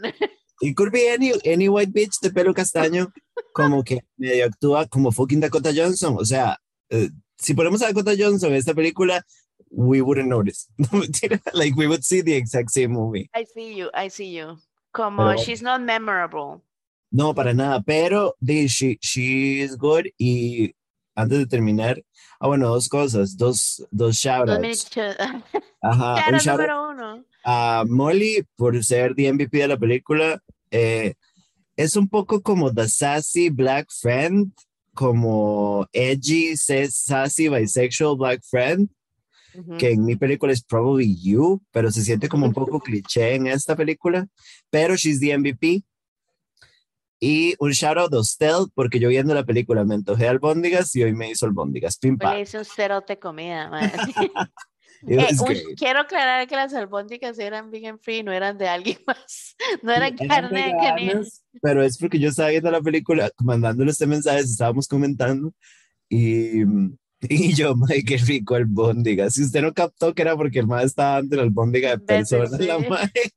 It 0.62 0.76
could 0.76 0.92
be 0.92 1.10
any, 1.10 1.34
any 1.46 1.68
white 1.68 1.92
bitch 1.92 2.20
de 2.22 2.30
pelo 2.32 2.54
castaño, 2.54 3.12
como 3.54 3.84
que 3.84 4.00
medio 4.18 4.46
actúa 4.46 4.88
como 4.88 5.12
fucking 5.12 5.40
Dakota 5.40 5.72
Johnson. 5.76 6.16
O 6.18 6.26
sea, 6.26 6.58
eh, 6.90 7.10
si 7.38 7.54
ponemos 7.54 7.82
a 7.82 7.88
Dakota 7.88 8.14
Johnson 8.18 8.52
en 8.52 8.58
esta 8.58 8.74
película, 8.74 9.24
we 9.70 10.02
wouldn't 10.02 10.30
notice. 10.30 10.68
No, 10.78 10.88
mentira. 11.00 11.42
like, 11.54 11.76
we 11.78 11.88
would 11.88 12.04
see 12.04 12.22
the 12.22 12.36
exact 12.36 12.72
same 12.72 12.90
movie. 12.94 13.30
I 13.34 13.46
see 13.46 13.76
you, 13.76 13.90
I 13.94 14.10
see 14.10 14.32
you. 14.32 14.58
Como 14.92 15.26
Pero 15.28 15.38
she's 15.38 15.62
not 15.62 15.82
memorable. 15.82 16.62
No, 17.12 17.34
para 17.34 17.54
nada, 17.54 17.82
pero 17.86 18.36
she, 18.68 18.98
she 19.02 19.62
is 19.62 19.76
good. 19.78 20.08
Y 20.18 20.74
antes 21.16 21.40
de 21.40 21.46
terminar, 21.46 22.02
ah, 22.46 22.48
bueno, 22.48 22.70
dos 22.70 22.88
cosas, 22.88 23.36
dos, 23.38 23.86
dos 23.92 24.16
shout 24.16 24.46
Dos 24.48 24.58
outs. 24.58 24.62
minutos. 24.96 25.16
Ajá, 25.82 26.14
Claro, 26.24 26.34
un 26.34 26.40
shout 26.40 26.58
número 26.58 26.90
uno. 26.92 27.24
a 27.44 27.84
Molly 27.88 28.44
por 28.56 28.82
ser 28.84 29.16
the 29.16 29.32
MVP 29.34 29.58
de 29.58 29.68
la 29.68 29.78
película. 29.78 30.40
eh, 30.72 31.14
es 31.78 31.96
un 31.98 32.08
poco 32.08 32.42
como 32.42 32.74
the 32.74 32.88
sassy 32.88 33.50
black 33.50 33.88
friend, 33.92 34.52
como 34.94 35.86
edgy, 35.92 36.56
sa- 36.56 36.90
sassy, 36.90 37.50
bisexual 37.50 38.16
black 38.18 38.42
friend, 38.50 38.90
que 39.78 39.92
en 39.92 40.06
mi 40.06 40.16
película 40.16 40.54
es 40.54 40.62
probably 40.64 41.16
you, 41.22 41.62
pero 41.72 41.92
se 41.92 42.02
siente 42.04 42.28
como 42.30 42.46
un 42.46 42.54
poco 42.54 42.80
cliché 42.86 43.36
en 43.36 43.48
esta 43.48 43.76
película, 43.76 44.28
pero 44.70 44.96
she's 44.96 45.20
the 45.20 45.38
MVP. 45.38 45.84
Y 47.26 47.56
un 47.58 47.72
shout 47.72 47.98
out 47.98 48.14
a 48.14 48.20
Estelle, 48.20 48.68
porque 48.76 49.00
yo 49.00 49.10
viendo 49.10 49.34
la 49.34 49.44
película 49.44 49.84
me 49.84 49.96
antojé 49.96 50.28
albóndigas 50.28 50.96
y 50.96 51.02
hoy 51.02 51.14
me 51.14 51.32
hizo 51.32 51.48
albóndigas. 51.48 51.98
Pim 51.98 52.20
pam. 52.20 52.36
le 52.36 52.42
hice 52.42 52.60
un 52.60 52.66
cerote 52.66 53.18
comida, 53.18 53.72
Eh, 55.08 55.28
un- 55.40 55.76
quiero 55.76 56.02
aclarar 56.02 56.48
que 56.48 56.56
las 56.56 56.74
albóndigas 56.74 57.38
eran 57.40 57.70
vegan 57.72 58.00
free, 58.00 58.22
no 58.24 58.32
eran 58.32 58.58
de 58.60 58.68
alguien 58.68 59.00
más. 59.08 59.56
No 59.82 59.92
eran 59.92 60.16
Eran 60.20 60.28
carne 60.28 60.68
de 60.68 60.74
veganas, 60.74 61.44
Pero 61.62 61.84
es 61.84 61.98
porque 61.98 62.20
yo 62.20 62.30
estaba 62.30 62.50
viendo 62.50 62.70
la 62.70 62.82
película, 62.82 63.32
mandándole 63.40 63.90
este 63.90 64.06
mensaje, 64.06 64.40
estábamos 64.42 64.88
comentando 64.88 65.52
y, 66.10 66.62
y 67.22 67.54
yo, 67.54 67.76
mae, 67.76 68.04
qué 68.04 68.18
rico 68.18 68.54
albóndiga. 68.54 69.32
Si 69.32 69.44
usted 69.44 69.64
no 69.64 69.74
captó 69.74 70.14
que 70.14 70.22
era 70.22 70.36
porque 70.36 70.60
el 70.60 70.68
mae 70.68 70.86
estaba 70.86 71.18
ante 71.18 71.36
la 71.36 71.42
albóndiga 71.44 71.90
de 71.90 72.00
personas, 72.00 72.52
la 72.60 72.80
sí. 72.80 73.32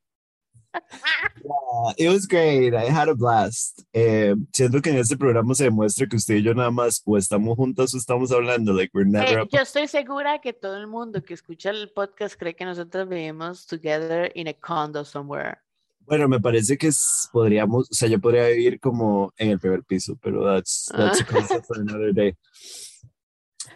Yeah, 0.74 1.92
it 1.96 2.08
was 2.08 2.26
great. 2.26 2.74
I 2.74 2.90
had 2.90 3.08
a 3.08 3.14
blast. 3.14 3.82
Eh, 3.92 4.34
siento 4.52 4.82
que 4.82 4.90
en 4.90 4.98
este 4.98 5.16
programa 5.16 5.54
se 5.54 5.64
demuestra 5.64 6.06
que 6.06 6.16
usted 6.16 6.36
y 6.36 6.42
yo 6.42 6.54
nada 6.54 6.70
más 6.70 7.02
o 7.04 7.16
estamos 7.16 7.56
juntas 7.56 7.94
o 7.94 7.98
estamos 7.98 8.32
hablando, 8.32 8.72
like 8.72 8.90
we're 8.94 9.08
never 9.08 9.40
Eh, 9.40 9.48
yo 9.50 9.60
estoy 9.60 9.88
segura 9.88 10.40
que 10.40 10.52
todo 10.52 10.76
el 10.76 10.86
mundo 10.86 11.22
que 11.22 11.34
escucha 11.34 11.70
el 11.70 11.90
podcast 11.90 12.38
cree 12.38 12.54
que 12.54 12.64
nosotros 12.64 13.08
vivimos 13.08 13.66
together 13.66 14.30
in 14.34 14.48
a 14.48 14.54
condo 14.54 15.04
somewhere. 15.04 15.58
Bueno, 16.00 16.26
me 16.26 16.40
parece 16.40 16.78
que 16.78 16.90
podríamos, 17.32 17.90
o 17.90 17.94
sea, 17.94 18.08
yo 18.08 18.18
podría 18.18 18.46
vivir 18.48 18.80
como 18.80 19.32
en 19.36 19.50
el 19.50 19.58
primer 19.58 19.84
piso, 19.84 20.18
pero 20.22 20.42
that's, 20.44 20.86
that's 20.96 21.20
a 21.20 21.24
concept 21.24 21.66
for 21.66 21.78
another 21.78 22.14
day. 22.14 22.34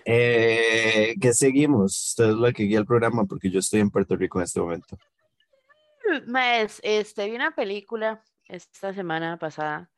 Eh, 0.04 1.14
¿Qué 1.20 1.32
seguimos? 1.34 2.08
Usted 2.08 2.30
es 2.30 2.36
la 2.36 2.52
que 2.52 2.64
guía 2.64 2.78
el 2.78 2.86
programa 2.86 3.24
porque 3.26 3.50
yo 3.50 3.58
estoy 3.58 3.80
en 3.80 3.90
Puerto 3.90 4.16
Rico 4.16 4.38
en 4.38 4.44
este 4.44 4.60
momento. 4.60 4.96
Más, 6.26 6.80
este, 6.82 7.26
vi 7.28 7.34
una 7.36 7.54
película 7.54 8.22
esta 8.48 8.92
semana 8.92 9.38
pasada. 9.38 9.90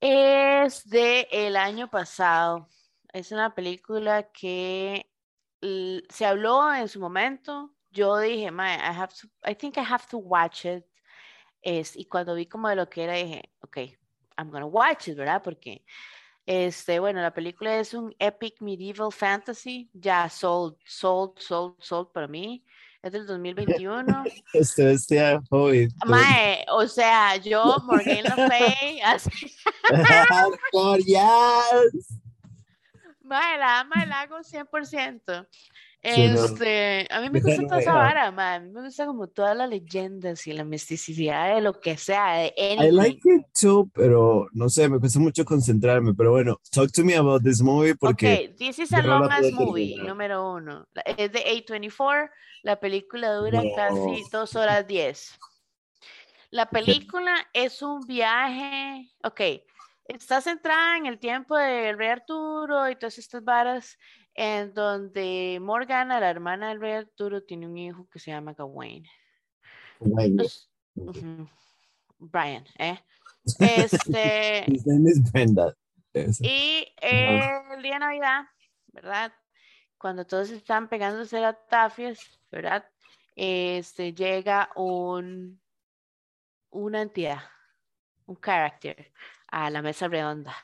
Es 0.00 0.88
de 0.88 1.28
el 1.30 1.56
año 1.56 1.88
pasado. 1.88 2.68
Es 3.12 3.30
una 3.32 3.54
película 3.54 4.30
que 4.32 5.08
se 6.08 6.26
habló 6.26 6.74
en 6.74 6.88
su 6.88 6.98
momento. 7.00 7.74
Yo 7.90 8.18
dije, 8.18 8.50
"Mae, 8.50 8.76
I 8.78 8.96
have 8.98 9.12
to, 9.20 9.28
I 9.48 9.54
think 9.54 9.76
I 9.76 9.80
have 9.80 10.04
to 10.10 10.18
watch 10.18 10.64
it. 10.64 10.84
Es, 11.62 11.96
y 11.96 12.06
cuando 12.06 12.34
vi 12.34 12.46
como 12.46 12.68
de 12.68 12.76
lo 12.76 12.88
que 12.90 13.04
era, 13.04 13.14
dije, 13.14 13.52
ok, 13.60 13.78
I'm 14.38 14.50
gonna 14.50 14.66
watch 14.66 15.08
it, 15.08 15.16
¿verdad? 15.16 15.42
Porque, 15.42 15.84
este, 16.46 17.00
bueno, 17.00 17.22
la 17.22 17.34
película 17.34 17.76
es 17.78 17.94
un 17.94 18.14
epic 18.18 18.60
medieval 18.62 19.12
fantasy, 19.12 19.90
ya 19.94 20.28
sold, 20.28 20.76
sold, 20.86 21.38
sold, 21.38 21.76
sold 21.80 22.12
para 22.12 22.28
mí. 22.28 22.64
Es 23.02 23.12
del 23.12 23.26
2021. 23.26 24.24
Usted 24.54 24.84
vestía 24.84 25.42
hoy. 25.50 25.88
Mae, 26.06 26.64
o 26.68 26.86
sea, 26.86 27.36
yo, 27.36 27.76
Morgan 27.84 28.22
Le 28.22 28.48
Fay, 28.48 29.00
así. 29.04 29.30
Mae, 33.22 33.58
la 33.58 33.80
ama 33.80 34.04
el 34.04 34.12
hago 34.12 34.38
100%. 34.38 35.48
Este, 36.02 37.06
a 37.10 37.20
mí 37.20 37.30
me 37.30 37.40
gusta 37.40 37.62
toda 37.62 37.80
esa 37.80 37.94
vara, 37.94 38.32
man. 38.32 38.62
A 38.62 38.64
mí 38.64 38.72
me 38.72 38.82
gusta 38.82 39.06
como 39.06 39.28
todas 39.28 39.56
las 39.56 39.70
leyendas 39.70 40.44
y 40.48 40.52
la 40.52 40.64
misticidad 40.64 41.54
de 41.54 41.60
lo 41.60 41.80
que 41.80 41.96
sea, 41.96 42.38
de 42.38 42.54
anything. 42.58 42.88
I 42.88 42.90
like 42.90 43.20
it 43.24 43.46
too, 43.58 43.88
pero 43.94 44.48
no 44.52 44.68
sé, 44.68 44.88
me 44.88 44.98
cuesta 44.98 45.20
mucho 45.20 45.44
concentrarme. 45.44 46.12
Pero 46.12 46.32
bueno, 46.32 46.60
talk 46.72 46.90
to 46.90 47.04
me 47.04 47.14
about 47.14 47.44
this 47.44 47.62
movie 47.62 47.94
porque. 47.94 48.50
Ok, 48.50 48.56
this 48.58 48.80
is 48.80 48.92
a 48.92 49.00
long 49.00 49.30
ass 49.30 49.52
movie, 49.52 49.96
número 49.96 50.54
uno. 50.54 50.88
Es 51.16 51.30
de 51.30 51.44
A24. 51.44 52.30
La 52.64 52.80
película 52.80 53.32
dura 53.34 53.62
casi 53.76 54.24
dos 54.30 54.56
horas 54.56 54.86
diez. 54.86 55.38
La 56.50 56.68
película 56.68 57.34
es 57.52 57.80
un 57.80 58.04
viaje. 58.06 59.08
Ok, 59.22 59.40
está 60.06 60.40
centrada 60.40 60.96
en 60.96 61.06
el 61.06 61.20
tiempo 61.20 61.56
del 61.56 61.96
Rey 61.96 62.08
Arturo 62.08 62.90
y 62.90 62.96
todas 62.96 63.18
estas 63.18 63.44
varas 63.44 63.98
en 64.34 64.72
donde 64.72 65.58
Morgana, 65.60 66.20
la 66.20 66.30
hermana 66.30 66.68
del 66.70 66.80
rey 66.80 66.92
Arturo, 66.92 67.42
tiene 67.42 67.66
un 67.66 67.76
hijo 67.76 68.08
que 68.08 68.18
se 68.18 68.30
llama 68.30 68.54
Gawain. 68.54 69.06
Brian, 72.18 72.64
¿eh? 72.78 72.98
Este. 73.58 74.64
Y 76.40 76.94
el 77.00 77.82
día 77.82 77.94
de 77.94 77.98
Navidad, 77.98 78.44
¿verdad? 78.92 79.32
Cuando 79.98 80.26
todos 80.26 80.50
están 80.50 80.88
pegándose 80.88 81.40
las 81.40 81.56
tafias, 81.68 82.18
¿verdad? 82.50 82.84
Este 83.34 84.12
llega 84.12 84.70
un 84.76 85.60
una 86.70 87.02
entidad, 87.02 87.40
un 88.26 88.36
carácter 88.36 89.12
a 89.48 89.70
la 89.70 89.82
mesa 89.82 90.08
redonda 90.08 90.54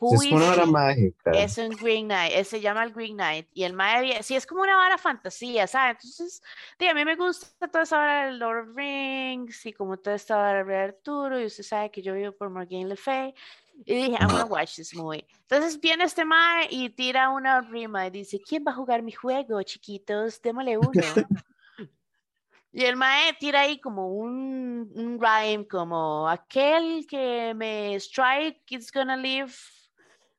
es 0.00 0.32
una 0.32 0.46
vara 0.46 0.66
mágica. 0.66 1.30
Es 1.32 1.56
un 1.56 1.70
Green 1.70 2.06
Knight, 2.06 2.44
se 2.44 2.60
llama 2.60 2.84
el 2.84 2.92
Green 2.92 3.14
Knight. 3.14 3.48
Y 3.54 3.64
el 3.64 3.72
Mae, 3.72 4.22
sí, 4.22 4.36
es 4.36 4.46
como 4.46 4.62
una 4.62 4.76
vara 4.76 4.98
fantasía, 4.98 5.66
¿sabes? 5.66 5.96
Entonces, 5.96 6.42
a 6.88 6.94
mí 6.94 7.04
me 7.04 7.16
gusta 7.16 7.68
toda 7.68 7.84
esa 7.84 7.96
vara 7.96 8.26
del 8.26 8.38
Lord 8.38 8.68
of 8.68 8.76
Rings 8.76 9.64
y 9.64 9.72
como 9.72 9.96
toda 9.96 10.16
esta 10.16 10.36
vara 10.36 10.64
de 10.64 10.76
Arturo. 10.76 11.40
Y 11.40 11.46
usted 11.46 11.64
sabe 11.64 11.90
que 11.90 12.02
yo 12.02 12.14
vivo 12.14 12.32
por 12.32 12.50
Morgan 12.50 12.88
Le 12.88 12.96
Fay. 12.96 13.34
Y 13.84 13.94
dije, 13.94 14.16
I'm 14.20 14.28
gonna 14.28 14.44
watch 14.44 14.76
this 14.76 14.94
movie. 14.94 15.26
Entonces 15.42 15.80
viene 15.80 16.04
este 16.04 16.24
Mae 16.24 16.66
y 16.70 16.90
tira 16.90 17.30
una 17.30 17.60
rima 17.60 18.06
y 18.06 18.10
dice: 18.10 18.40
¿Quién 18.40 18.64
va 18.66 18.72
a 18.72 18.74
jugar 18.74 19.02
mi 19.02 19.12
juego, 19.12 19.62
chiquitos? 19.62 20.40
Démosle 20.42 20.78
uno. 20.78 20.90
Y 22.76 22.84
el 22.84 22.94
mae 22.94 23.32
tira 23.40 23.60
ahí 23.60 23.80
como 23.80 24.08
un, 24.08 24.92
un 24.94 25.18
rhyme, 25.18 25.66
como 25.66 26.28
aquel 26.28 27.06
que 27.06 27.54
me 27.54 27.94
strike 27.94 28.60
is 28.68 28.92
gonna 28.92 29.16
live 29.16 29.54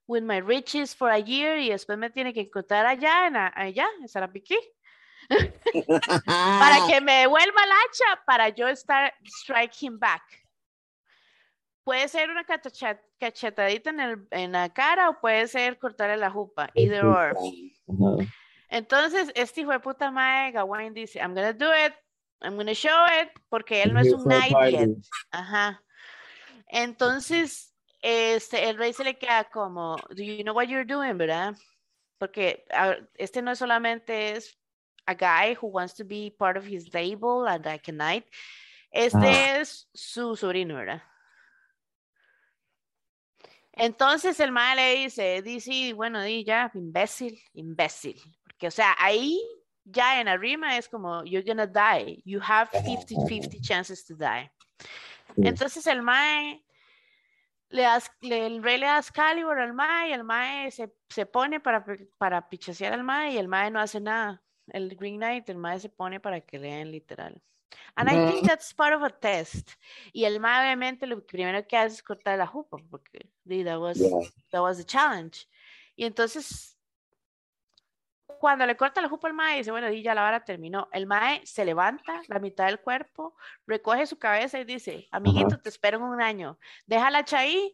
with 0.07 0.23
my 0.23 0.37
riches 0.37 0.95
for 0.95 1.09
a 1.09 1.19
year 1.19 1.57
y 1.57 1.69
después 1.69 1.97
me 1.97 2.09
tiene 2.09 2.33
que 2.33 2.41
encontrar 2.41 2.85
allá, 2.85 3.27
en 3.27 3.35
allá, 3.35 3.87
en 3.99 4.07
Sarapiquí. 4.07 4.57
para 6.25 6.87
que 6.87 7.01
me 7.01 7.19
devuelva 7.19 7.61
el 7.63 7.71
hacha 7.71 8.23
para 8.25 8.49
yo 8.49 8.67
estar 8.67 9.13
striking 9.25 9.99
back. 9.99 10.23
Puede 11.83 12.07
ser 12.07 12.29
una 12.29 12.45
cachetadita 12.45 13.89
en, 13.89 13.99
el, 13.99 14.27
en 14.31 14.51
la 14.53 14.69
cara 14.69 15.09
o 15.09 15.19
puede 15.19 15.47
ser 15.47 15.77
cortarle 15.77 16.17
la 16.17 16.29
jupa, 16.29 16.69
either 16.73 17.05
or. 17.05 17.35
Entonces, 18.69 19.31
este 19.35 19.61
hijo 19.61 19.71
de 19.71 19.79
puta 19.79 20.11
mae, 20.11 20.51
Gawain 20.51 20.93
dice, 20.93 21.19
I'm 21.19 21.33
gonna 21.33 21.53
do 21.53 21.71
it, 21.73 21.93
I'm 22.41 22.57
gonna 22.57 22.73
show 22.73 23.05
it, 23.21 23.29
porque 23.49 23.81
él 23.81 23.93
no 23.93 24.01
es 24.01 24.11
un 24.11 24.23
knight 24.23 24.53
yet. 24.71 24.89
Ajá. 25.31 25.81
Entonces, 26.67 27.73
este, 28.07 28.69
el 28.69 28.77
rey 28.77 28.93
se 28.93 29.03
le 29.03 29.17
queda 29.17 29.43
como, 29.43 29.97
do 30.15 30.23
you 30.23 30.41
know 30.43 30.55
what 30.55 30.67
you're 30.67 30.85
doing, 30.85 31.17
verdad? 31.17 31.55
Porque 32.17 32.65
este 33.15 33.41
no 33.41 33.51
es 33.51 33.59
solamente 33.59 34.31
es 34.31 34.57
a 35.05 35.13
guy 35.13 35.57
who 35.61 35.67
wants 35.67 35.93
to 35.95 36.05
be 36.05 36.33
part 36.39 36.55
of 36.55 36.65
his 36.65 36.93
label 36.93 37.45
and 37.47 37.65
like 37.65 37.89
a 37.89 37.93
knight. 37.93 38.25
Este 38.91 39.17
ah. 39.17 39.59
es 39.59 39.89
su 39.93 40.37
sobrino, 40.37 40.75
¿verdad? 40.75 41.03
Entonces 43.73 44.39
el 44.39 44.53
mal 44.53 44.77
le 44.77 44.95
dice, 44.95 45.41
dice, 45.41 45.93
bueno, 45.93 46.23
di 46.23 46.45
ya, 46.45 46.71
imbécil, 46.73 47.37
imbécil. 47.53 48.19
Porque, 48.43 48.67
o 48.67 48.71
sea, 48.71 48.95
ahí 48.97 49.39
ya 49.83 50.21
en 50.21 50.29
Arima 50.29 50.77
es 50.77 50.87
como, 50.87 51.25
you're 51.25 51.45
gonna 51.45 51.67
die. 51.67 52.21
You 52.25 52.39
have 52.39 52.69
50-50 52.71 53.61
chances 53.61 54.05
to 54.05 54.15
die. 54.15 54.49
Entonces 55.35 55.85
el 55.87 56.01
mae 56.01 56.63
le 57.69 57.81
das, 57.81 58.11
el 58.21 58.63
rey 58.63 58.77
le 58.77 58.85
da 58.85 58.99
Excalibur 58.99 59.59
al 59.59 59.73
mae 59.73 60.09
y 60.09 60.13
el 60.13 60.23
mae 60.23 60.71
se, 60.71 60.93
se 61.09 61.25
pone 61.25 61.59
para, 61.59 61.83
para 62.17 62.49
pichasear 62.49 62.93
al 62.93 63.03
mae 63.03 63.33
y 63.33 63.37
el 63.37 63.47
mae 63.47 63.71
no 63.71 63.79
hace 63.79 63.99
nada. 63.99 64.41
El 64.67 64.95
Green 64.95 65.17
Knight, 65.17 65.49
el 65.49 65.57
mae 65.57 65.79
se 65.79 65.89
pone 65.89 66.19
para 66.19 66.41
que 66.41 66.59
lean 66.59 66.91
literal. 66.91 67.41
And 67.95 68.09
I 68.09 68.31
think 68.31 68.47
that's 68.47 68.73
part 68.73 68.93
of 68.93 69.03
a 69.03 69.09
test. 69.09 69.71
Y 70.13 70.25
el 70.25 70.39
mae 70.39 70.61
obviamente 70.61 71.07
lo 71.07 71.25
primero 71.25 71.65
que 71.67 71.77
hace 71.77 71.95
es 71.95 72.03
cortar 72.03 72.37
la 72.37 72.47
jupa 72.47 72.77
porque 72.89 73.29
that 73.65 73.79
was, 73.79 73.97
that 74.51 74.61
was 74.61 74.77
the 74.77 74.85
challenge. 74.85 75.47
Y 75.95 76.05
entonces 76.05 76.76
cuando 78.39 78.65
le 78.65 78.75
corta 78.75 79.01
la 79.01 79.09
jupa 79.09 79.27
al 79.27 79.33
mae, 79.33 79.57
dice, 79.57 79.71
bueno, 79.71 79.89
y 79.91 80.03
ya 80.03 80.13
la 80.13 80.21
vara 80.21 80.43
terminó. 80.43 80.87
El 80.91 81.07
mae 81.07 81.41
se 81.45 81.65
levanta 81.65 82.21
la 82.27 82.39
mitad 82.39 82.65
del 82.65 82.79
cuerpo, 82.79 83.35
recoge 83.65 84.05
su 84.05 84.19
cabeza 84.19 84.59
y 84.59 84.65
dice, 84.65 85.07
amiguito, 85.11 85.59
te 85.59 85.69
espero 85.69 85.97
en 85.97 86.03
un 86.03 86.21
año. 86.21 86.59
Deja 86.85 87.09
la 87.09 87.25
ahí. 87.31 87.73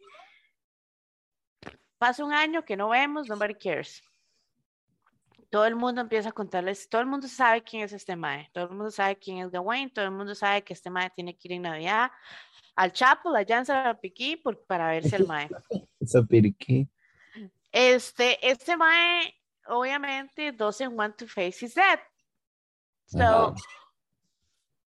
Pasa 1.98 2.24
un 2.24 2.32
año 2.32 2.64
que 2.64 2.76
no 2.76 2.88
vemos, 2.88 3.28
nobody 3.28 3.54
cares. 3.54 4.02
Todo 5.50 5.66
el 5.66 5.76
mundo 5.76 6.00
empieza 6.00 6.30
a 6.30 6.32
contarles, 6.32 6.88
todo 6.88 7.00
el 7.00 7.06
mundo 7.06 7.28
sabe 7.28 7.62
quién 7.62 7.84
es 7.84 7.92
este 7.92 8.16
mae, 8.16 8.50
todo 8.52 8.64
el 8.64 8.70
mundo 8.70 8.90
sabe 8.90 9.16
quién 9.16 9.38
es 9.38 9.50
Gawain, 9.50 9.88
todo 9.88 10.04
el 10.04 10.10
mundo 10.10 10.34
sabe 10.34 10.62
que 10.62 10.72
este 10.72 10.90
mae 10.90 11.10
tiene 11.10 11.36
que 11.36 11.46
ir 11.46 11.52
en 11.52 11.62
Navidad 11.62 12.10
al 12.74 12.92
Chapo, 12.92 13.30
la 13.30 13.44
Janza, 13.46 13.84
la 13.84 14.00
Piquí, 14.00 14.36
para 14.66 14.88
verse 14.88 15.14
el 15.14 15.26
mae. 15.28 15.48
Este, 17.70 18.48
este 18.48 18.76
mae 18.76 19.34
obviamente 19.66 20.52
doesn't 20.52 20.94
want 20.94 21.16
to 21.16 21.26
face 21.26 21.64
his 21.64 21.74
death. 21.74 22.00
So, 23.06 23.54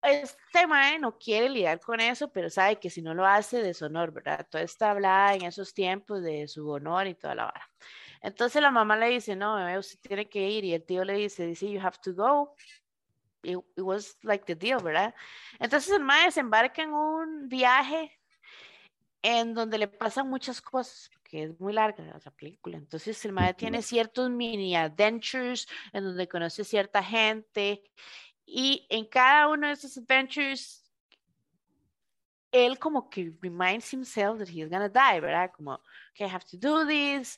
este 0.02 0.68
mae 0.68 1.00
no 1.00 1.18
quiere 1.18 1.50
lidiar 1.50 1.80
con 1.80 2.00
eso, 2.00 2.32
pero 2.32 2.50
sabe 2.50 2.80
que 2.80 2.90
si 2.90 3.02
no 3.02 3.14
lo 3.14 3.26
hace, 3.26 3.62
deshonor, 3.62 4.12
¿verdad? 4.12 4.48
Todo 4.50 4.62
está 4.62 4.92
hablada 4.92 5.36
en 5.36 5.44
esos 5.44 5.74
tiempos 5.74 6.24
de 6.24 6.48
su 6.48 6.70
honor 6.70 7.08
y 7.08 7.16
toda 7.16 7.36
la 7.36 7.46
vara. 7.46 7.70
Entonces 8.22 8.62
la 8.62 8.72
mamá 8.72 8.96
le 8.96 9.10
dice, 9.10 9.36
no, 9.36 9.56
bebé, 9.56 9.78
usted 9.78 10.00
tiene 10.02 10.30
que 10.30 10.50
ir. 10.50 10.64
Y 10.64 10.74
el 10.74 10.84
tío 10.84 11.04
le 11.04 11.14
dice, 11.14 11.46
dice, 11.46 11.70
you 11.70 11.80
have 11.80 11.98
to 12.04 12.14
go. 12.14 12.56
It, 13.44 13.58
it 13.76 13.84
was 13.84 14.18
like 14.24 14.46
the 14.46 14.56
deal, 14.56 14.82
¿verdad? 14.82 15.14
Entonces 15.60 15.92
el 15.92 16.04
mae 16.04 16.32
se 16.32 16.40
embarca 16.40 16.82
en 16.82 16.94
un 16.94 17.48
viaje 17.48 18.18
en 19.22 19.54
donde 19.54 19.78
le 19.78 19.88
pasan 19.88 20.30
muchas 20.30 20.62
cosas, 20.62 21.10
porque 21.28 21.44
es 21.44 21.60
muy 21.60 21.74
larga 21.74 22.04
la 22.24 22.32
película. 22.32 22.78
Entonces 22.78 23.24
el 23.26 23.34
mae 23.34 23.54
tiene 23.54 23.82
ciertos 23.82 24.30
mini 24.30 24.76
adventures 24.76 25.68
en 25.92 26.06
donde 26.06 26.28
conoce 26.28 26.64
cierta 26.64 27.04
gente 27.04 27.84
y 28.46 28.88
en 28.90 29.06
cada 29.06 29.50
uno 29.50 29.68
de 29.68 29.74
esos 29.74 29.98
adventures 29.98 30.84
él 32.54 32.80
como 32.80 33.10
que 33.10 33.34
reminds 33.42 33.92
himself 33.92 34.40
that 34.40 34.48
he's 34.48 34.70
gonna 34.70 34.88
die, 34.88 35.20
¿verdad? 35.20 35.52
Como 35.54 35.82
que 36.16 36.24
I 36.24 36.30
have 36.30 36.46
to 36.46 36.58
do 36.58 36.88
this. 36.88 37.38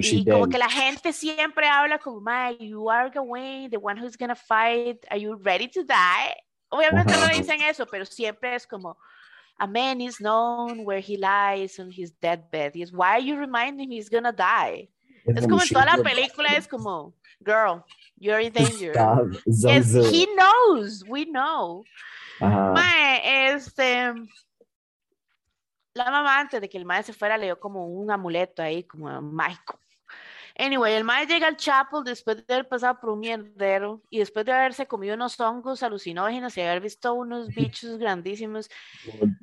y 0.00 0.24
como 0.24 0.48
que 0.48 0.56
la 0.56 0.70
gente 0.70 1.12
siempre 1.12 1.68
habla 1.68 1.98
como, 1.98 2.22
mae, 2.22 2.56
you 2.58 2.90
are 2.90 3.10
Gawain, 3.10 3.68
the 3.70 3.76
one 3.76 4.00
who's 4.00 4.16
gonna 4.16 4.34
fight, 4.34 5.04
are 5.10 5.20
you 5.20 5.36
ready 5.42 5.68
to 5.68 5.84
die? 5.84 6.34
Obviamente 6.70 7.12
no 7.12 7.28
dicen 7.28 7.60
eso, 7.60 7.86
pero 7.86 8.06
siempre 8.06 8.54
es 8.54 8.66
como, 8.66 8.96
a 9.58 9.66
man 9.66 10.00
is 10.00 10.20
known 10.20 10.84
where 10.84 11.00
he 11.00 11.16
lies 11.16 11.78
on 11.78 11.90
his 11.90 12.10
deathbed. 12.10 12.76
Es, 12.76 12.92
why 12.92 13.16
are 13.16 13.20
you 13.20 13.36
reminding 13.36 13.86
him 13.86 13.90
he's 13.90 14.08
gonna 14.08 14.32
die? 14.32 14.88
Es, 15.26 15.46
como 15.46 15.60
en 15.60 15.68
toda 15.68 15.86
la 15.86 16.02
película, 16.02 16.48
es 16.56 16.68
como, 16.68 17.14
girl, 17.42 17.84
you're 18.18 18.38
in 18.38 18.52
danger. 18.52 18.92
Yes, 19.46 19.92
he 19.92 20.26
knows, 20.36 21.02
we 21.08 21.24
know. 21.24 21.82
Mae, 22.40 23.54
este, 23.54 24.12
la 25.94 26.10
mamá 26.10 26.38
antes 26.38 26.60
de 26.60 26.68
que 26.68 26.78
el 26.78 26.84
maestro 26.84 27.12
se 27.12 27.18
fuera 27.18 27.38
le 27.38 27.46
dio 27.46 27.58
como 27.58 27.86
un 27.86 28.10
amuleto 28.10 28.62
ahí, 28.62 28.84
como 28.84 29.20
mágico. 29.22 29.80
Anyway, 30.58 30.94
el 30.94 31.04
maestro 31.04 31.34
llega 31.34 31.48
al 31.48 31.56
chapel 31.56 32.02
después 32.02 32.46
de 32.46 32.54
haber 32.54 32.68
pasado 32.68 32.98
por 32.98 33.10
un 33.10 33.20
mierdero 33.20 34.02
y 34.08 34.20
después 34.20 34.46
de 34.46 34.52
haberse 34.52 34.86
comido 34.86 35.14
unos 35.14 35.38
hongos 35.38 35.82
alucinógenos 35.82 36.56
y 36.56 36.62
haber 36.62 36.80
visto 36.80 37.12
unos 37.12 37.48
bichos 37.48 37.98
grandísimos. 37.98 38.70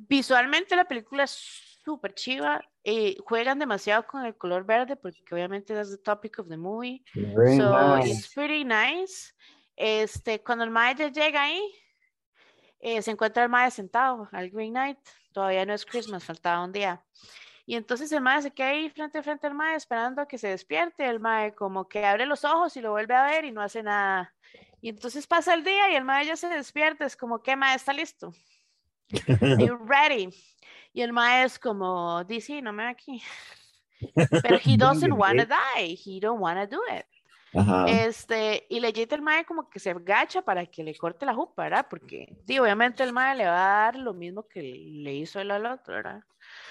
Visualmente 0.08 0.74
la 0.74 0.86
película 0.86 1.24
es 1.24 1.78
súper 1.84 2.14
chiva. 2.14 2.60
y 2.82 3.16
juegan 3.24 3.58
demasiado 3.58 4.06
con 4.06 4.24
el 4.24 4.36
color 4.36 4.64
verde 4.64 4.96
porque 4.96 5.22
obviamente 5.32 5.78
es 5.78 5.90
the 5.90 5.98
topic 5.98 6.38
of 6.38 6.48
the 6.48 6.56
movie. 6.56 7.04
so 7.56 7.98
it's 7.98 8.32
pretty 8.34 8.64
nice. 8.64 9.32
Este, 9.76 10.42
cuando 10.42 10.64
el 10.64 10.70
mae 10.70 10.94
llega 10.94 11.42
ahí, 11.42 11.62
eh, 12.80 13.02
se 13.02 13.10
encuentra 13.10 13.44
el 13.44 13.48
mae 13.48 13.70
sentado 13.70 14.28
al 14.32 14.50
Green 14.50 14.72
Knight. 14.72 14.98
Todavía 15.32 15.64
no 15.64 15.74
es 15.74 15.86
Christmas, 15.86 16.24
faltaba 16.24 16.64
un 16.64 16.72
día. 16.72 17.04
Y 17.66 17.76
entonces 17.76 18.12
el 18.12 18.20
mae 18.20 18.42
se 18.42 18.50
queda 18.50 18.68
ahí 18.68 18.90
frente 18.90 19.18
a 19.18 19.22
frente 19.22 19.46
al 19.46 19.54
mae 19.54 19.74
esperando 19.74 20.20
a 20.20 20.28
que 20.28 20.38
se 20.38 20.48
despierte. 20.48 21.06
El 21.06 21.20
mae 21.20 21.54
como 21.54 21.88
que 21.88 22.04
abre 22.04 22.26
los 22.26 22.44
ojos 22.44 22.76
y 22.76 22.80
lo 22.80 22.90
vuelve 22.90 23.14
a 23.14 23.24
ver 23.24 23.44
y 23.44 23.52
no 23.52 23.62
hace 23.62 23.82
nada. 23.82 24.34
Y 24.80 24.90
entonces 24.90 25.26
pasa 25.26 25.54
el 25.54 25.64
día 25.64 25.90
y 25.90 25.94
el 25.94 26.04
mae 26.04 26.26
ya 26.26 26.36
se 26.36 26.48
despierta. 26.48 27.06
Es 27.06 27.16
como, 27.16 27.42
¿qué 27.42 27.56
mae 27.56 27.74
está 27.74 27.92
listo? 27.92 28.34
Are 29.40 29.64
you 29.64 29.76
ready? 29.76 30.28
Y 30.92 31.00
el 31.00 31.12
mae 31.12 31.44
es 31.44 31.58
como, 31.58 32.22
dice, 32.24 32.60
no 32.60 32.72
me 32.72 32.86
aquí. 32.86 33.22
Pero 34.42 34.58
he 34.58 34.76
doesn't 34.76 35.12
want 35.12 35.40
to 35.40 35.46
die. 35.46 35.96
He 35.96 36.20
don't 36.20 36.40
want 36.40 36.58
to 36.58 36.66
do 36.66 36.82
it. 36.94 37.06
Ajá. 37.54 37.86
Este, 37.86 38.66
y 38.68 38.80
legit 38.80 39.12
el 39.12 39.22
mae 39.22 39.44
como 39.44 39.68
que 39.68 39.78
se 39.78 39.90
agacha 39.90 40.42
para 40.42 40.66
que 40.66 40.82
le 40.82 40.96
corte 40.96 41.24
la 41.24 41.34
jupa, 41.34 41.64
¿verdad? 41.64 41.86
Porque, 41.88 42.36
digo, 42.44 42.64
obviamente 42.64 43.02
el 43.02 43.12
mae 43.12 43.36
le 43.36 43.46
va 43.46 43.52
a 43.52 43.84
dar 43.84 43.96
lo 43.96 44.12
mismo 44.12 44.48
que 44.48 44.62
le 44.62 45.14
hizo 45.14 45.40
el 45.40 45.50
al 45.50 45.66
otro, 45.66 45.94
¿verdad? 45.94 46.22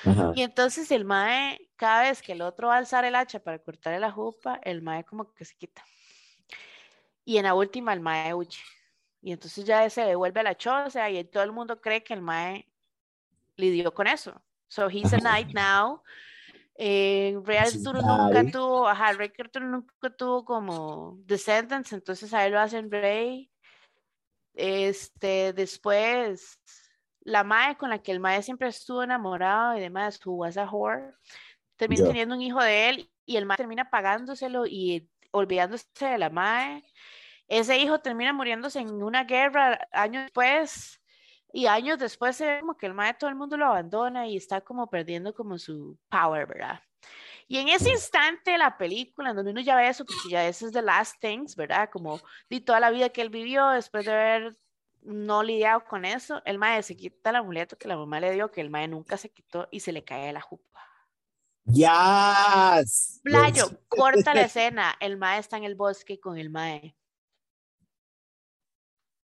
Ajá. 0.05 0.31
Y 0.35 0.43
entonces 0.43 0.91
el 0.91 1.05
mae, 1.05 1.69
cada 1.75 2.03
vez 2.03 2.21
que 2.21 2.33
el 2.33 2.41
otro 2.41 2.67
va 2.67 2.75
a 2.75 2.77
alzar 2.77 3.05
el 3.05 3.15
hacha 3.15 3.39
para 3.39 3.59
cortarle 3.59 3.99
la 3.99 4.11
jupa, 4.11 4.59
el 4.63 4.81
mae 4.81 5.03
como 5.03 5.33
que 5.33 5.45
se 5.45 5.55
quita. 5.55 5.83
Y 7.25 7.37
en 7.37 7.45
la 7.45 7.53
última 7.53 7.93
el 7.93 8.01
mae 8.01 8.33
huye. 8.33 8.59
Y 9.21 9.31
entonces 9.31 9.63
ya 9.63 9.89
se 9.89 10.01
devuelve 10.01 10.41
a 10.41 10.43
la 10.43 10.57
choza 10.57 11.09
y 11.09 11.23
todo 11.23 11.43
el 11.43 11.53
mundo 11.53 11.79
cree 11.79 12.03
que 12.03 12.13
el 12.13 12.21
mae 12.21 12.67
lidió 13.55 13.93
con 13.93 14.07
eso. 14.07 14.41
So 14.67 14.89
he's 14.89 15.13
a 15.13 15.17
knight 15.17 15.53
now. 15.53 16.01
Eh, 16.75 17.38
Rey 17.43 17.57
He's 17.57 17.75
Arturo 17.86 18.01
nunca 18.01 18.43
tuvo, 18.51 18.88
ajá, 18.88 19.13
Rey 19.13 19.31
Arturo 19.38 19.65
nunca 19.67 20.09
tuvo 20.17 20.43
como 20.43 21.17
descendants, 21.25 21.93
entonces 21.93 22.33
a 22.33 22.45
él 22.45 22.53
lo 22.53 22.59
hacen 22.59 22.89
rey. 22.89 23.51
Este, 24.55 25.53
después, 25.53 26.59
la 27.21 27.43
mae 27.43 27.77
con 27.77 27.89
la 27.89 28.01
que 28.01 28.12
el 28.12 28.19
mae 28.19 28.41
siempre 28.43 28.67
estuvo 28.67 29.03
enamorado 29.03 29.77
y 29.77 29.81
demás, 29.81 30.19
who 30.25 30.33
was 30.33 30.57
a 30.57 30.65
whore, 30.69 31.13
termina 31.75 32.01
Ya. 32.03 32.07
teniendo 32.07 32.36
un 32.36 32.41
hijo 32.41 32.62
de 32.62 32.89
él 32.89 33.12
y 33.25 33.38
el 33.38 33.45
mae 33.45 33.57
termina 33.57 33.89
pagándoselo 33.89 34.65
y 34.65 35.09
olvidándose 35.31 35.86
de 35.99 36.17
la 36.17 36.29
mae. 36.29 36.83
Ese 37.47 37.77
hijo 37.77 37.99
termina 37.99 38.33
muriéndose 38.33 38.79
en 38.79 39.03
una 39.03 39.25
guerra 39.25 39.88
años 39.91 40.23
después 40.23 40.99
y 41.53 41.67
años 41.67 41.99
después 41.99 42.35
se 42.35 42.47
ve 42.47 42.59
como 42.61 42.75
que 42.75 42.87
el 42.87 42.95
mae 42.95 43.13
todo 43.13 43.29
el 43.29 43.35
mundo 43.35 43.55
lo 43.55 43.67
abandona 43.67 44.27
y 44.27 44.35
está 44.35 44.61
como 44.61 44.89
perdiendo 44.89 45.35
como 45.35 45.59
su 45.59 45.97
power, 46.09 46.47
¿verdad? 46.47 46.81
Y 47.47 47.59
en 47.59 47.69
ese 47.69 47.91
instante 47.91 48.51
de 48.51 48.57
la 48.57 48.75
película, 48.75 49.29
en 49.29 49.35
donde 49.35 49.51
uno 49.51 49.61
ya 49.61 49.75
ve 49.75 49.87
eso, 49.87 50.03
porque 50.03 50.29
ya 50.29 50.47
eso 50.47 50.65
es 50.65 50.73
The 50.73 50.81
Last 50.81 51.19
Things, 51.19 51.55
¿verdad? 51.55 51.89
Como 51.91 52.19
de 52.49 52.59
toda 52.59 52.79
la 52.79 52.89
vida 52.89 53.09
que 53.09 53.21
él 53.21 53.29
vivió 53.29 53.69
después 53.69 54.05
de 54.05 54.11
haber 54.11 54.55
no 55.01 55.43
lidiado 55.43 55.85
con 55.85 56.05
eso, 56.05 56.41
el 56.45 56.57
mae 56.57 56.81
se 56.81 56.95
quita 56.95 57.29
el 57.29 57.35
amuleto 57.35 57.77
que 57.77 57.87
la 57.87 57.97
mamá 57.97 58.19
le 58.19 58.31
dio, 58.31 58.49
que 58.49 58.61
el 58.61 58.71
mae 58.71 58.87
nunca 58.87 59.17
se 59.17 59.29
quitó 59.29 59.67
y 59.69 59.81
se 59.81 59.91
le 59.91 60.03
cae 60.03 60.33
la 60.33 60.41
jupa. 60.41 60.81
Yes. 61.65 63.19
Playo, 63.23 63.69
corta 63.87 64.33
la 64.33 64.41
escena, 64.45 64.95
el 64.99 65.17
mae 65.17 65.39
está 65.39 65.57
en 65.57 65.65
el 65.65 65.75
bosque 65.75 66.19
con 66.19 66.39
el 66.39 66.49
mae. 66.49 66.95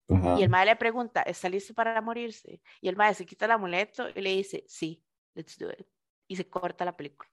Ajá. 0.09 0.39
Y 0.39 0.43
el 0.43 0.49
mae 0.49 0.65
le 0.65 0.75
pregunta, 0.75 1.21
¿está 1.23 1.49
listo 1.49 1.73
para 1.73 1.99
morirse? 2.01 2.61
Y 2.81 2.87
el 2.87 2.95
mae 2.95 3.13
se 3.13 3.25
quita 3.25 3.45
el 3.45 3.51
amuleto 3.51 4.07
y 4.09 4.21
le 4.21 4.29
dice, 4.31 4.63
sí, 4.67 5.03
let's 5.33 5.57
do 5.57 5.69
it. 5.69 5.87
Y 6.27 6.35
se 6.35 6.47
corta 6.47 6.85
la 6.85 6.95
película. 6.95 7.29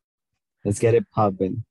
Let's 0.62 0.80
get 0.80 0.94
it 0.94 1.06
popping. 1.14 1.64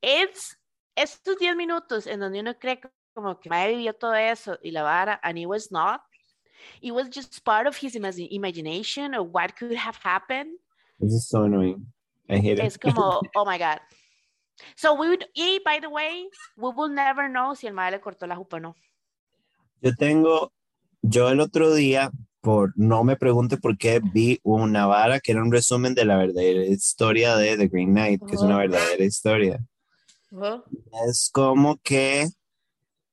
Es 0.00 0.58
estos 0.94 1.38
10 1.38 1.56
minutos 1.56 2.06
en 2.06 2.20
donde 2.20 2.40
uno 2.40 2.58
cree 2.58 2.80
como 3.14 3.40
que 3.40 3.48
mae 3.48 3.74
vivió 3.74 3.94
todo 3.94 4.14
eso 4.14 4.58
y 4.62 4.70
la 4.70 4.82
vara, 4.82 5.18
and 5.22 5.38
it 5.38 5.46
was 5.46 5.70
not. 5.70 6.02
It 6.80 6.92
was 6.92 7.08
just 7.08 7.42
part 7.44 7.66
of 7.66 7.76
his 7.76 7.94
imagi- 7.94 8.28
imagination 8.30 9.14
of 9.14 9.28
what 9.32 9.56
could 9.56 9.76
have 9.76 9.98
happened. 10.02 10.58
This 10.98 11.12
is 11.12 11.28
so 11.28 11.44
annoying. 11.44 11.92
I 12.28 12.38
hate 12.38 12.58
it. 12.58 12.60
Es 12.60 12.78
como, 12.78 13.20
oh 13.36 13.44
my 13.44 13.58
God. 13.58 13.80
So 14.74 14.94
we 14.94 15.08
would, 15.08 15.26
y 15.34 15.60
by 15.64 15.80
the 15.80 15.88
way, 15.90 16.28
we 16.56 16.70
will 16.74 16.88
never 16.88 17.28
know 17.28 17.54
si 17.54 17.66
el 17.66 17.74
mae 17.74 17.90
le 17.90 18.00
cortó 18.00 18.26
la 18.26 18.36
jupa 18.36 18.56
o 18.56 18.60
no. 18.60 18.74
Yo 19.86 19.94
tengo, 19.94 20.52
yo 21.00 21.28
el 21.28 21.38
otro 21.38 21.72
día, 21.72 22.10
por 22.40 22.72
no 22.74 23.04
me 23.04 23.14
pregunte 23.16 23.56
por 23.56 23.78
qué, 23.78 24.00
vi 24.02 24.40
una 24.42 24.84
vara 24.86 25.20
que 25.20 25.30
era 25.30 25.44
un 25.44 25.52
resumen 25.52 25.94
de 25.94 26.04
la 26.04 26.16
verdadera 26.16 26.64
historia 26.64 27.36
de 27.36 27.56
The 27.56 27.68
Green 27.68 27.92
Knight, 27.92 28.20
que 28.26 28.34
es 28.34 28.42
una 28.42 28.58
verdadera 28.58 29.04
historia. 29.04 29.64
Es 31.08 31.30
como 31.32 31.76
que 31.84 32.26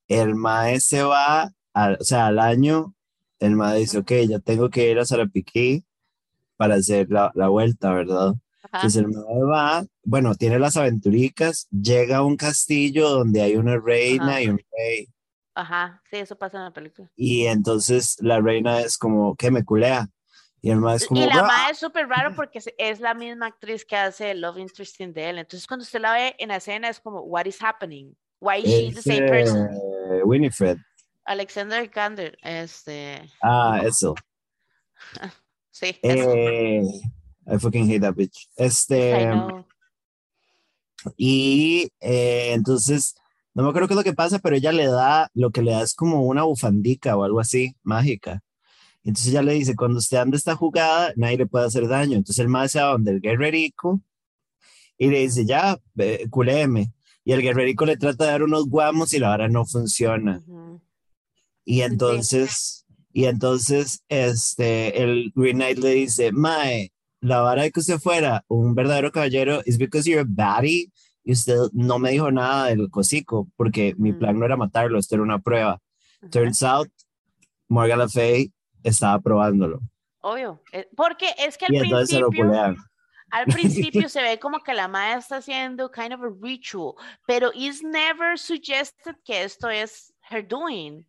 el 0.07 0.33
mae 0.33 0.79
se 0.79 1.03
va, 1.03 1.51
al- 1.75 1.97
o 2.01 2.03
sea, 2.03 2.25
al 2.25 2.39
año, 2.39 2.95
el 3.39 3.55
mae 3.55 3.77
dice, 3.81 3.99
ok, 3.99 4.11
ya 4.27 4.39
tengo 4.39 4.71
que 4.71 4.89
ir 4.89 4.97
a 4.97 5.05
Sarapiquí 5.05 5.83
para 6.57 6.73
hacer 6.73 7.07
la, 7.11 7.31
la 7.35 7.49
vuelta, 7.49 7.93
¿verdad? 7.93 8.33
Entonces 8.79 8.95
el 9.03 9.09
mae 9.09 9.43
va, 9.43 9.85
bueno, 10.03 10.33
tiene 10.33 10.57
las 10.57 10.75
aventuricas, 10.75 11.67
llega 11.69 12.17
a 12.17 12.23
un 12.23 12.35
castillo 12.35 13.09
donde 13.09 13.43
hay 13.43 13.57
una 13.57 13.77
reina 13.77 14.31
Ajá. 14.31 14.41
y 14.41 14.47
un 14.49 14.57
rey. 14.75 15.07
Ajá, 15.55 16.01
sí, 16.09 16.17
eso 16.17 16.37
pasa 16.37 16.57
en 16.57 16.63
la 16.65 16.71
película. 16.73 17.09
Y 17.15 17.45
entonces 17.45 18.17
la 18.21 18.39
reina 18.41 18.79
es 18.81 18.97
como, 18.97 19.35
que 19.35 19.51
me 19.51 19.63
culea? 19.63 20.07
Y 20.61 20.71
el 20.71 20.79
es 20.87 21.05
como, 21.07 21.21
Y 21.21 21.27
la 21.27 21.43
mae 21.43 21.71
es 21.71 21.77
súper 21.77 22.07
raro 22.07 22.33
porque 22.35 22.59
es- 22.77 22.99
la 22.99 23.13
misma 23.13 23.47
actriz 23.47 23.85
que 23.85 23.95
hace 23.97 24.33
Love 24.33 24.59
Interesting 24.59 25.13
de 25.13 25.29
él. 25.29 25.37
Entonces, 25.37 25.67
cuando 25.67 25.83
usted 25.83 25.99
la 25.99 26.13
ve 26.13 26.35
en 26.39 26.47
la 26.49 26.55
escena, 26.55 26.89
es 26.89 26.99
como, 26.99 27.21
what 27.21 27.45
is 27.45 27.61
happening? 27.61 28.15
Why 28.39 28.59
is 28.63 28.69
she 28.69 28.93
the 28.93 29.01
same 29.01 29.27
person? 29.27 29.67
eh, 30.11 30.23
Winifred. 30.23 30.77
Alexander 31.25 31.89
Kander, 31.89 32.37
este, 32.41 33.29
Ah, 33.41 33.81
eso. 33.85 34.15
sí, 35.71 35.97
eso. 36.01 36.31
Eh, 36.33 36.81
I 37.47 37.57
fucking 37.59 37.89
hate 37.89 38.01
that 38.01 38.15
bitch. 38.15 38.47
I 38.57 38.63
Este, 38.63 39.25
know. 39.25 39.65
y 41.17 41.89
eh, 41.99 42.53
entonces, 42.53 43.15
no 43.53 43.63
me 43.63 43.69
acuerdo 43.69 43.87
qué 43.87 43.93
es 43.93 43.97
lo 43.97 44.03
que 44.03 44.13
pasa, 44.13 44.39
pero 44.39 44.55
ella 44.55 44.71
le 44.71 44.87
da, 44.87 45.29
lo 45.33 45.51
que 45.51 45.61
le 45.61 45.71
da 45.71 45.81
es 45.81 45.93
como 45.93 46.23
una 46.23 46.43
bufandica 46.43 47.15
o 47.15 47.23
algo 47.23 47.39
así, 47.39 47.75
mágica. 47.83 48.41
Entonces 49.03 49.31
ella 49.31 49.43
le 49.43 49.53
dice, 49.53 49.75
cuando 49.75 49.99
usted 49.99 50.17
anda 50.17 50.37
esta 50.37 50.55
jugada, 50.55 51.13
nadie 51.15 51.37
le 51.37 51.45
puede 51.45 51.65
hacer 51.65 51.87
daño. 51.87 52.17
Entonces 52.17 52.39
el 52.39 52.49
más 52.49 52.71
se 52.71 52.81
va 52.81 52.91
donde 52.91 53.11
el 53.11 53.21
guerrerico 53.21 54.01
y 54.97 55.07
le 55.07 55.19
dice, 55.19 55.45
ya, 55.45 55.77
ve, 55.93 56.25
culéeme. 56.29 56.93
Y 57.25 57.33
el 57.33 57.41
guerrerico 57.41 57.85
le 57.85 57.97
trata 57.97 58.25
de 58.25 58.31
dar 58.31 58.43
unos 58.43 58.67
guamos 58.67 59.13
y 59.13 59.19
la 59.19 59.29
vara 59.29 59.49
no 59.49 59.65
funciona. 59.65 60.41
Ujú. 60.47 60.81
Y 61.65 61.81
entonces, 61.81 62.85
y 63.11 63.25
entonces, 63.25 64.03
este, 64.09 65.03
el 65.03 65.31
Green 65.35 65.57
Knight 65.57 65.77
le 65.77 65.91
dice, 65.91 66.31
Mae, 66.31 66.91
la 67.21 67.41
vara 67.41 67.63
de 67.63 67.71
que 67.71 67.79
usted 67.79 67.99
fuera 67.99 68.43
un 68.47 68.75
verdadero 68.75 69.11
caballero 69.11 69.61
is 69.65 69.77
because 69.77 70.09
you're 70.09 70.21
a 70.21 70.25
baddie 70.27 70.91
y 71.23 71.31
usted 71.33 71.57
no 71.73 71.99
me 71.99 72.11
dijo 72.11 72.31
nada 72.31 72.67
del 72.67 72.89
cosico 72.89 73.47
porque 73.55 73.93
mi 73.97 74.11
Ujú. 74.11 74.19
plan 74.19 74.39
no 74.39 74.45
era 74.45 74.57
matarlo, 74.57 74.99
esto 74.99 75.15
era 75.15 75.23
una 75.23 75.39
prueba. 75.39 75.79
Ajá. 76.21 76.29
Turns 76.29 76.63
out, 76.63 76.89
Morgan 77.67 77.99
Le 77.99 78.07
Fay 78.09 78.51
estaba 78.83 79.19
probándolo 79.19 79.79
Obvio. 80.21 80.61
eh, 80.71 80.87
Porque 80.95 81.33
es 81.37 81.57
que 81.57 81.65
al 81.65 81.75
y 81.75 81.79
principio, 81.79 82.51
al 83.31 83.45
principio 83.47 84.07
se 84.09 84.21
ve 84.21 84.39
como 84.39 84.59
que 84.59 84.73
la 84.73 84.87
madre 84.87 85.19
está 85.19 85.37
haciendo 85.37 85.89
kind 85.91 86.13
of 86.13 86.21
a 86.21 86.29
ritual, 86.41 86.93
pero 87.27 87.51
is 87.53 87.81
never 87.83 88.37
suggested 88.37 89.15
que 89.25 89.43
esto 89.43 89.69
es 89.69 90.13
her 90.29 90.45
doing. 90.47 91.05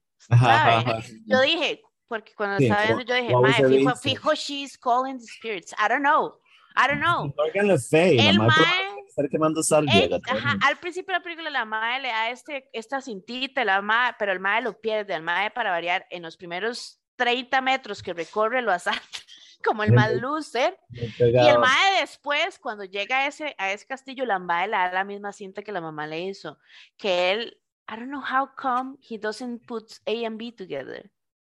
Yo 1.27 1.41
dije, 1.43 1.83
porque 2.09 2.33
cuando 2.35 2.59
Sí, 2.59 2.65
estaba 2.65 2.85
viendo, 2.87 3.03
yo 3.05 3.15
dije, 3.15 3.33
her 3.33 3.69
fijo, 3.69 3.97
fijo, 3.97 4.35
she's 4.35 4.77
calling 4.79 5.19
the 5.19 5.27
spirits. 5.27 5.73
I 5.79 5.89
don't 5.89 6.03
know. 6.03 6.35
I 6.77 6.89
don't 6.89 7.01
know. 7.01 7.33
Morgan 7.37 7.69
Le 7.69 7.79
Fay, 7.79 8.17
la 8.17 8.31
El 8.31 8.39
mae, 8.39 8.94
estar 9.15 9.29
quemando 9.29 9.61
eh, 9.61 10.21
ajá, 10.29 10.59
al 10.63 10.77
principio 10.79 11.13
de 11.13 11.19
la 11.19 11.23
película 11.23 11.51
la 11.51 11.65
madre 11.65 12.03
le 12.03 12.09
da 12.09 12.31
este, 12.31 12.69
esta 12.73 13.01
cintita, 13.01 13.65
la 13.65 13.81
mae, 13.81 14.15
pero 14.19 14.33
el 14.33 14.41
mae 14.41 14.61
lo 14.61 14.81
pierde, 14.81 15.15
el 15.15 15.23
mae 15.23 15.51
para 15.51 15.71
variar, 15.71 16.07
en 16.11 16.23
los 16.23 16.37
primeros 16.37 17.01
30 17.17 17.61
metros 17.61 18.03
que 18.03 18.13
recorre 18.13 18.61
lo 18.61 18.73
asalta, 18.73 19.01
como 19.65 19.85
el 19.85 19.93
bien. 19.93 20.21
loser. 20.21 20.77
Muy 20.91 21.15
Y 21.19 21.49
el 21.49 21.59
mae 21.61 22.01
después, 22.01 22.59
cuando 22.59 22.85
llega 22.85 23.19
a 23.21 23.27
ese, 23.29 23.55
a 23.57 23.71
ese 23.71 23.87
castillo, 23.87 24.27
la 24.27 24.39
mae 24.41 24.67
le 24.67 24.77
da 24.77 24.93
la 24.93 25.05
misma 25.05 25.33
cinta 25.33 25.63
que 25.63 25.73
la 25.73 25.81
mamá 25.81 26.07
le 26.09 26.21
hizo, 26.23 26.59
que 26.97 27.31
él, 27.33 27.57
I 27.89 27.97
don't 27.97 28.09
know 28.09 28.21
how 28.23 28.49
come 28.57 28.97
he 29.09 29.17
doesn't 29.19 29.65
put 29.67 29.93
A 30.07 30.27
and 30.27 30.39
B 30.39 30.51
together. 30.53 31.09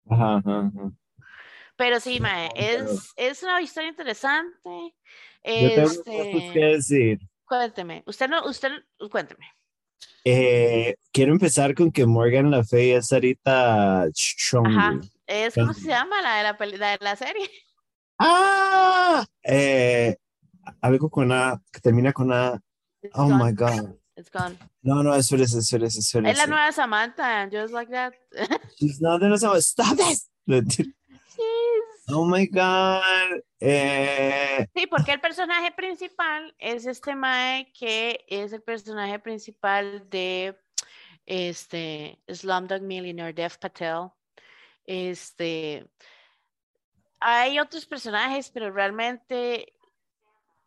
Ajá, 0.09 0.35
ajá, 0.37 0.71
ajá. 0.73 0.91
Pero 1.77 1.99
sí, 1.99 2.19
mae, 2.19 2.49
es, 2.55 3.13
es 3.15 3.41
una 3.41 3.61
historia 3.61 3.89
interesante. 3.89 4.69
Yo 5.45 5.69
tengo 5.75 5.87
cosas 5.87 5.97
Este, 6.07 6.51
que 6.53 6.59
decir. 6.65 7.19
Cuénteme, 7.45 8.03
usted 8.05 8.29
no, 8.29 8.45
usted, 8.47 8.71
cuénteme. 9.11 9.45
Eh, 10.25 10.95
quiero 11.11 11.31
empezar 11.33 11.73
con 11.75 11.91
que 11.91 12.05
Morgan 12.05 12.49
Le 12.51 12.63
Fay 12.63 12.91
es 12.91 13.11
ahorita 13.11 14.07
strong. 14.13 14.67
Ajá. 14.67 14.99
Es, 15.27 15.53
¿cómo 15.53 15.73
se 15.73 15.87
llama 15.87 16.21
la 16.21 16.35
de 16.37 16.43
la, 16.43 16.57
peli- 16.57 16.77
la 16.77 16.91
de 16.91 16.97
la 17.01 17.15
serie? 17.15 17.49
¡Ah! 18.19 19.25
Eh, 19.43 20.15
algo 20.81 21.09
con 21.09 21.31
A, 21.31 21.61
que 21.71 21.79
termina 21.79 22.13
con 22.13 22.31
A. 22.31 22.59
Oh 23.13 23.27
my 23.27 23.51
God. 23.53 23.95
It's 24.15 24.29
gone. 24.31 24.57
No, 24.81 25.01
no, 25.03 25.13
espérese, 25.15 25.59
espérese, 25.59 25.99
espérese. 25.99 26.31
Es 26.31 26.37
la 26.37 26.45
nueva 26.47 26.71
Samantha, 26.71 27.49
just 27.51 27.73
like 27.73 27.91
that. 27.91 28.13
She's 28.77 29.01
not 29.01 29.19
the 29.19 29.27
nueva 29.27 29.61
Stop 29.61 29.97
this. 29.97 30.29
Jeez. 30.47 30.93
Oh 32.13 32.25
my 32.25 32.47
God. 32.47 33.41
Eh, 33.59 34.67
Sí, 34.75 34.87
porque 34.87 35.13
el 35.13 35.19
personaje 35.19 35.71
principal 35.71 36.53
es 36.59 36.85
este 36.85 37.15
Mae 37.15 37.71
que 37.73 38.23
es 38.27 38.53
el 38.53 38.61
personaje 38.61 39.19
principal 39.19 40.07
de 40.09 40.59
este 41.25 42.21
Slumdog 42.27 42.81
Millionaire, 42.81 43.33
Dev 43.33 43.57
Patel. 43.59 44.09
Este, 44.85 45.89
hay 47.19 47.59
otros 47.59 47.85
personajes, 47.85 48.49
pero 48.49 48.71
realmente 48.71 49.73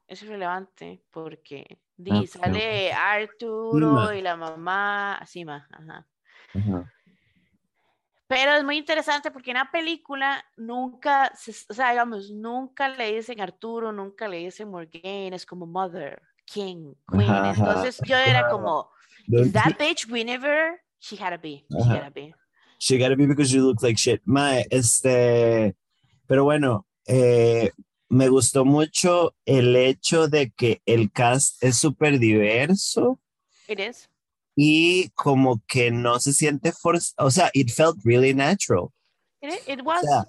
es 0.09 0.23
irrelevante 0.23 1.03
porque 1.11 1.79
di, 1.97 2.27
sale 2.27 2.93
Arturo 2.93 4.07
Sima. 4.07 4.17
y 4.17 4.23
la 4.23 4.37
mamá, 4.37 5.23
Sima, 5.27 5.69
ajá. 5.71 6.07
ajá. 6.55 6.93
Pero 8.29 8.53
es 8.57 8.65
muy 8.65 8.77
interesante 8.79 9.31
porque 9.31 9.53
en 9.53 9.59
la 9.59 9.71
película 9.71 10.45
nunca, 10.57 11.33
se- 11.37 11.65
o 11.69 11.75
sea, 11.75 11.91
digamos, 11.91 12.31
nunca 12.31 12.89
le 12.89 13.15
dicen 13.15 13.41
Arturo, 13.41 13.93
nunca 13.93 14.27
le 14.27 14.39
dicen 14.39 14.69
Morgan, 14.71 15.33
es 15.33 15.47
como 15.47 15.67
Mother, 15.67 16.21
King, 16.45 16.95
Queen. 17.09 17.31
Ajá, 17.31 17.51
Entonces 17.51 18.01
yo 18.05 18.17
era 18.17 18.49
como, 18.49 18.91
is 19.29 19.53
that 19.53 19.79
bitch 19.79 20.07
Guinevere? 20.09 20.81
She 20.99 21.17
to 21.17 21.39
be, 21.41 21.65
she 21.69 21.91
Ajá. 21.91 22.05
to 22.07 22.11
be. 22.12 22.35
She 22.79 22.99
gotta 22.99 23.17
be 23.17 23.27
because 23.27 23.53
you 23.53 23.62
look 23.62 23.83
like 23.83 23.97
shit. 23.97 24.21
Mae, 24.25 24.67
este, 24.71 25.77
pero 26.27 26.45
bueno, 26.45 26.87
eh, 27.07 27.71
me 28.09 28.29
gustó 28.29 28.65
mucho 28.65 29.35
el 29.45 29.75
hecho 29.77 30.29
de 30.29 30.51
que 30.51 30.83
el 30.85 31.11
cast 31.12 31.62
es 31.62 31.77
súper 31.77 32.19
diverso 32.19 33.21
It 33.69 33.81
is. 33.81 34.09
Y 34.57 35.11
como 35.11 35.62
que 35.69 35.90
no 35.90 36.19
se 36.19 36.33
siente 36.33 36.73
forzado, 36.73 37.29
o 37.29 37.31
sea, 37.31 37.51
it 37.53 37.71
felt 37.71 37.99
really 38.05 38.35
natural. 38.35 38.88
It, 39.42 39.81
O 39.81 39.85
was. 39.85 40.01
sea, 40.03 40.25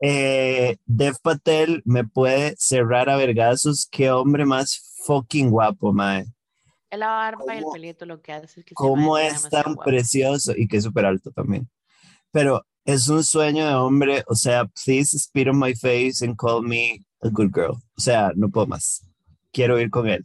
eh, 0.00 0.76
Dev 0.84 1.16
Patel 1.22 1.82
me 1.86 2.04
puede 2.04 2.54
cerrar 2.58 3.08
a 3.08 3.16
vergazos, 3.16 3.88
qué 3.90 4.10
hombre 4.10 4.44
más 4.44 4.92
fucking 5.06 5.50
guapo, 5.50 5.92
mae. 5.92 6.26
La 6.90 7.08
barba 7.08 7.54
y 7.54 7.58
el 7.58 7.62
¿Cómo- 7.64 7.72
pelito 7.72 8.06
lo 8.06 8.20
que 8.20 8.32
hace 8.32 8.60
es 8.60 8.66
que 8.66 8.74
cómo 8.74 9.18
está 9.18 9.36
es 9.58 9.64
tan 9.64 9.74
precioso 9.76 10.52
y 10.56 10.68
que 10.68 10.76
es 10.76 10.84
súper 10.84 11.06
alto 11.06 11.32
también. 11.32 11.68
Pero 12.30 12.64
es 12.84 13.08
un 13.08 13.24
sueño 13.24 13.66
de 13.66 13.74
hombre, 13.74 14.22
o 14.28 14.34
sea, 14.36 14.66
please 14.84 15.18
spit 15.18 15.48
on 15.48 15.58
my 15.58 15.74
face 15.74 16.24
and 16.24 16.36
call 16.36 16.62
me 16.62 17.00
a 17.22 17.28
good 17.30 17.50
girl. 17.52 17.72
O 17.96 18.00
sea, 18.00 18.30
no 18.36 18.48
puedo 18.50 18.66
más. 18.68 19.02
Quiero 19.52 19.80
ir 19.80 19.90
con 19.90 20.06
él. 20.08 20.24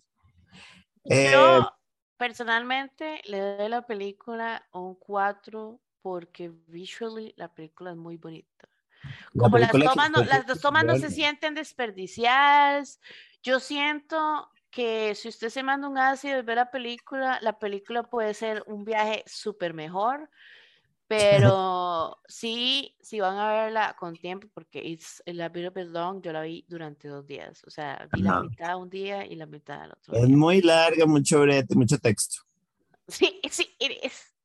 Eh, 1.05 1.29
Yo 1.31 1.67
personalmente 2.19 3.21
le 3.23 3.39
doy 3.39 3.65
a 3.65 3.69
la 3.69 3.81
película 3.87 4.67
un 4.73 4.93
4 4.95 5.79
porque 6.01 6.51
visually 6.67 7.33
la 7.37 7.47
película 7.47 7.91
es 7.91 7.97
muy 7.97 8.17
bonita. 8.17 8.69
la 9.33 9.41
Como 9.41 9.57
las 9.57 9.71
película 9.71 9.91
que 9.91 9.95
tomas, 9.95 10.11
no, 10.11 10.23
las 10.25 10.45
dos 10.45 10.59
tomas 10.59 10.83
no 10.83 10.97
se 10.97 11.09
sienten 11.09 11.55
desperdiciadas. 11.55 12.99
Yo 13.41 13.61
siento 13.61 14.51
que 14.69 15.15
si 15.15 15.29
usted 15.29 15.49
se 15.49 15.63
manda 15.63 15.87
un 15.87 15.97
ácido 15.97 16.39
y 16.39 16.41
ve 16.41 16.55
la 16.55 16.69
película, 16.69 17.39
la 17.41 17.57
película 17.57 18.03
puede 18.03 18.33
ser 18.33 18.63
un 18.67 18.83
viaje 18.83 19.23
súper 19.25 19.73
mejor. 19.73 20.29
Pero 21.09 22.21
sí, 22.27 22.95
sí 23.01 23.19
van 23.19 23.37
a 23.39 23.51
verla 23.51 23.95
con 23.99 24.15
tiempo 24.15 24.47
porque 24.53 24.79
it's 24.79 25.21
a 25.25 25.31
little 25.31 25.71
bit 25.71 25.87
long. 25.87 26.21
Yo 26.21 26.31
la 26.31 26.41
vi 26.41 26.63
durante 26.67 27.07
dos 27.07 27.25
días. 27.25 27.63
O 27.65 27.71
sea, 27.71 28.07
vi 28.13 28.21
la 28.21 28.41
mitad 28.41 28.77
un 28.77 28.89
día 28.91 29.25
y 29.25 29.35
la 29.35 29.47
mitad 29.47 29.85
el 29.85 29.91
otro 29.93 30.13
Es 30.13 30.27
día. 30.27 30.37
muy 30.37 30.61
larga, 30.61 31.07
mucho 31.07 31.41
brete, 31.41 31.75
mucho 31.75 31.97
texto. 31.97 32.43
Sí, 33.07 33.41
sí, 33.49 33.75
is. 33.79 34.35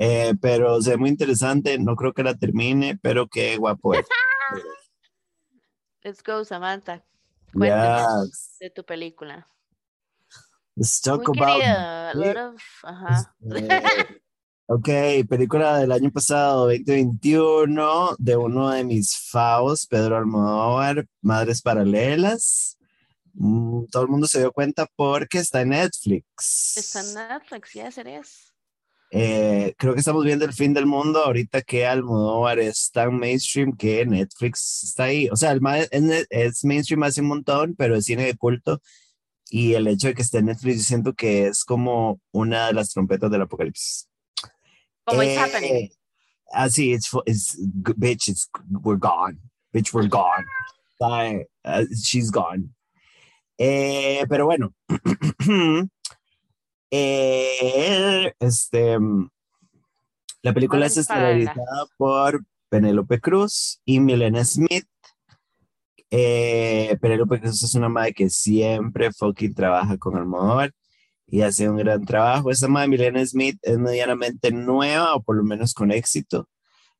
Eh, 0.00 0.34
pero 0.42 0.82
se 0.82 0.90
ve 0.90 0.96
muy 0.96 1.10
interesante. 1.10 1.78
No 1.78 1.94
creo 1.94 2.12
que 2.12 2.24
la 2.24 2.34
termine, 2.34 2.98
pero 3.00 3.28
qué 3.28 3.56
guapo 3.56 3.94
es. 3.94 4.04
Let's 6.02 6.22
go, 6.24 6.44
Samantha. 6.44 7.04
Cuéntanos 7.52 8.26
Yes. 8.30 8.56
de 8.58 8.70
tu 8.70 8.84
película. 8.84 9.46
Let's 10.74 11.00
talk 11.00 11.28
Muy 11.28 11.38
about 11.38 11.60
querida, 11.60 12.10
a 12.10 12.14
lot 12.14 12.36
of, 12.36 12.62
ajá. 12.82 13.34
Este, 13.40 14.22
ok, 14.72 14.88
película 15.28 15.78
del 15.78 15.90
año 15.90 16.10
pasado, 16.12 16.66
2021, 16.66 18.14
de 18.18 18.36
uno 18.36 18.70
de 18.70 18.84
mis 18.84 19.16
favos, 19.16 19.86
Pedro 19.88 20.16
Almodóvar, 20.16 21.06
Madres 21.22 21.60
Paralelas. 21.60 22.78
Mm, 23.34 23.86
todo 23.90 24.04
el 24.04 24.08
mundo 24.08 24.26
se 24.28 24.38
dio 24.38 24.52
cuenta 24.52 24.86
porque 24.94 25.38
está 25.38 25.62
en 25.62 25.70
Netflix. 25.70 26.76
Está 26.76 27.00
en 27.00 27.14
Netflix, 27.28 27.72
yes, 27.72 27.98
it 27.98 28.06
is. 28.06 28.46
Eh, 29.12 29.74
creo 29.76 29.92
que 29.94 29.98
estamos 29.98 30.24
viendo 30.24 30.44
el 30.44 30.52
fin 30.52 30.72
del 30.72 30.86
mundo 30.86 31.24
ahorita 31.24 31.62
que 31.62 31.84
Almodóvar 31.84 32.60
es 32.60 32.92
tan 32.92 33.16
mainstream 33.18 33.76
que 33.76 34.06
Netflix 34.06 34.84
está 34.84 35.04
ahí. 35.04 35.28
O 35.30 35.36
sea, 35.36 35.50
el 35.50 35.60
ma- 35.60 35.78
es 35.80 36.64
mainstream 36.64 37.02
hace 37.02 37.20
un 37.20 37.26
montón, 37.26 37.74
pero 37.76 37.96
es 37.96 38.04
cine 38.04 38.24
de 38.24 38.36
culto. 38.36 38.80
Y 39.50 39.74
el 39.74 39.88
hecho 39.88 40.06
de 40.06 40.14
que 40.14 40.22
esté 40.22 40.38
en 40.38 40.46
Netflix, 40.46 40.76
yo 40.78 40.84
siento 40.84 41.12
que 41.14 41.48
es 41.48 41.64
como 41.64 42.20
una 42.30 42.68
de 42.68 42.72
las 42.74 42.90
trompetas 42.90 43.32
del 43.32 43.42
apocalipsis. 43.42 44.06
Happening. 46.52 46.92
It's, 46.94 47.06
fu- 47.06 47.22
it's, 47.26 47.56
g- 47.56 47.94
bitch, 47.98 48.28
it's, 48.28 48.48
we're 48.82 48.96
gone. 48.96 49.38
Bitch, 49.74 49.92
we're 49.92 50.08
gone. 50.08 50.44
Uh, 51.64 51.84
she's 52.02 52.30
gone. 52.30 52.74
Eh, 53.58 54.24
pero 54.28 54.46
bueno. 54.46 54.72
Eh, 56.92 58.32
este, 58.40 58.98
la 60.42 60.52
película 60.52 60.86
es 60.86 60.96
estelarizada 60.96 61.86
por 61.96 62.44
Penélope 62.68 63.20
Cruz 63.20 63.80
y 63.84 64.00
Milena 64.00 64.44
Smith. 64.44 64.88
Eh, 66.10 66.98
Penélope 67.00 67.40
Cruz 67.40 67.62
es 67.62 67.74
una 67.76 67.88
madre 67.88 68.12
que 68.12 68.28
siempre 68.28 69.12
fucking 69.12 69.54
trabaja 69.54 69.96
con 69.98 70.16
Almodóvar 70.16 70.72
y 71.30 71.42
hace 71.42 71.68
un 71.68 71.76
gran 71.76 72.04
trabajo. 72.04 72.50
Esta 72.50 72.68
madre 72.68 72.88
Milena 72.88 73.24
Smith 73.24 73.58
es 73.62 73.78
medianamente 73.78 74.50
nueva 74.52 75.14
o 75.14 75.22
por 75.22 75.36
lo 75.36 75.44
menos 75.44 75.74
con 75.74 75.92
éxito 75.92 76.48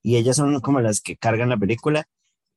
y 0.03 0.16
ellas 0.16 0.37
son 0.37 0.61
como 0.61 0.81
las 0.81 1.01
que 1.01 1.16
cargan 1.16 1.49
la 1.49 1.57
película. 1.57 2.05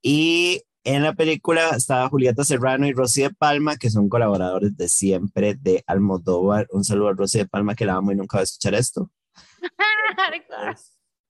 Y 0.01 0.63
en 0.83 1.03
la 1.03 1.13
película 1.13 1.69
estaba 1.69 2.09
Julieta 2.09 2.43
Serrano 2.43 2.87
y 2.87 2.93
Rosy 2.93 3.23
de 3.23 3.29
Palma, 3.31 3.77
que 3.77 3.89
son 3.89 4.09
colaboradores 4.09 4.75
de 4.75 4.89
siempre 4.89 5.55
de 5.55 5.83
Almodóvar. 5.87 6.67
Un 6.71 6.83
saludo 6.83 7.09
a 7.09 7.13
Rosy 7.13 7.39
de 7.39 7.47
Palma, 7.47 7.75
que 7.75 7.85
la 7.85 7.95
amo 7.95 8.11
y 8.11 8.15
nunca 8.15 8.37
va 8.37 8.41
a 8.41 8.43
escuchar 8.43 8.73
esto. 8.75 9.09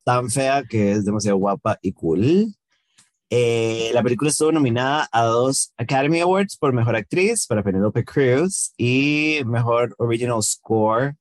Tan 0.04 0.30
fea 0.30 0.64
que 0.64 0.92
es 0.92 1.06
demasiado 1.06 1.38
guapa 1.38 1.78
y 1.82 1.94
cool. 1.94 2.54
Eh, 3.30 3.90
la 3.94 4.04
película 4.04 4.30
estuvo 4.30 4.52
nominada 4.52 5.08
a 5.12 5.24
dos 5.24 5.74
Academy 5.78 6.20
Awards 6.20 6.56
por 6.58 6.72
Mejor 6.74 6.96
Actriz 6.96 7.48
para 7.48 7.64
Penelope 7.64 8.06
Cruz 8.06 8.74
y 8.78 9.40
Mejor 9.46 9.96
Original 9.98 10.42
Score. 10.44 11.16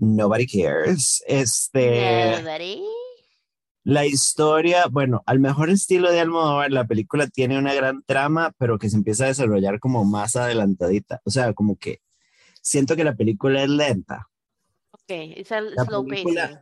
Nobody 0.00 0.46
cares. 0.46 1.22
Este. 1.26 2.36
Nobody. 2.42 2.82
La 3.84 4.06
historia, 4.06 4.86
bueno, 4.88 5.22
al 5.26 5.40
mejor 5.40 5.68
estilo 5.68 6.10
de 6.12 6.20
Almodóvar, 6.20 6.70
la 6.70 6.86
película 6.86 7.26
tiene 7.26 7.58
una 7.58 7.74
gran 7.74 8.02
trama, 8.04 8.54
pero 8.56 8.78
que 8.78 8.88
se 8.88 8.96
empieza 8.96 9.24
a 9.24 9.28
desarrollar 9.28 9.80
como 9.80 10.04
más 10.04 10.36
adelantadita. 10.36 11.20
O 11.24 11.30
sea, 11.30 11.52
como 11.52 11.76
que 11.76 12.00
siento 12.62 12.94
que 12.94 13.02
la 13.04 13.16
película 13.16 13.60
es 13.64 13.68
lenta. 13.68 14.28
Ok, 14.92 15.10
it's 15.36 15.50
a 15.50 15.60
La 15.60 15.84
slow 15.84 16.06
película- 16.06 16.42
pacing. 16.42 16.58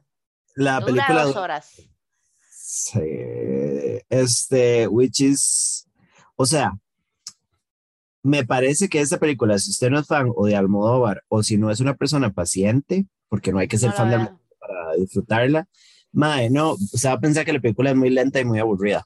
La 0.57 0.81
Dura 0.81 0.87
película 0.87 1.25
dos 1.25 1.37
horas. 1.37 1.83
Sí, 2.73 3.01
este, 4.09 4.87
which 4.87 5.21
is, 5.21 5.89
o 6.37 6.47
sea, 6.47 6.79
me 8.23 8.47
parece 8.47 8.89
que 8.89 9.01
esta 9.01 9.19
película, 9.19 9.59
si 9.59 9.73
usted 9.73 9.91
no 9.91 9.99
es 9.99 10.07
fan 10.07 10.31
o 10.37 10.47
de 10.47 10.55
Almodóvar, 10.55 11.25
o 11.29 11.43
si 11.43 11.59
no 11.59 11.73
es 11.73 11.81
una 11.81 11.97
persona 11.97 12.33
paciente, 12.33 13.07
porque 13.29 13.51
no 13.51 13.59
hay 13.59 13.67
que 13.67 13.77
ser 13.77 13.91
No 13.91 13.97
fan 13.97 14.09
de. 14.11 14.15
Almodóvar 14.15 14.41
para 14.61 14.95
disfrutarla, 14.95 15.69
mae, 16.13 16.49
no, 16.49 16.75
o 16.75 16.79
sea, 16.97 17.11
va 17.11 17.17
a 17.17 17.21
pensar 17.21 17.45
que 17.45 17.53
la 17.53 17.61
película 17.61 17.91
es 17.91 17.97
muy 17.97 18.09
lenta 18.11 18.39
y 18.39 18.45
muy 18.45 18.61
aburrida. 18.61 19.05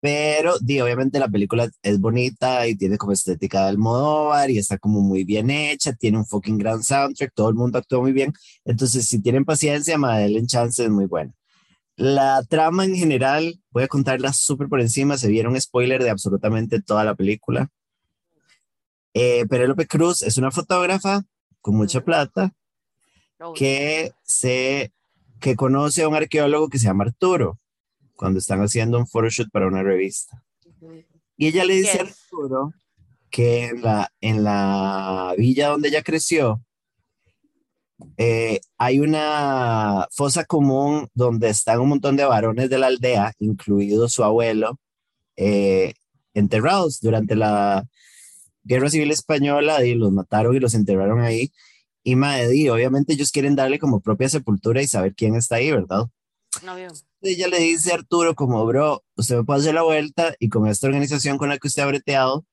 Pero, 0.00 0.58
di, 0.60 0.80
obviamente 0.82 1.18
la 1.18 1.28
película 1.28 1.70
es 1.82 1.98
bonita 1.98 2.66
y 2.66 2.76
tiene 2.76 2.98
como 2.98 3.12
estética 3.12 3.62
de 3.62 3.68
Almodóvar 3.70 4.50
y 4.50 4.58
está 4.58 4.76
como 4.76 5.00
muy 5.00 5.24
bien 5.24 5.48
hecha, 5.48 5.94
tiene 5.94 6.18
un 6.18 6.26
fucking 6.26 6.58
gran 6.58 6.82
soundtrack, 6.82 7.32
todo 7.34 7.48
el 7.48 7.54
mundo 7.54 7.78
actúa 7.78 8.00
muy 8.00 8.12
bien. 8.12 8.34
Entonces, 8.66 9.06
si 9.08 9.22
tienen 9.22 9.46
paciencia, 9.46 9.96
Madeleine 9.96 10.46
Chance 10.46 10.84
es 10.84 10.90
muy 10.90 11.06
buena. 11.06 11.32
La 12.02 12.42
trama 12.42 12.84
en 12.84 12.96
general, 12.96 13.60
voy 13.70 13.84
a 13.84 13.86
contarla 13.86 14.32
súper 14.32 14.66
por 14.66 14.80
encima, 14.80 15.16
se 15.16 15.28
vieron 15.28 15.60
spoiler 15.60 16.02
de 16.02 16.10
absolutamente 16.10 16.82
toda 16.82 17.04
la 17.04 17.14
película. 17.14 17.70
Eh, 19.14 19.46
Penélope 19.46 19.86
Cruz 19.86 20.22
es 20.22 20.36
una 20.36 20.50
fotógrafa 20.50 21.22
con 21.60 21.76
mucha 21.76 22.00
plata 22.00 22.52
que 23.54 24.10
se 24.24 24.92
que 25.38 25.54
conoce 25.54 26.02
a 26.02 26.08
un 26.08 26.16
arqueólogo 26.16 26.68
que 26.68 26.80
se 26.80 26.86
llama 26.86 27.04
Arturo 27.04 27.60
cuando 28.16 28.40
están 28.40 28.60
haciendo 28.62 28.98
un 28.98 29.06
photoshoot 29.06 29.52
para 29.52 29.68
una 29.68 29.84
revista. 29.84 30.42
Y 31.36 31.46
ella 31.46 31.64
le 31.64 31.76
dice 31.76 32.00
a. 32.00 32.02
Arturo 32.02 32.72
que 33.30 33.66
en 33.66 33.80
la, 33.80 34.12
en 34.20 34.42
la 34.42 35.34
villa 35.38 35.68
donde 35.68 35.90
ella 35.90 36.02
creció 36.02 36.64
eh, 38.16 38.60
hay 38.78 39.00
una 39.00 40.08
fosa 40.10 40.44
común 40.44 41.08
donde 41.14 41.48
están 41.48 41.80
un 41.80 41.90
montón 41.90 42.16
de 42.16 42.24
varones 42.24 42.70
de 42.70 42.78
la 42.78 42.88
aldea, 42.88 43.32
incluido 43.38 44.08
su 44.08 44.24
abuelo, 44.24 44.78
eh, 45.36 45.94
enterrados 46.34 47.00
durante 47.00 47.36
la 47.36 47.84
Guerra 48.64 48.90
Civil 48.90 49.10
Española 49.10 49.84
y 49.84 49.94
los 49.94 50.12
mataron 50.12 50.54
y 50.56 50.60
los 50.60 50.74
enterraron 50.74 51.20
ahí. 51.20 51.52
Y 52.04 52.16
madre, 52.16 52.70
obviamente 52.70 53.12
ellos 53.12 53.30
quieren 53.30 53.54
darle 53.54 53.78
como 53.78 54.00
propia 54.00 54.28
sepultura 54.28 54.82
y 54.82 54.88
saber 54.88 55.14
quién 55.14 55.36
está 55.36 55.56
ahí, 55.56 55.70
¿verdad? 55.70 56.06
No 56.64 56.74
veo. 56.74 56.92
Ella 57.22 57.48
le 57.48 57.60
dice 57.60 57.92
a 57.92 57.94
Arturo 57.94 58.34
como, 58.34 58.64
bro, 58.66 59.04
usted 59.16 59.36
me 59.36 59.44
puede 59.44 59.60
hacer 59.60 59.74
la 59.74 59.82
vuelta 59.82 60.34
y 60.38 60.48
con 60.48 60.66
esta 60.66 60.88
organización 60.88 61.38
con 61.38 61.48
la 61.48 61.58
que 61.58 61.68
usted 61.68 61.82
ha 61.82 61.86
breteado, 61.86 62.44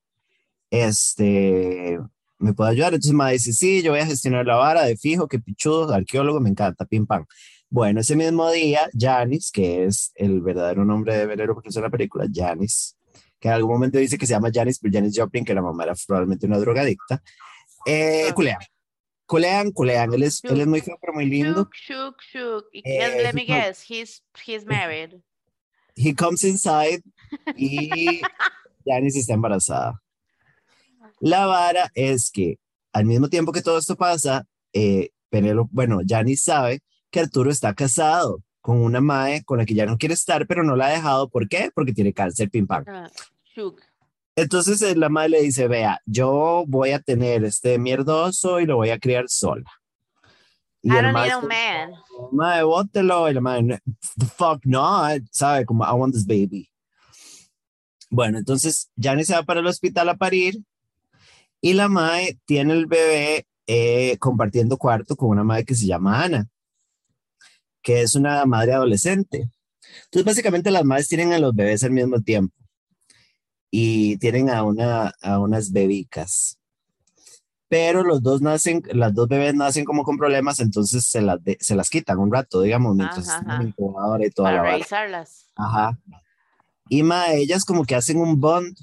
este, 0.69 1.99
me 2.39 2.53
puede 2.53 2.71
ayudar. 2.71 2.93
Entonces 2.93 3.13
me 3.13 3.31
dice, 3.31 3.53
sí, 3.53 3.81
yo 3.83 3.91
voy 3.91 3.99
a 3.99 4.05
gestionar 4.05 4.45
la 4.45 4.55
vara 4.55 4.83
de 4.83 4.97
fijo, 4.97 5.27
que 5.27 5.39
pichudo, 5.39 5.93
arqueólogo, 5.93 6.39
me 6.39 6.49
encanta, 6.49 6.85
pim 6.85 7.05
pam. 7.05 7.25
Bueno, 7.69 8.01
ese 8.01 8.15
mismo 8.15 8.49
día, 8.49 8.89
Janis, 8.97 9.51
que 9.51 9.85
es 9.85 10.11
el 10.15 10.41
verdadero 10.41 10.83
nombre 10.85 11.15
de 11.15 11.27
Velero 11.27 11.53
porque 11.53 11.69
es 11.69 11.75
la 11.75 11.89
película, 11.89 12.25
Janis, 12.33 12.97
que 13.39 13.47
en 13.47 13.53
algún 13.53 13.73
momento 13.73 13.99
dice 13.99 14.17
que 14.17 14.25
se 14.25 14.33
llama 14.33 14.49
Janis, 14.51 14.79
pero 14.79 14.93
Janis 14.93 15.13
Joplin, 15.15 15.45
que 15.45 15.53
la 15.53 15.61
mamá 15.61 15.83
era 15.83 15.93
probablemente 16.07 16.47
una 16.47 16.57
drogadicta, 16.57 17.21
eh, 17.85 18.31
culean. 18.33 18.57
Culean, 19.25 19.71
culean. 19.71 20.11
Él 20.11 20.23
es, 20.23 20.43
él 20.43 20.61
es 20.61 20.67
muy 20.67 20.81
feo, 20.81 20.97
pero 20.99 21.13
muy 21.13 21.25
lindo. 21.25 21.69
Shuk, 21.71 22.17
shuk. 22.33 22.65
Y 22.73 22.81
Eh, 22.83 23.21
let 23.21 23.33
me 23.33 23.45
guess, 23.45 23.83
he's, 23.87 24.23
he's 24.43 24.65
married. 24.65 25.21
He 25.95 26.15
comes 26.15 26.43
inside 26.43 27.03
y 27.55 28.21
Janis 28.85 29.15
está 29.15 29.33
embarazada. 29.35 30.01
La 31.21 31.45
vara 31.45 31.91
es 31.93 32.31
que 32.31 32.57
al 32.93 33.05
mismo 33.05 33.29
tiempo 33.29 33.51
que 33.51 33.61
todo 33.61 33.77
esto 33.77 33.95
pasa, 33.95 34.45
eh, 34.73 35.09
Penélope- 35.31 35.69
bueno, 35.71 35.99
Janis 36.07 36.43
sabe 36.43 36.79
que 37.11 37.19
Arturo 37.19 37.51
está 37.51 37.73
casado 37.73 38.41
con 38.61 38.81
una 38.81 38.99
mae 39.01 39.43
con 39.43 39.57
la 39.59 39.65
que 39.65 39.73
ya 39.73 39.85
no 39.85 39.97
quiere 39.97 40.13
estar, 40.15 40.45
pero 40.47 40.63
no 40.63 40.75
la 40.75 40.87
ha 40.87 40.91
dejado. 40.91 41.29
¿Por 41.29 41.47
qué? 41.47 41.71
Porque 41.73 41.93
tiene 41.93 42.13
cáncer, 42.13 42.49
pim 42.49 42.67
pam. 42.67 42.83
Shuk. 43.55 43.81
Entonces 44.35 44.81
eh, 44.81 44.95
la 44.95 45.09
madre 45.09 45.29
le 45.29 45.41
dice, 45.41 45.67
vea, 45.67 45.99
yo 46.05 46.63
voy 46.67 46.91
a 46.91 46.99
tener 46.99 47.43
este 47.43 47.77
mierdoso 47.77 48.59
y 48.59 48.65
lo 48.65 48.77
voy 48.77 48.89
a 48.89 48.99
criar 48.99 49.25
sola. 49.27 49.69
Y 50.81 50.89
I 50.89 51.01
don't 51.01 51.13
need 51.13 51.31
a 51.31 51.41
man. 51.41 51.91
Mae, 52.31 52.63
bótelo. 52.63 53.29
Y 53.29 53.33
la 53.33 53.41
madre, 53.41 53.81
the 54.17 54.25
fuck 54.25 54.65
not, 54.65 55.21
sabe, 55.31 55.65
como, 55.65 55.83
I 55.83 55.91
want 55.91 56.13
this 56.13 56.25
baby. 56.25 56.69
Bueno, 58.09 58.37
entonces 58.37 58.89
Janice 58.97 59.27
se 59.27 59.33
va 59.35 59.43
para 59.43 59.59
el 59.59 59.67
hospital 59.67 60.09
a 60.09 60.15
parir 60.15 60.55
y 61.61 61.73
la 61.73 61.89
madre 61.89 62.39
tiene 62.45 62.73
el 62.73 62.85
bebé 62.85 63.45
eh, 63.67 64.17
compartiendo 64.19 64.77
cuarto 64.77 65.15
con 65.15 65.29
una 65.29 65.43
madre 65.43 65.65
que 65.65 65.75
se 65.75 65.85
llama 65.85 66.23
Ana, 66.23 66.47
que 67.81 68.01
es 68.01 68.15
una 68.15 68.45
madre 68.45 68.73
adolescente. 68.73 69.49
Entonces, 70.05 70.25
básicamente 70.25 70.71
las 70.71 70.83
madres 70.85 71.07
tienen 71.07 71.33
a 71.33 71.39
los 71.39 71.53
bebés 71.55 71.83
al 71.83 71.91
mismo 71.91 72.21
tiempo 72.21 72.55
y 73.71 74.17
tienen 74.17 74.49
a, 74.49 74.63
una, 74.63 75.13
a 75.21 75.39
unas 75.39 75.71
bebicas. 75.71 76.57
Pero 77.67 78.03
los 78.03 78.23
dos 78.23 78.41
nacen, 78.41 78.81
las 78.93 79.13
dos 79.13 79.27
bebés 79.27 79.53
nacen 79.53 79.85
como 79.85 80.03
con 80.03 80.17
problemas, 80.17 80.59
entonces 80.59 81.05
se 81.05 81.21
las, 81.21 81.43
de- 81.43 81.57
se 81.59 81.75
las 81.75 81.89
quitan 81.89 82.17
un 82.17 82.33
rato, 82.33 82.61
digamos, 82.61 82.95
mientras 82.95 83.29
Ajá, 83.29 83.39
ajá. 83.45 83.61
la 83.61 83.67
incubadora 83.69 84.25
y 84.25 84.31
toda 84.31 84.49
la 84.51 84.57
Para 84.57 84.61
vara. 84.63 84.73
revisarlas. 84.77 85.51
Ajá. 85.55 85.99
Y 86.87 87.03
ma, 87.03 87.31
ellas 87.33 87.65
como 87.65 87.85
que 87.85 87.93
hacen 87.93 88.17
un 88.19 88.39
bond 88.39 88.75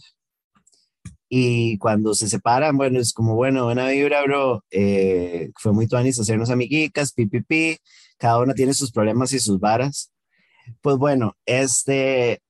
y 1.29 1.79
cuando 1.79 2.15
se 2.15 2.29
separan, 2.29 2.77
bueno, 2.77 3.01
es 3.01 3.13
como, 3.13 3.35
bueno, 3.35 3.65
buena 3.65 3.89
vibra, 3.89 4.23
bro, 4.23 4.65
eh, 4.71 5.51
fue 5.57 5.73
muy 5.73 5.87
tuanis 5.89 6.19
hacernos 6.21 6.51
amiguitas, 6.51 7.13
pi, 7.13 7.27
pi, 7.27 7.41
pi, 7.43 7.77
cada 8.19 8.39
una 8.41 8.55
tiene 8.55 8.75
sus 8.75 8.93
problemas 8.93 9.33
y 9.33 9.39
sus 9.41 9.59
varas. 9.59 10.13
Pues 10.83 10.97
bueno, 10.97 11.37
este, 11.47 12.41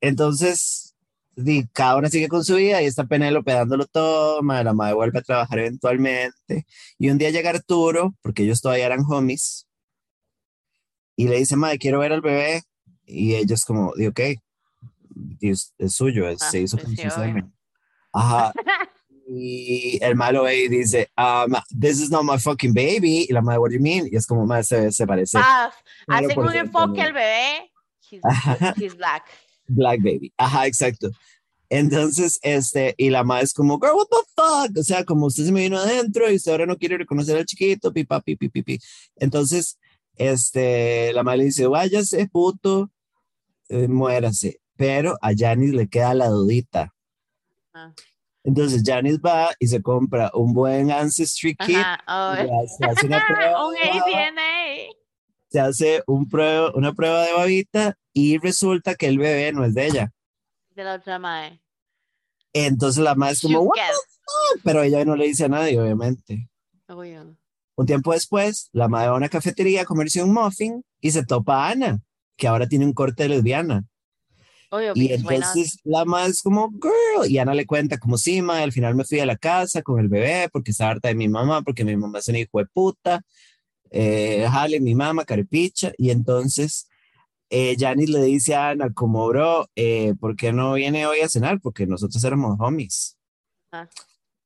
entonces, 0.00 0.94
di, 1.36 1.66
cada 1.72 1.96
una 1.96 2.08
sigue 2.08 2.28
con 2.28 2.44
su 2.44 2.56
vida 2.56 2.82
y 2.82 2.86
está 2.86 3.04
Penélope 3.04 3.52
dándolo 3.52 3.86
todo, 3.86 4.42
ma, 4.42 4.62
la 4.62 4.72
madre 4.74 4.94
vuelve 4.94 5.18
a 5.18 5.22
trabajar 5.22 5.58
eventualmente 5.60 6.66
y 6.98 7.10
un 7.10 7.18
día 7.18 7.30
llega 7.30 7.50
Arturo, 7.50 8.14
porque 8.22 8.42
ellos 8.44 8.60
todavía 8.60 8.86
eran 8.86 9.04
homies, 9.08 9.66
y 11.16 11.26
le 11.28 11.36
dice, 11.38 11.56
madre, 11.56 11.78
quiero 11.78 11.98
ver 11.98 12.12
al 12.12 12.20
bebé, 12.20 12.62
y 13.04 13.34
ellos 13.34 13.64
como, 13.64 13.92
di, 13.96 14.06
ok, 14.06 14.20
es, 15.40 15.74
es 15.78 15.94
suyo, 15.94 16.28
es- 16.28 16.42
Ah, 16.42 16.50
se 16.50 16.60
hizo 16.60 16.76
pues 16.76 16.86
con 16.86 16.96
su 16.96 17.10
semen. 17.10 17.52
Ajá. 18.12 18.52
Y 19.30 19.98
el 20.02 20.16
malo 20.16 20.50
y 20.50 20.68
dice, 20.68 21.10
um, 21.18 21.54
this 21.78 22.00
is 22.00 22.10
not 22.10 22.24
my 22.24 22.38
fucking 22.38 22.72
baby. 22.72 23.26
Y 23.28 23.32
la 23.34 23.42
madre, 23.42 23.58
what 23.58 23.68
do 23.68 23.74
you 23.74 23.80
mean? 23.80 24.08
Y 24.10 24.16
es 24.16 24.26
como, 24.26 24.46
madre, 24.46 24.64
se, 24.64 24.90
se 24.90 25.06
parece. 25.06 25.38
Hacen 26.06 26.38
un 26.38 26.56
enfoque 26.56 27.02
al 27.02 27.12
bebé. 27.12 27.70
He's, 28.10 28.22
he's 28.78 28.96
black. 28.96 29.24
Black 29.66 30.00
baby. 30.00 30.32
Ajá, 30.38 30.66
exacto. 30.66 31.10
Entonces, 31.68 32.38
este, 32.42 32.94
y 32.96 33.10
la 33.10 33.22
madre 33.22 33.44
es 33.44 33.52
como, 33.52 33.78
girl, 33.78 33.96
what 33.96 34.06
the 34.06 34.16
fuck? 34.34 34.78
O 34.78 34.82
sea, 34.82 35.04
como 35.04 35.26
usted 35.26 35.44
se 35.44 35.52
me 35.52 35.60
vino 35.60 35.76
adentro 35.76 36.30
y 36.30 36.36
usted 36.36 36.52
ahora 36.52 36.64
no 36.64 36.78
quiere 36.78 36.96
reconocer 36.96 37.36
al 37.36 37.44
chiquito, 37.44 37.92
pipa, 37.92 38.20
pipi, 38.22 38.48
pipi. 38.48 38.78
Entonces, 39.16 39.78
este, 40.16 41.12
la 41.12 41.22
madre 41.22 41.38
le 41.38 41.44
dice, 41.44 41.66
váyase, 41.66 42.26
puto, 42.28 42.90
eh, 43.68 43.88
muérase. 43.88 44.60
Pero 44.76 45.18
a 45.20 45.32
Janice 45.36 45.76
le 45.76 45.88
queda 45.88 46.14
la 46.14 46.28
dudita. 46.28 46.94
Entonces, 48.44 48.82
Janice 48.84 49.18
va 49.18 49.50
y 49.58 49.66
se 49.66 49.82
compra 49.82 50.30
un 50.34 50.52
buen 50.54 50.90
Ancestry 50.90 51.54
Kit. 51.56 51.76
Oh, 52.06 52.34
le 52.34 52.48
hace- 52.88 53.06
una 53.06 53.24
prueba 53.26 53.66
un 53.68 53.74
ADNA. 53.76 54.92
se 55.50 55.60
hace 55.60 56.02
un 56.06 56.28
prueba, 56.28 56.72
una 56.74 56.92
prueba 56.94 57.24
de 57.24 57.32
babita 57.32 57.98
y 58.12 58.38
resulta 58.38 58.94
que 58.94 59.06
el 59.06 59.18
bebé 59.18 59.52
no 59.52 59.64
es 59.64 59.74
de 59.74 59.86
ella. 59.86 60.12
De 60.74 60.84
la 60.84 60.94
otra 60.94 61.18
madre. 61.18 61.60
Entonces 62.52 63.02
la 63.02 63.14
madre 63.14 63.34
es 63.34 63.40
como, 63.42 63.60
"What 63.62 63.74
the-" 63.76 64.60
pero 64.64 64.82
ella 64.82 65.04
no 65.04 65.16
le 65.16 65.26
dice 65.26 65.44
a 65.44 65.48
nadie, 65.48 65.78
obviamente. 65.80 66.48
Un 67.76 67.86
tiempo 67.86 68.12
después, 68.12 68.68
la 68.72 68.88
madre 68.88 69.08
va 69.08 69.14
a 69.14 69.16
una 69.18 69.28
cafetería 69.28 69.82
a 69.82 69.84
comerse 69.84 70.22
un 70.22 70.32
muffin 70.32 70.84
y 71.00 71.10
se 71.10 71.24
topa 71.24 71.66
a 71.66 71.70
Ana, 71.70 72.00
que 72.36 72.48
ahora 72.48 72.66
tiene 72.66 72.84
un 72.86 72.92
corte 72.92 73.24
de 73.24 73.28
lesbiana. 73.30 73.84
Obvio, 74.70 74.92
Y 74.94 75.08
not? 75.08 75.18
entonces 75.18 75.78
la 75.84 76.04
madre 76.04 76.30
es 76.30 76.42
como, 76.42 76.70
girl, 76.70 77.30
y 77.30 77.38
Ana 77.38 77.54
le 77.54 77.66
cuenta 77.66 77.98
como, 77.98 78.18
sí, 78.18 78.42
madre, 78.42 78.64
al 78.64 78.72
final 78.72 78.94
me 78.94 79.04
fui 79.04 79.18
a 79.18 79.26
la 79.26 79.36
casa 79.36 79.82
con 79.82 79.98
el 79.98 80.08
bebé 80.08 80.48
porque 80.52 80.72
estaba 80.72 80.90
harta 80.90 81.08
de 81.08 81.14
mi 81.14 81.28
mamá, 81.28 81.62
porque 81.62 81.84
mi 81.84 81.96
mamá 81.96 82.18
es 82.18 82.28
un 82.28 82.36
hijo 82.36 82.58
de 82.58 82.66
puta, 82.66 83.22
eh, 83.90 84.46
jale, 84.50 84.80
mi 84.80 84.94
mamá, 84.94 85.24
carepicha, 85.24 85.92
y 85.96 86.10
entonces 86.10 86.88
eh, 87.50 87.76
Janice 87.78 88.12
le 88.12 88.22
dice 88.24 88.54
a 88.54 88.70
Ana 88.70 88.92
como, 88.92 89.26
bro, 89.28 89.68
eh, 89.74 90.14
¿por 90.20 90.36
qué 90.36 90.52
no 90.52 90.74
viene 90.74 91.06
hoy 91.06 91.20
a 91.20 91.28
cenar? 91.28 91.60
Porque 91.60 91.86
nosotros 91.86 92.22
éramos 92.24 92.58
homies. 92.60 93.16
Ah. 93.72 93.88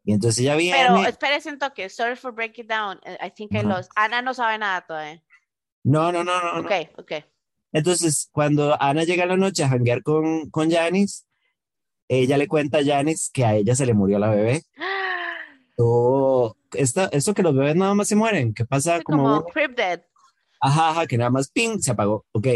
Y 0.04 0.12
entonces 0.12 0.40
ella 0.40 0.56
viene, 0.56 0.78
Pero 0.78 1.04
espérese 1.06 1.50
un 1.50 1.58
toque. 1.58 1.88
Sorry 1.88 2.16
for 2.16 2.32
breaking 2.32 2.66
down. 2.66 3.00
Eh, 3.04 3.18
I 3.20 3.30
think 3.30 3.52
I 3.52 3.62
lost. 3.62 3.90
Ana 3.96 4.22
no 4.22 4.34
sabe 4.34 4.58
nada 4.58 4.84
todavía. 4.86 5.22
no, 5.84 6.12
no, 6.12 6.24
no, 6.24 6.40
no, 6.40 6.60
no. 6.60 6.60
Ok, 6.60 6.72
ok. 6.98 7.12
Entonces, 7.72 8.28
cuando 8.32 8.80
Ana 8.80 9.04
llega 9.04 9.24
a 9.24 9.26
la 9.26 9.36
noche 9.36 9.64
a 9.64 9.68
janguear 9.68 10.02
con, 10.02 10.50
con 10.50 10.70
Janice, 10.70 11.24
ella 12.08 12.36
le 12.36 12.48
cuenta 12.48 12.78
a 12.78 12.84
Janice 12.84 13.30
que 13.32 13.44
a 13.44 13.56
ella 13.56 13.74
se 13.74 13.86
le 13.86 13.94
murió 13.94 14.18
la 14.18 14.30
bebé. 14.30 14.62
O 15.78 16.54
esta, 16.74 17.06
esto 17.06 17.32
que 17.32 17.42
los 17.42 17.56
bebés 17.56 17.74
nada 17.74 17.94
más 17.94 18.06
se 18.06 18.14
mueren, 18.14 18.52
que 18.52 18.66
pasa 18.66 18.98
Es 18.98 19.04
como, 19.04 19.42
como 19.42 19.46
Dead. 19.74 20.02
ajá, 20.60 20.90
ajá, 20.90 21.06
que 21.06 21.16
nada 21.16 21.30
más 21.30 21.50
ping, 21.50 21.78
se 21.80 21.92
apagó, 21.92 22.26
ok. 22.32 22.46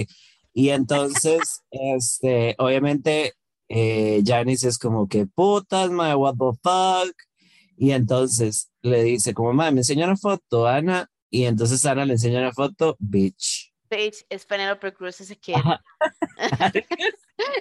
Y 0.53 0.69
entonces, 0.69 1.62
este, 1.71 2.55
obviamente, 2.59 3.33
eh, 3.69 4.23
Janice 4.25 4.69
es 4.69 4.79
como 4.79 5.09
que 5.09 5.27
putas, 5.27 5.91
my 5.91 6.14
what 6.14 6.35
the 6.35 6.59
fuck. 6.62 7.14
Y 7.77 7.93
entonces 7.93 8.71
le 8.83 9.03
dice 9.03 9.35
como, 9.35 9.53
madre, 9.55 9.73
me 9.73 9.81
enseña 9.81 10.07
una 10.07 10.17
foto, 10.17 10.67
Ana. 10.67 11.09
Y 11.31 11.45
entonces 11.45 11.85
Ana 11.87 12.05
le 12.05 12.12
enseña 12.14 12.39
una 12.39 12.53
foto, 12.53 12.97
bitch. 12.99 13.66
Bitch, 13.89 14.24
es 14.28 14.45
Penelope 14.47 14.93
Cruz 14.93 15.20
ese 15.20 15.37
kid. 15.37 15.55
Ajá. 15.57 15.80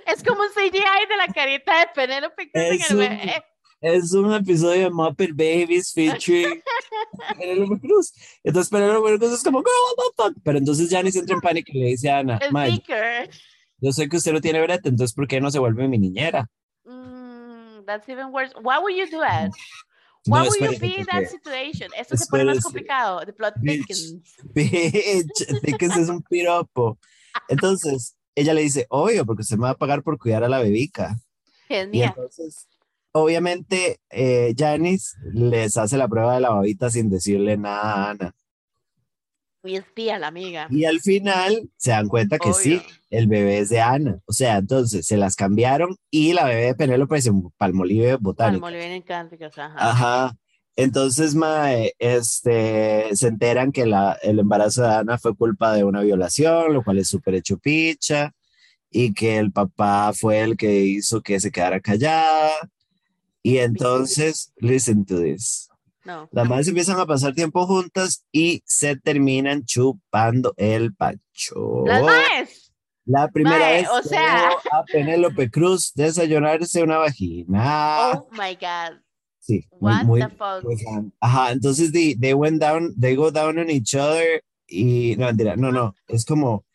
es 0.07 0.23
como 0.23 0.41
un 0.41 0.49
CGI 0.49 0.71
de 1.09 1.17
la 1.17 1.27
carita 1.33 1.79
de 1.79 1.87
Penelope 1.93 2.51
Cruz 2.51 2.63
en 2.65 2.73
Es 2.73 2.89
el 2.91 2.95
un- 2.97 2.99
bebé. 3.01 3.43
Es 3.81 4.13
un 4.13 4.33
episodio 4.33 4.83
de 4.85 4.89
Muppet 4.89 5.31
Babies 5.31 5.91
featuring 5.93 6.61
Penélope 7.37 7.79
Cruz. 7.81 8.13
Entonces 8.43 8.71
Penélope 8.71 9.17
Cruz 9.17 9.33
es 9.33 9.43
como, 9.43 9.61
fuck. 10.15 10.33
Pero 10.43 10.57
entonces 10.57 10.89
Janice 10.89 11.19
entra 11.19 11.35
en 11.35 11.41
pánico 11.41 11.71
y 11.73 11.79
le 11.81 11.87
dice 11.87 12.09
a 12.09 12.19
Ana, 12.19 12.37
El 12.41 12.51
"Mae, 12.51 12.71
Beaker. 12.71 13.29
yo 13.79 13.91
sé 13.91 14.07
que 14.09 14.17
usted 14.17 14.31
no 14.33 14.41
tiene 14.41 14.61
brete, 14.61 14.89
entonces 14.89 15.13
¿por 15.13 15.27
qué 15.27 15.39
no 15.39 15.51
se 15.51 15.59
vuelve 15.59 15.87
mi 15.87 15.99
niñera? 15.99 16.49
Mm, 16.85 17.83
that's 17.85 18.07
even 18.09 18.27
worse. 18.31 18.53
Why 18.61 18.77
would 18.79 18.95
you 18.95 19.05
do 19.11 19.19
that? 19.21 19.51
No, 20.27 20.37
Why 20.37 20.47
would 20.47 20.59
you 20.59 20.79
be 20.79 20.97
in 20.97 21.05
that 21.11 21.27
situation? 21.29 21.91
Esto 21.95 22.17
se 22.17 22.25
pone 22.27 22.45
más 22.45 22.63
complicado. 22.63 23.25
The 23.25 23.33
plot 23.33 23.53
thickens. 23.63 24.15
Bitch, 24.53 25.61
Dickens 25.61 25.97
es 25.97 26.09
un 26.09 26.23
piropo. 26.23 26.97
Entonces, 27.47 28.15
ella 28.33 28.53
le 28.53 28.61
dice, 28.61 28.87
obvio, 28.89 29.25
porque 29.25 29.41
usted 29.41 29.57
me 29.57 29.63
va 29.63 29.71
a 29.71 29.77
pagar 29.77 30.01
por 30.01 30.17
cuidar 30.17 30.43
a 30.43 30.49
la 30.49 30.59
bebica. 30.59 31.15
Y 31.69 32.01
entonces, 32.01 32.67
obviamente, 33.11 33.99
eh, 34.09 34.53
Janice 34.57 35.15
les 35.31 35.77
hace 35.77 35.97
la 35.97 36.07
prueba 36.07 36.35
de 36.35 36.41
la 36.41 36.49
babita 36.49 36.89
sin 36.89 37.09
decirle 37.09 37.57
nada 37.57 37.81
a 37.81 38.09
Ana. 38.11 38.35
Mi 39.63 39.77
espía, 39.77 40.19
la 40.19 40.27
amiga. 40.27 40.67
Y 40.69 40.85
al 40.85 40.99
final 41.01 41.69
se 41.75 41.91
dan 41.91 42.07
cuenta 42.07 42.37
que 42.37 42.53
sí, 42.53 42.75
Obvio. 42.75 42.95
El 43.15 43.27
bebé 43.27 43.59
es 43.59 43.69
de 43.69 43.81
Ana. 43.81 44.19
O 44.25 44.33
sea, 44.33 44.57
entonces 44.57 45.05
se 45.07 45.17
las 45.17 45.35
cambiaron 45.35 45.95
y 46.11 46.33
la 46.33 46.45
bebé 46.45 46.65
de 46.65 46.75
Penélope 46.75 47.17
es 47.17 47.27
un 47.27 47.51
palmolive 47.57 48.15
botánico. 48.17 48.61
Palmolive 48.61 49.03
Cánticos, 49.03 49.57
ajá. 49.57 49.75
Ajá. 49.77 50.37
Entonces, 50.77 51.35
mae, 51.35 51.93
este, 51.99 53.15
se 53.15 53.27
enteran 53.27 53.71
que 53.71 53.85
la, 53.85 54.17
el 54.21 54.39
embarazo 54.39 54.81
de 54.81 54.93
Ana 54.93 55.17
fue 55.17 55.35
culpa 55.35 55.73
de 55.73 55.85
una 55.85 56.01
violación, 56.01 56.73
lo 56.73 56.83
cual 56.83 56.97
es 56.97 57.07
súper 57.07 57.35
hecho 57.35 57.57
picha, 57.57 58.33
y 58.89 59.13
que 59.13 59.37
el 59.37 59.53
papá 59.53 60.11
fue 60.13 60.41
el 60.41 60.57
que 60.57 60.81
hizo 60.81 61.21
que 61.21 61.39
se 61.39 61.51
quedara 61.51 61.79
callada. 61.79 62.51
Y 63.41 63.59
entonces, 63.59 64.51
listen 64.57 65.05
to 65.05 65.21
this. 65.21 65.69
No. 66.03 66.27
Las 66.31 66.47
madres 66.47 66.67
empiezan 66.67 66.99
a 66.99 67.05
pasar 67.05 67.33
tiempo 67.33 67.65
juntas 67.65 68.25
y 68.31 68.61
se 68.65 68.97
terminan 68.97 69.63
chupando 69.63 70.53
el 70.57 70.93
pancho. 70.93 71.83
Las 71.85 72.03
maes. 72.03 72.64
La 73.05 73.27
primera 73.29 73.69
vez 73.69 73.87
o 73.89 74.01
que 74.01 74.09
sea. 74.09 74.49
veo 74.49 74.57
a 74.71 74.83
Penélope 74.85 75.49
Cruz 75.51 75.91
desayunarse 75.93 76.81
una 76.83 76.97
vagina. 76.97 78.11
Oh 78.13 78.27
my 78.31 78.55
God. 78.55 78.99
Sí, 79.39 79.63
What 79.79 80.05
muy, 80.05 80.21
the 80.21 80.29
fuck. 80.29 80.63
muy 80.63 80.75
fan. 80.77 81.13
Ajá, 81.21 81.51
entonces 81.51 81.91
they, 81.91 82.15
they 82.15 82.33
went 82.33 82.59
down, 82.59 82.95
they 82.99 83.15
go 83.15 83.29
down 83.29 83.59
on 83.59 83.69
each 83.69 83.93
other 83.93 84.43
y 84.67 85.15
no, 85.19 85.27
mentira, 85.27 85.55
no, 85.55 85.71
no, 85.71 85.93
es 86.07 86.25
como, 86.25 86.65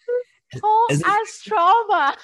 Oh, 0.63 0.87
es- 0.89 1.03
Astroma. 1.05 2.15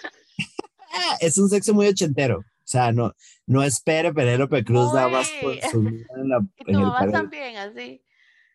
ah, 0.94 1.16
es 1.20 1.36
un 1.38 1.48
sexo 1.48 1.74
muy 1.74 1.88
ochentero. 1.88 2.38
O 2.38 2.68
sea, 2.68 2.90
no, 2.92 3.12
no 3.46 3.62
espere 3.62 4.12
Penélope 4.12 4.64
Cruz 4.64 4.92
nada 4.92 5.08
más 5.08 5.28
por 5.40 5.52
Uy. 5.52 5.60
su 5.70 5.80
vida 5.82 6.04
en, 6.16 6.28
la, 6.28 6.40
Y 6.66 6.74
en 6.74 6.80
el 6.80 7.12
también, 7.12 7.56
así. 7.56 8.02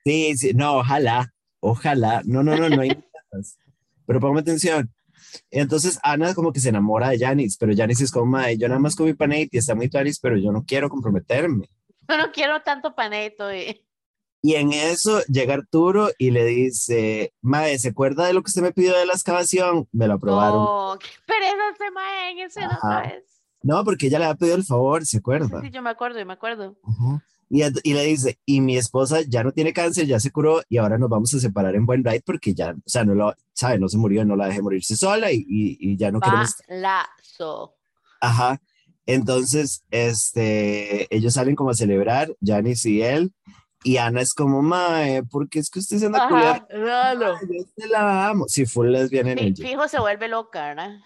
Sí, 0.05 0.37
sí, 0.37 0.53
no, 0.53 0.77
ojalá, 0.79 1.33
ojalá. 1.61 2.21
No, 2.25 2.41
no, 2.43 2.55
no, 2.57 2.67
no 2.69 2.81
hay. 2.81 2.89
Pero 4.07 4.19
ponme 4.19 4.41
atención. 4.41 4.93
Entonces 5.49 5.99
Ana 6.03 6.33
como 6.33 6.51
que 6.51 6.59
se 6.59 6.69
enamora 6.69 7.09
de 7.09 7.19
Janice, 7.19 7.57
pero 7.59 7.73
Janice 7.75 8.03
es 8.03 8.11
como, 8.11 8.25
"Mae, 8.25 8.57
yo 8.57 8.67
nada 8.67 8.79
más 8.79 8.95
con 8.95 9.05
mi 9.05 9.13
panate 9.13 9.49
y 9.51 9.57
está 9.57 9.75
muy 9.75 9.89
tuanis, 9.89 10.19
pero 10.19 10.37
yo 10.37 10.51
no 10.51 10.63
quiero 10.65 10.89
comprometerme. 10.89 11.69
Yo 12.09 12.17
no 12.17 12.31
quiero 12.31 12.61
tanto 12.61 12.93
paneto. 12.95 13.53
Y... 13.53 13.85
Y 14.43 14.55
en 14.55 14.73
eso 14.73 15.21
llega 15.27 15.53
Arturo 15.53 16.09
y 16.17 16.31
le 16.31 16.43
dice, 16.45 17.31
Mae, 17.41 17.77
¿se 17.77 17.89
acuerda 17.89 18.25
de 18.25 18.33
lo 18.33 18.41
que 18.41 18.49
usted 18.49 18.63
me 18.63 18.71
pidió 18.71 18.97
de 18.97 19.05
la 19.05 19.13
excavación? 19.13 19.87
Me 19.91 20.07
lo 20.07 20.15
aprobaron. 20.15 20.65
Oh, 20.67 20.97
qué 20.99 21.07
pereza 21.27 21.55
ese 21.75 21.91
mae 21.91 22.31
en 22.31 22.47
otra 22.47 22.77
Ajá. 22.77 23.01
vez. 23.01 23.23
No, 23.61 23.83
porque 23.83 24.07
ella 24.07 24.17
le 24.17 24.25
había 24.25 24.35
pedido 24.37 24.55
el 24.55 24.65
favor, 24.65 25.05
¿se 25.05 25.19
acuerda? 25.19 25.61
Sí, 25.61 25.69
yo 25.69 25.83
me 25.83 25.91
acuerdo, 25.91 26.17
yo 26.17 26.25
me 26.25 26.33
acuerdo. 26.33 26.75
Ajá. 26.83 27.23
Y, 27.53 27.93
le 27.93 28.05
dice, 28.05 28.39
y 28.45 28.61
mi 28.61 28.77
esposa 28.77 29.19
ya 29.27 29.43
no 29.43 29.51
tiene 29.51 29.73
cáncer, 29.73 30.07
ya 30.07 30.21
se 30.21 30.31
curó 30.31 30.61
y 30.69 30.77
ahora 30.77 30.97
nos 30.97 31.09
vamos 31.09 31.33
a 31.33 31.39
separar 31.39 31.75
en 31.75 31.85
buen 31.85 32.01
ride 32.01 32.23
porque 32.25 32.53
ya, 32.53 32.71
o 32.71 32.89
sea, 32.89 33.03
no 33.03 33.13
lo, 33.13 33.35
sabe, 33.51 33.77
no 33.77 33.89
se 33.89 33.97
murió, 33.97 34.23
no 34.23 34.37
la 34.37 34.47
dejé 34.47 34.61
morirse 34.61 34.95
sola 34.95 35.33
y, 35.33 35.39
y, 35.39 35.77
y 35.79 35.97
ya 35.97 36.11
no 36.11 36.21
queremos. 36.21 36.55
Balazo. 36.69 37.75
Ajá. 38.21 38.61
Entonces, 39.05 39.83
este, 39.91 41.13
ellos 41.13 41.33
salen 41.33 41.55
como 41.55 41.71
a 41.71 41.73
celebrar, 41.73 42.33
Janice 42.41 42.89
y 42.89 43.01
él, 43.01 43.33
y 43.83 43.97
Ana 43.97 44.21
es 44.21 44.33
como, 44.33 44.61
mae, 44.61 45.23
porque 45.23 45.59
es 45.59 45.69
que 45.69 45.79
usted 45.79 45.97
se 45.97 46.05
anda. 46.05 46.27
Ay, 46.31 46.61
Yo 46.71 47.65
te 47.75 47.87
la 47.87 48.29
amo. 48.29 48.45
Si 48.47 48.65
full 48.65 48.87
lesbiana 48.87 49.31
en 49.31 49.39
ella. 49.39 49.67
Fijo 49.67 49.87
se 49.89 49.99
vuelve 49.99 50.27
loca, 50.27 50.67
¿verdad? 50.67 50.99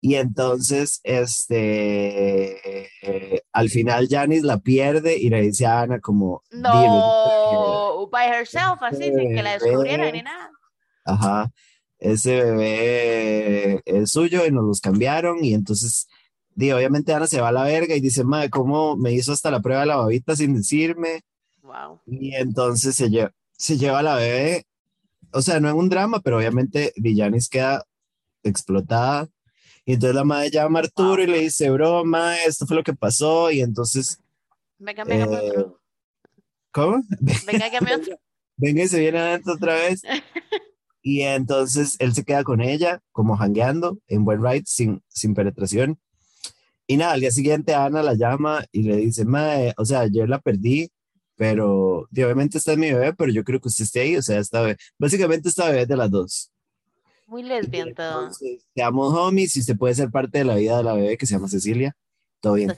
Y 0.00 0.14
entonces, 0.14 1.00
este, 1.02 2.86
eh, 3.02 3.42
al 3.52 3.68
final 3.68 4.06
Janice 4.08 4.46
la 4.46 4.58
pierde 4.58 5.18
y 5.18 5.28
le 5.28 5.42
dice 5.42 5.66
a 5.66 5.80
Ana 5.80 5.98
como, 6.00 6.42
"Dile, 6.50 6.62
No, 6.62 8.08
by 8.10 8.28
herself, 8.28 8.80
así, 8.82 9.04
sin 9.04 9.34
que 9.34 9.42
la 9.42 9.58
descubrieran 9.58 10.12
ni 10.12 10.22
nada. 10.22 10.50
ajá, 11.04 11.50
ese 11.98 12.44
bebé 12.44 13.82
es 13.84 14.10
suyo 14.12 14.46
y 14.46 14.52
nos 14.52 14.64
los 14.64 14.80
cambiaron 14.80 15.42
y 15.44 15.54
entonces, 15.54 16.06
di, 16.54 16.70
obviamente 16.70 17.12
Ana 17.12 17.26
se 17.26 17.40
va 17.40 17.48
a 17.48 17.52
la 17.52 17.64
verga 17.64 17.96
y 17.96 18.00
dice, 18.00 18.22
madre, 18.24 18.50
¿cómo 18.50 18.96
me 18.96 19.12
hizo 19.12 19.32
hasta 19.32 19.50
la 19.50 19.60
prueba 19.60 19.80
de 19.80 19.86
la 19.88 19.96
babita 19.96 20.36
sin 20.36 20.54
decirme? 20.54 21.22
Wow. 21.62 22.00
Y 22.06 22.34
entonces 22.36 22.94
se 22.94 23.10
lleva, 23.10 23.32
se 23.56 23.76
lleva 23.78 23.98
a 23.98 24.02
la 24.02 24.14
bebé, 24.14 24.64
o 25.32 25.42
sea, 25.42 25.58
no 25.60 25.68
en 25.70 25.76
un 25.76 25.88
drama, 25.88 26.20
pero 26.20 26.36
obviamente 26.38 26.92
Villanis 26.96 27.48
queda 27.48 27.84
explotada. 28.44 29.28
Y 29.88 29.94
entonces 29.94 30.16
la 30.16 30.24
madre 30.24 30.50
llama 30.50 30.80
a 30.80 30.82
Arturo 30.82 31.22
y 31.22 31.26
le 31.26 31.38
dice, 31.38 31.70
bro, 31.70 32.04
mae, 32.04 32.44
esto 32.46 32.66
fue 32.66 32.76
lo 32.76 32.82
que 32.82 32.92
pasó. 32.92 33.50
Y 33.50 33.62
entonces, 33.62 34.18
Venga, 34.76 35.02
venga, 35.02 35.24
Eh, 35.24 35.48
otro. 35.48 35.80
¿cómo? 36.70 37.02
Venga, 37.46 37.70
que 37.70 37.78
otro. 37.94 38.20
Venga 38.58 38.84
y 38.84 38.88
se 38.88 39.00
viene 39.00 39.18
adentro 39.18 39.54
otra 39.54 39.74
vez. 39.74 40.02
Y 41.00 41.22
entonces 41.22 41.96
él 42.00 42.12
se 42.12 42.24
queda 42.24 42.44
con 42.44 42.60
ella, 42.60 43.00
como 43.12 43.36
jangueando, 43.36 43.98
en 44.08 44.26
buen 44.26 44.44
ride, 44.44 44.64
sin, 44.66 45.02
sin 45.08 45.32
penetración. 45.32 45.98
Y 46.86 46.98
nada, 46.98 47.12
al 47.12 47.20
día 47.20 47.30
siguiente 47.30 47.72
Ana 47.74 48.02
la 48.02 48.12
llama 48.12 48.66
y 48.72 48.82
le 48.82 48.96
dice, 48.96 49.24
mae, 49.24 49.72
o 49.78 49.86
sea, 49.86 50.06
yo 50.08 50.26
la 50.26 50.38
perdí, 50.38 50.90
pero 51.36 52.00
obviamente 52.10 52.58
esta 52.58 52.72
es 52.72 52.78
mi 52.78 52.92
bebé, 52.92 53.14
pero 53.14 53.32
yo 53.32 53.42
creo 53.42 53.58
que 53.58 53.68
usted 53.68 53.84
esté 53.84 54.00
ahí, 54.00 54.16
o 54.16 54.22
sea, 54.22 54.38
esta 54.38 54.60
bebé, 54.60 54.76
básicamente 54.98 55.48
esta 55.48 55.68
bebé 55.68 55.82
es 55.82 55.88
de 55.88 55.96
las 55.96 56.10
dos. 56.10 56.52
Muy 57.28 57.42
lesbian 57.42 57.94
todo. 57.94 58.20
entonces, 58.20 58.66
seamos 58.74 59.14
homies 59.14 59.54
y 59.56 59.60
usted 59.60 59.76
puede 59.76 59.94
ser 59.94 60.10
parte 60.10 60.38
de 60.38 60.44
la 60.44 60.54
vida 60.54 60.78
de 60.78 60.82
la 60.82 60.94
bebé 60.94 61.18
que 61.18 61.26
se 61.26 61.34
llama 61.34 61.48
Cecilia, 61.48 61.94
todo 62.40 62.54
bien. 62.54 62.74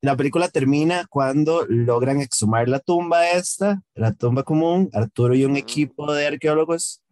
La 0.00 0.16
película 0.16 0.48
termina 0.48 1.06
cuando 1.10 1.66
logran 1.68 2.20
exhumar 2.20 2.68
la 2.68 2.78
tumba 2.78 3.30
esta, 3.30 3.82
la 3.94 4.12
tumba 4.12 4.44
común, 4.44 4.88
Arturo 4.92 5.34
y 5.34 5.44
un 5.44 5.56
equipo 5.56 6.12
de 6.12 6.28
arqueólogos, 6.28 7.02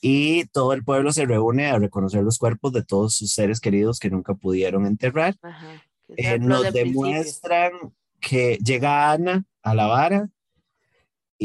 y 0.00 0.46
todo 0.46 0.72
el 0.72 0.82
pueblo 0.82 1.12
se 1.12 1.26
reúne 1.26 1.70
a 1.70 1.78
reconocer 1.78 2.24
los 2.24 2.38
cuerpos 2.38 2.72
de 2.72 2.82
todos 2.82 3.14
sus 3.14 3.32
seres 3.32 3.60
queridos 3.60 4.00
que 4.00 4.10
nunca 4.10 4.34
pudieron 4.34 4.86
enterrar. 4.86 5.36
Ajá. 5.42 5.80
Eh, 6.08 6.38
nos 6.40 6.66
el 6.66 6.72
principio. 6.72 7.02
demuestran 7.04 7.72
que 8.20 8.58
llega 8.62 9.12
Ana 9.12 9.44
a 9.62 9.74
la 9.74 9.86
vara 9.86 10.28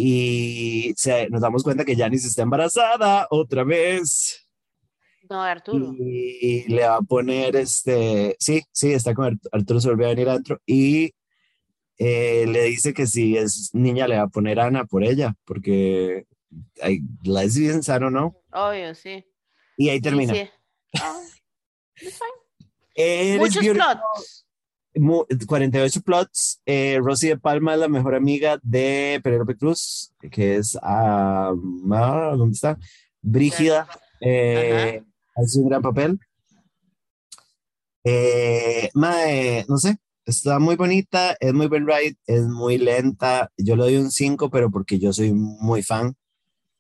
y 0.02 0.94
se, 0.96 1.30
nos 1.30 1.42
damos 1.42 1.64
cuenta 1.64 1.84
que 1.86 1.96
Janice 1.96 2.28
está 2.28 2.42
embarazada 2.44 3.28
otra 3.30 3.64
vez. 3.64 4.46
No, 5.30 5.42
Arturo. 5.44 5.94
Y 5.98 6.64
le 6.74 6.88
va 6.88 6.96
a 6.98 7.02
poner 7.02 7.56
este, 7.56 8.36
sí, 8.40 8.64
sí, 8.72 8.94
está 8.94 9.14
con 9.14 9.26
Art- 9.26 9.48
Arturo, 9.52 9.80
se 9.80 9.90
volvió 9.90 10.08
a 10.08 10.10
venir 10.10 10.30
adentro 10.30 10.60
y 10.66 11.14
eh, 11.98 12.46
le 12.48 12.64
dice 12.64 12.94
que 12.94 13.06
si 13.06 13.38
es 13.38 13.70
niña 13.74 14.08
le 14.08 14.16
va 14.18 14.24
a 14.24 14.28
poner 14.28 14.60
Ana 14.60 14.86
por 14.86 15.04
ella, 15.04 15.36
porque 15.46 16.26
hay 16.82 17.02
lesbians, 17.24 17.88
I 17.90 18.00
don't 18.00 18.10
know. 18.10 18.42
Obvio, 18.54 18.96
sí. 18.96 19.24
Y 19.78 19.90
ahí 19.90 19.98
Sí, 19.98 20.02
termina. 20.02 20.34
sí. 20.34 20.50
Oh, 21.04 21.22
it's 22.02 22.18
fine. 22.18 22.70
Eres 22.96 23.38
Muchos 23.40 23.62
beautiful. 23.64 23.76
plots. 23.94 24.48
Mu- 25.00 25.26
48 25.48 26.02
plots. 26.02 26.62
Eh, 26.66 27.00
Rosy 27.02 27.30
de 27.30 27.38
Palma 27.38 27.74
es 27.74 27.80
la 27.80 27.88
mejor 27.88 28.16
amiga 28.16 28.60
de 28.62 29.20
Penélope 29.24 29.56
Cruz, 29.56 30.14
que 30.32 30.58
es, 30.58 30.78
ah, 30.82 31.54
ah, 31.92 32.34
¿dónde 32.38 32.54
está? 32.56 32.78
Brígida. 33.22 33.88
Eh, 34.22 35.02
hace 35.36 35.60
un 35.60 35.70
gran 35.70 35.82
papel. 35.82 36.20
Eh, 38.04 38.90
mae, 38.94 39.66
no 39.68 39.78
sé, 39.78 39.98
está 40.26 40.58
muy 40.60 40.76
bonita, 40.76 41.36
es 41.40 41.54
muy 41.54 41.68
buen 41.68 41.86
ride, 41.88 42.18
es 42.26 42.44
muy 42.44 42.78
lenta. 42.78 43.52
Yo 43.58 43.76
le 43.76 43.84
doy 43.84 43.98
un 43.98 44.12
5, 44.12 44.50
pero 44.50 44.70
porque 44.72 45.00
yo 45.00 45.12
soy 45.14 45.34
muy 45.34 45.84
fan. 45.84 46.16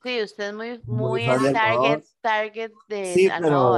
Sí, 0.03 0.21
usted 0.23 0.49
es 0.49 0.53
muy, 0.53 0.81
Muy 0.85 1.25
muy 1.25 1.25
fan 1.25 1.53
target, 1.53 2.03
target 2.21 2.71
de 2.87 3.13
Sí, 3.13 3.29
pero- 3.41 3.73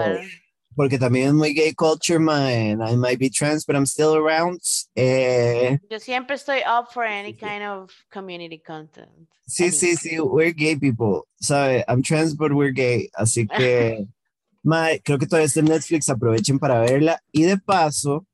Porque 0.76 0.98
también 0.98 1.28
es 1.28 1.34
muy 1.34 1.54
gay 1.54 1.74
culture, 1.74 2.18
mae, 2.18 2.72
and 2.72 2.82
I 2.82 2.96
might 2.96 3.20
be 3.20 3.30
trans, 3.30 3.66
but 3.66 3.76
I'm 3.76 3.86
still 3.86 4.16
around. 4.16 4.62
Eh, 4.96 5.78
Yo 5.90 6.00
siempre 6.00 6.36
estoy 6.36 6.62
up 6.66 6.92
for 6.94 7.04
any 7.04 7.34
kind 7.34 7.64
of 7.64 7.92
community 8.10 8.58
content. 8.60 9.10
Sí, 9.46 9.64
Any. 9.66 9.72
sí, 9.74 9.96
sí, 9.98 10.20
we're 10.20 10.54
gay 10.54 10.78
people, 10.78 11.24
¿sabe? 11.42 11.84
I'm 11.90 12.02
trans, 12.02 12.34
but 12.36 12.54
we're 12.54 12.72
gay, 12.72 13.10
así 13.16 13.48
que, 13.48 14.06
mae, 14.64 15.02
creo 15.02 15.18
que 15.20 15.28
todavía 15.28 15.48
está 15.48 15.60
en 15.60 15.66
Netflix, 15.66 16.10
aprovechen 16.10 16.58
para 16.58 16.80
verla. 16.80 17.22
Y 17.34 17.44
de 17.44 17.58
paso, 17.58 18.26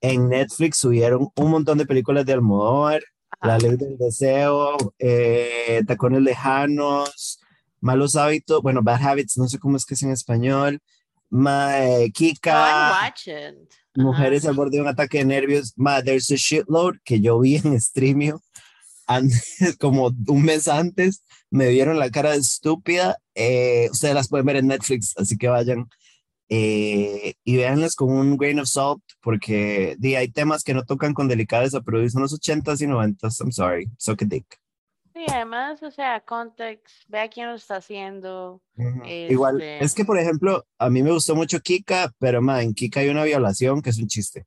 en 0.00 0.28
Netflix 0.28 0.78
subieron 0.78 1.28
un 1.34 1.50
montón 1.50 1.76
de 1.76 1.86
películas 1.86 2.24
de 2.24 2.34
Almodóvar, 2.34 3.02
La. 3.42 3.58
Ley 3.58 3.76
del 3.76 3.98
Deseo, 3.98 4.76
eh, 4.98 5.82
Tacones 5.88 6.22
Lejanos, 6.22 7.40
Malos 7.80 8.14
Hábitos, 8.14 8.62
bueno, 8.62 8.80
Bad 8.82 9.02
Habits, 9.02 9.38
no 9.38 9.48
sé 9.48 9.58
cómo 9.58 9.76
es 9.76 9.84
que 9.84 9.94
es 9.94 10.02
en 10.02 10.10
español, 10.10 10.80
Go 11.30 12.12
Kika. 12.12 13.12
Mujeres 13.94 14.46
al 14.46 14.54
borde 14.54 14.76
de 14.76 14.82
un 14.82 14.88
ataque 14.88 15.18
de 15.18 15.24
nervios, 15.24 15.72
mae, 15.76 16.02
There's 16.02 16.30
a 16.30 16.36
Shitload, 16.36 16.98
que 17.04 17.20
yo 17.20 17.40
vi 17.40 17.56
en 17.56 17.80
Streamio, 17.80 18.40
antes, 19.06 19.58
como 19.80 20.14
un 20.28 20.42
mes 20.42 20.68
antes, 20.68 21.24
me 21.50 21.68
vieron 21.68 21.98
la 21.98 22.10
cara 22.10 22.32
de 22.32 22.38
estúpida. 22.38 23.16
eh, 23.34 23.88
ustedes 23.90 24.14
las 24.14 24.28
pueden 24.28 24.46
ver 24.46 24.56
en 24.56 24.68
Netflix, 24.68 25.14
así 25.16 25.36
que 25.36 25.48
vayan 25.48 25.88
eh, 26.48 27.34
y 27.44 27.56
véanlas 27.56 27.94
con 27.94 28.10
un 28.10 28.36
grain 28.36 28.58
of 28.60 28.68
salt, 28.68 29.02
porque 29.22 29.96
di, 29.98 30.16
hay 30.16 30.28
temas 30.28 30.64
que 30.64 30.74
no 30.74 30.84
tocan 30.84 31.14
con 31.14 31.28
delicadeza, 31.28 31.80
pero 31.80 32.06
son 32.10 32.22
los 32.22 32.32
80s 32.32 32.80
y 32.82 32.86
90s. 32.86 33.40
I'm 33.40 33.52
sorry, 33.52 33.88
suck 33.98 34.22
a 34.22 34.24
dick. 34.24 34.60
Además, 35.32 35.82
o 35.82 35.90
sea, 35.90 36.20
context, 36.20 37.04
vea 37.08 37.28
quién 37.28 37.48
lo 37.48 37.54
está 37.54 37.76
haciendo. 37.76 38.60
Igual, 39.28 39.60
este 39.60 39.84
es 39.84 39.94
que 39.94 40.04
por 40.04 40.18
ejemplo, 40.18 40.66
a 40.78 40.90
mí 40.90 41.02
me 41.02 41.10
gustó 41.12 41.34
mucho 41.34 41.60
Kika, 41.60 42.12
pero 42.18 42.40
ma, 42.42 42.62
en 42.62 42.74
Kika 42.74 43.00
hay 43.00 43.08
una 43.08 43.24
violación 43.24 43.82
que 43.82 43.90
es 43.90 43.98
un 43.98 44.06
chiste. 44.08 44.46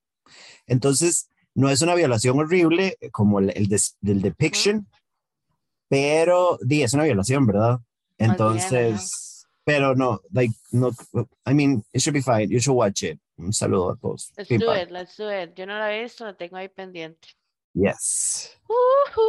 Entonces, 0.68 1.30
no 1.56 1.70
es 1.70 1.82
una 1.82 1.96
violación 1.96 2.40
horrible 2.40 2.98
como 3.12 3.40
el, 3.40 3.52
el 3.56 3.68
des- 3.68 3.96
del 4.02 4.22
depiction, 4.22 4.88
pero 5.88 6.58
di, 6.62 6.84
es 6.84 6.94
una 6.94 7.04
violación, 7.04 7.46
¿verdad? 7.46 7.80
bien, 8.18 8.32
Entonces, 8.32 9.48
pero 9.64 9.96
no, 9.96 10.22
like, 10.32 10.54
no, 10.72 10.90
I 11.46 11.54
mean, 11.54 11.84
it 11.94 12.02
should 12.02 12.14
be 12.14 12.22
fine, 12.22 12.50
you 12.50 12.60
should 12.60 12.78
watch 12.78 13.04
it. 13.04 13.20
Un 13.38 13.52
saludo 13.54 13.92
a 13.92 13.96
todos. 13.96 14.32
Let's 14.38 14.50
do 14.50 14.74
it, 14.76 14.92
let's 14.92 15.18
do 15.18 15.30
it. 15.32 15.54
Yo 15.56 15.66
no 15.66 15.78
lo 15.78 15.86
he 15.86 16.04
visto, 16.04 16.26
lo 16.26 16.36
tengo 16.36 16.58
ahí 16.58 16.70
pendiente. 16.70 17.30
Yes. 17.74 18.52
Ujú. 18.68 19.22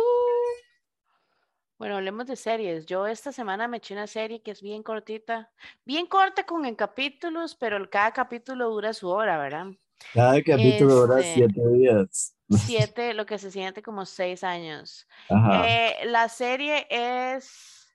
Bueno, 1.84 1.98
hablemos 1.98 2.26
de 2.26 2.36
series. 2.36 2.86
Yo 2.86 3.06
esta 3.06 3.30
semana 3.30 3.68
me 3.68 3.76
eché 3.76 3.92
una 3.92 4.06
serie 4.06 4.40
que 4.40 4.52
es 4.52 4.62
bien 4.62 4.82
cortita, 4.82 5.50
bien 5.84 6.06
corta 6.06 6.46
con 6.46 6.64
en 6.64 6.76
capítulos, 6.76 7.54
pero 7.54 7.90
cada 7.90 8.10
capítulo 8.10 8.70
dura 8.70 8.94
su 8.94 9.10
hora, 9.10 9.36
¿verdad? 9.36 9.66
Cada 10.14 10.42
capítulo 10.42 10.94
dura 10.94 11.20
Este- 11.20 11.34
siete 11.34 11.68
días. 11.74 12.38
Siete, 12.94 13.12
lo 13.12 13.26
que 13.26 13.36
se 13.36 13.50
siente 13.50 13.82
como 13.82 14.06
seis 14.06 14.42
años. 14.42 15.06
Ajá. 15.28 15.68
Eh, 15.68 16.06
la 16.06 16.30
serie 16.30 16.86
es 16.88 17.94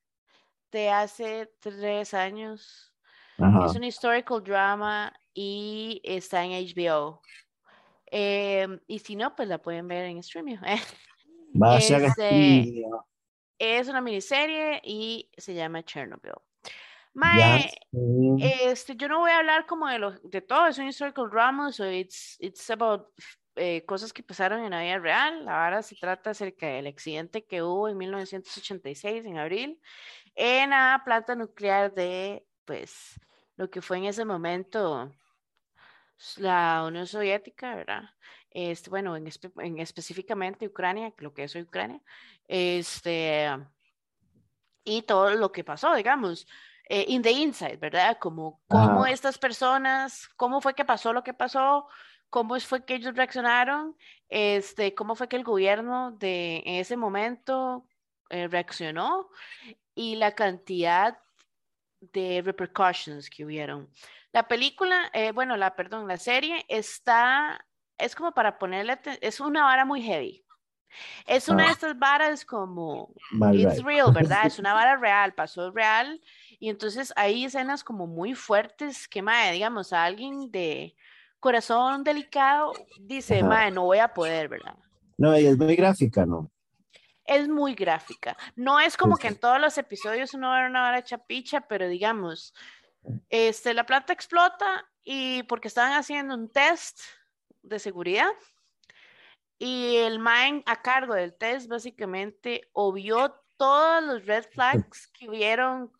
de 0.72 0.92
hace 0.92 1.52
tres 1.60 2.14
años. 2.14 2.94
Ajá. 3.40 3.66
Es 3.66 3.76
un 3.76 3.86
historical 3.86 4.44
drama 4.44 5.12
y 5.34 6.00
está 6.04 6.46
en 6.46 6.52
HBO. 6.52 7.24
Em, 8.06 8.80
y 8.86 9.00
si 9.00 9.16
no, 9.16 9.36
pues 9.36 9.48
la 9.48 9.58
pueden 9.58 9.88
ver 9.88 10.06
en 10.06 10.20
streaming. 10.20 10.58
Vaya 11.54 11.98
este. 11.98 12.84
Es 13.60 13.88
una 13.90 14.02
miniserie 14.02 14.82
y 14.84 15.30
se 15.38 15.54
llama 15.54 15.84
Chernobyl. 15.84 16.34
Mae, 17.14 17.70
este, 18.40 18.96
yo 18.96 19.10
no 19.10 19.20
voy 19.20 19.32
a 19.32 19.40
hablar 19.40 19.66
como 19.66 19.88
de, 19.88 20.00
lo, 20.00 20.12
de 20.12 20.42
todo, 20.42 20.68
es 20.68 20.78
un 20.78 20.88
historical 20.88 21.30
drama, 21.30 21.72
so 21.72 21.90
it's, 21.90 22.38
it's 22.40 22.70
about 22.70 23.08
eh, 23.56 23.84
cosas 23.86 24.14
que 24.14 24.24
pasaron 24.24 24.64
en 24.64 24.72
la 24.72 24.82
vida 24.82 25.00
real. 25.00 25.48
Ahora 25.50 25.82
se 25.82 25.96
trata 25.96 26.30
acerca 26.30 26.68
del 26.68 26.88
accidente 26.88 27.46
que 27.46 27.62
hubo 27.62 27.90
en 27.90 27.98
1986, 27.98 29.26
en 29.26 29.38
abril, 29.38 29.82
en 30.36 30.70
la 30.70 31.02
planta 31.04 31.36
nuclear 31.36 31.94
de, 31.94 32.46
pues, 32.64 33.20
lo 33.58 33.70
que 33.70 33.82
fue 33.82 33.98
en 33.98 34.06
ese 34.06 34.24
momento 34.24 35.12
la 36.38 36.84
Unión 36.86 37.08
Soviética, 37.08 37.76
¿verdad? 37.76 38.04
Este, 38.52 38.90
bueno, 38.90 39.16
en, 39.16 39.26
espe- 39.28 39.52
en 39.64 39.80
específicamente 39.80 40.68
Ucrania, 40.68 41.14
lo 41.18 41.34
que 41.34 41.44
es 41.44 41.56
Ucrania, 41.56 42.02
este, 42.48 43.48
y 44.84 45.04
todo 45.04 45.30
lo 45.36 45.52
que 45.52 45.64
pasó, 45.64 45.94
digamos, 45.94 46.48
eh, 46.90 47.06
in 47.08 47.22
the 47.22 47.32
inside, 47.32 47.78
¿verdad? 47.78 48.18
Como 48.20 48.62
cómo 48.68 49.06
estas 49.06 49.38
personas, 49.38 50.28
cómo 50.36 50.62
fue 50.62 50.74
que 50.74 50.86
pasó 50.86 51.14
lo 51.14 51.24
que 51.24 51.34
pasó, 51.36 51.88
cómo 52.32 52.60
fue 52.60 52.84
que 52.86 52.96
ellos 52.96 53.16
reaccionaron, 53.16 53.96
este, 54.30 54.96
cómo 54.96 55.16
fue 55.16 55.28
que 55.28 55.36
el 55.36 55.44
gobierno 55.44 56.12
de 56.12 56.64
en 56.66 56.76
ese 56.76 56.98
momento 56.98 57.88
eh, 58.32 58.48
reaccionó 58.48 59.30
y 59.94 60.16
la 60.16 60.34
cantidad 60.34 61.20
de 62.00 62.42
repercussions 62.44 63.30
que 63.30 63.46
hubieron. 63.46 63.90
La 64.32 64.48
película, 64.48 65.10
eh, 65.14 65.32
bueno, 65.32 65.58
la, 65.58 65.76
perdón, 65.76 66.08
la 66.08 66.18
serie 66.18 66.66
está, 66.68 67.66
es 68.00 68.16
como 68.16 68.32
para 68.34 68.58
ponerle, 68.58 68.98
es 69.22 69.40
una 69.40 69.64
vara 69.64 69.86
muy 69.86 70.02
heavy. 70.02 70.44
Es 71.28 71.48
una 71.50 71.64
de 71.64 71.70
Ah. 71.70 71.72
estas 71.74 72.00
varas 72.00 72.44
como, 72.46 73.14
Mal 73.32 73.54
it's 73.60 73.76
right. 73.78 73.86
real, 73.86 74.12
¿verdad? 74.12 74.42
Es 74.56 74.58
una 74.60 74.74
vara 74.74 74.96
real, 74.98 75.34
pasó 75.36 75.70
real. 75.72 76.20
Y 76.60 76.70
entonces 76.70 77.14
hay 77.16 77.46
escenas 77.46 77.84
como 77.84 78.08
muy 78.08 78.34
fuertes 78.34 79.08
que, 79.08 79.22
mae, 79.22 79.52
digamos, 79.54 79.94
a 79.94 80.04
alguien 80.04 80.50
de 80.52 80.96
corazón 81.40 82.04
delicado 82.04 82.74
dice, 83.00 83.38
Ajá. 83.40 83.48
mae, 83.48 83.72
no 83.72 83.84
voy 83.84 84.00
a 84.00 84.14
poder, 84.14 84.50
¿verdad? 84.50 84.76
No, 85.18 85.34
es 85.34 85.58
muy 85.58 85.76
gráfica, 85.76 86.26
¿no? 86.26 86.52
es 87.26 87.48
muy 87.48 87.76
gráfica. 87.76 88.36
No 88.56 88.80
es 88.80 88.98
como 88.98 89.16
Sí, 89.16 89.22
que 89.22 89.28
en 89.28 89.36
todos 89.40 89.62
los 89.62 89.78
episodios 89.78 90.34
uno 90.34 90.50
va 90.50 90.66
a 90.66 90.68
una 90.68 90.82
vara 90.82 91.04
chapicha, 91.04 91.62
pero 91.62 91.88
digamos, 91.88 92.56
este, 93.30 93.76
la 93.76 93.86
planta 93.86 94.14
explota 94.14 94.90
y 95.04 95.44
porque 95.44 95.68
estaban 95.68 95.94
haciendo 95.94 96.34
un 96.34 96.50
test 96.50 97.00
de 97.62 97.80
seguridad 97.80 98.30
y 99.58 99.98
el 99.98 100.20
man 100.20 100.64
a 100.66 100.82
cargo 100.82 101.14
del 101.16 101.34
test 101.36 101.68
básicamente 101.68 102.70
obvió 102.74 103.36
todos 103.58 104.02
los 104.04 104.26
red 104.26 104.46
flags 104.52 105.08
que 105.08 105.28
hubieron 105.30 105.92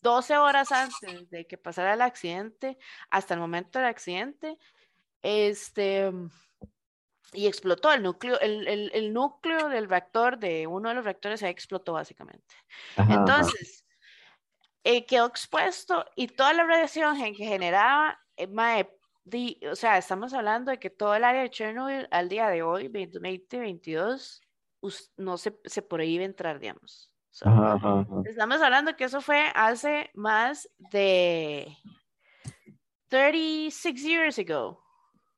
12 0.00 0.36
horas 0.36 0.72
antes 0.72 1.30
de 1.30 1.46
que 1.46 1.58
pasara 1.58 1.94
el 1.94 2.02
accidente 2.02 2.76
hasta 3.10 3.34
el 3.34 3.40
momento 3.40 3.78
del 3.78 3.86
accidente. 3.88 4.58
Este, 5.22 6.10
y 7.32 7.46
explotó 7.46 7.92
el 7.92 8.02
núcleo, 8.02 8.40
el, 8.40 8.66
el- 8.66 8.90
el 8.94 9.12
núcleo 9.12 9.68
del 9.68 9.88
reactor, 9.88 10.38
de 10.38 10.66
uno 10.66 10.88
de 10.88 10.94
los 10.96 11.04
reactores, 11.04 11.42
ahí 11.42 11.50
explotó 11.50 11.92
básicamente. 11.92 12.54
Ajá, 12.96 13.12
ajá. 13.12 13.20
Entonces, 13.20 13.84
eh, 14.84 15.04
quedó 15.06 15.26
expuesto 15.26 16.04
y 16.16 16.28
toda 16.28 16.52
la 16.54 16.64
radiación 16.64 17.16
que 17.16 17.44
generaba, 17.44 18.18
eh, 18.36 18.46
mae, 18.46 18.88
di- 19.28 19.60
o 19.70 19.76
sea, 19.76 19.98
estamos 19.98 20.32
hablando 20.34 20.70
de 20.70 20.78
que 20.78 20.90
todo 20.90 21.14
el 21.14 21.24
área 21.24 21.42
de 21.42 21.50
Chernobyl 21.50 22.08
al 22.10 22.28
día 22.28 22.48
de 22.48 22.62
hoy, 22.62 22.88
2022, 22.88 24.40
us- 24.80 25.12
no 25.16 25.36
se, 25.38 25.58
se 25.64 25.82
prohíbe 25.82 26.24
entrar, 26.24 26.58
digamos. 26.58 27.10
So, 27.30 27.48
Ajá, 27.48 27.74
ajá, 27.74 28.00
ajá. 28.00 28.22
Estamos 28.24 28.60
hablando 28.60 28.96
que 28.96 29.04
eso 29.04 29.20
fue 29.20 29.44
hace 29.54 30.10
más 30.14 30.68
de 30.78 31.76
36 33.08 34.02
years 34.02 34.38
ago. 34.38 34.82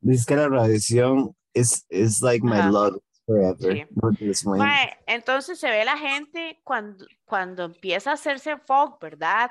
Dice 0.00 0.24
que 0.26 0.36
la 0.36 0.48
radiación 0.48 1.36
es 1.52 1.84
like 2.22 2.44
my 2.44 2.62
love 2.72 2.96
forever. 3.30 3.86
Sí. 4.34 4.48
Mae, 4.48 4.98
entonces 5.06 5.58
se 5.58 5.70
ve 5.70 5.84
la 5.84 5.96
gente 5.96 6.60
cuando, 6.64 7.06
cuando 7.24 7.64
empieza 7.64 8.10
a 8.10 8.14
hacerse 8.14 8.56
fog, 8.58 8.98
¿verdad? 9.00 9.50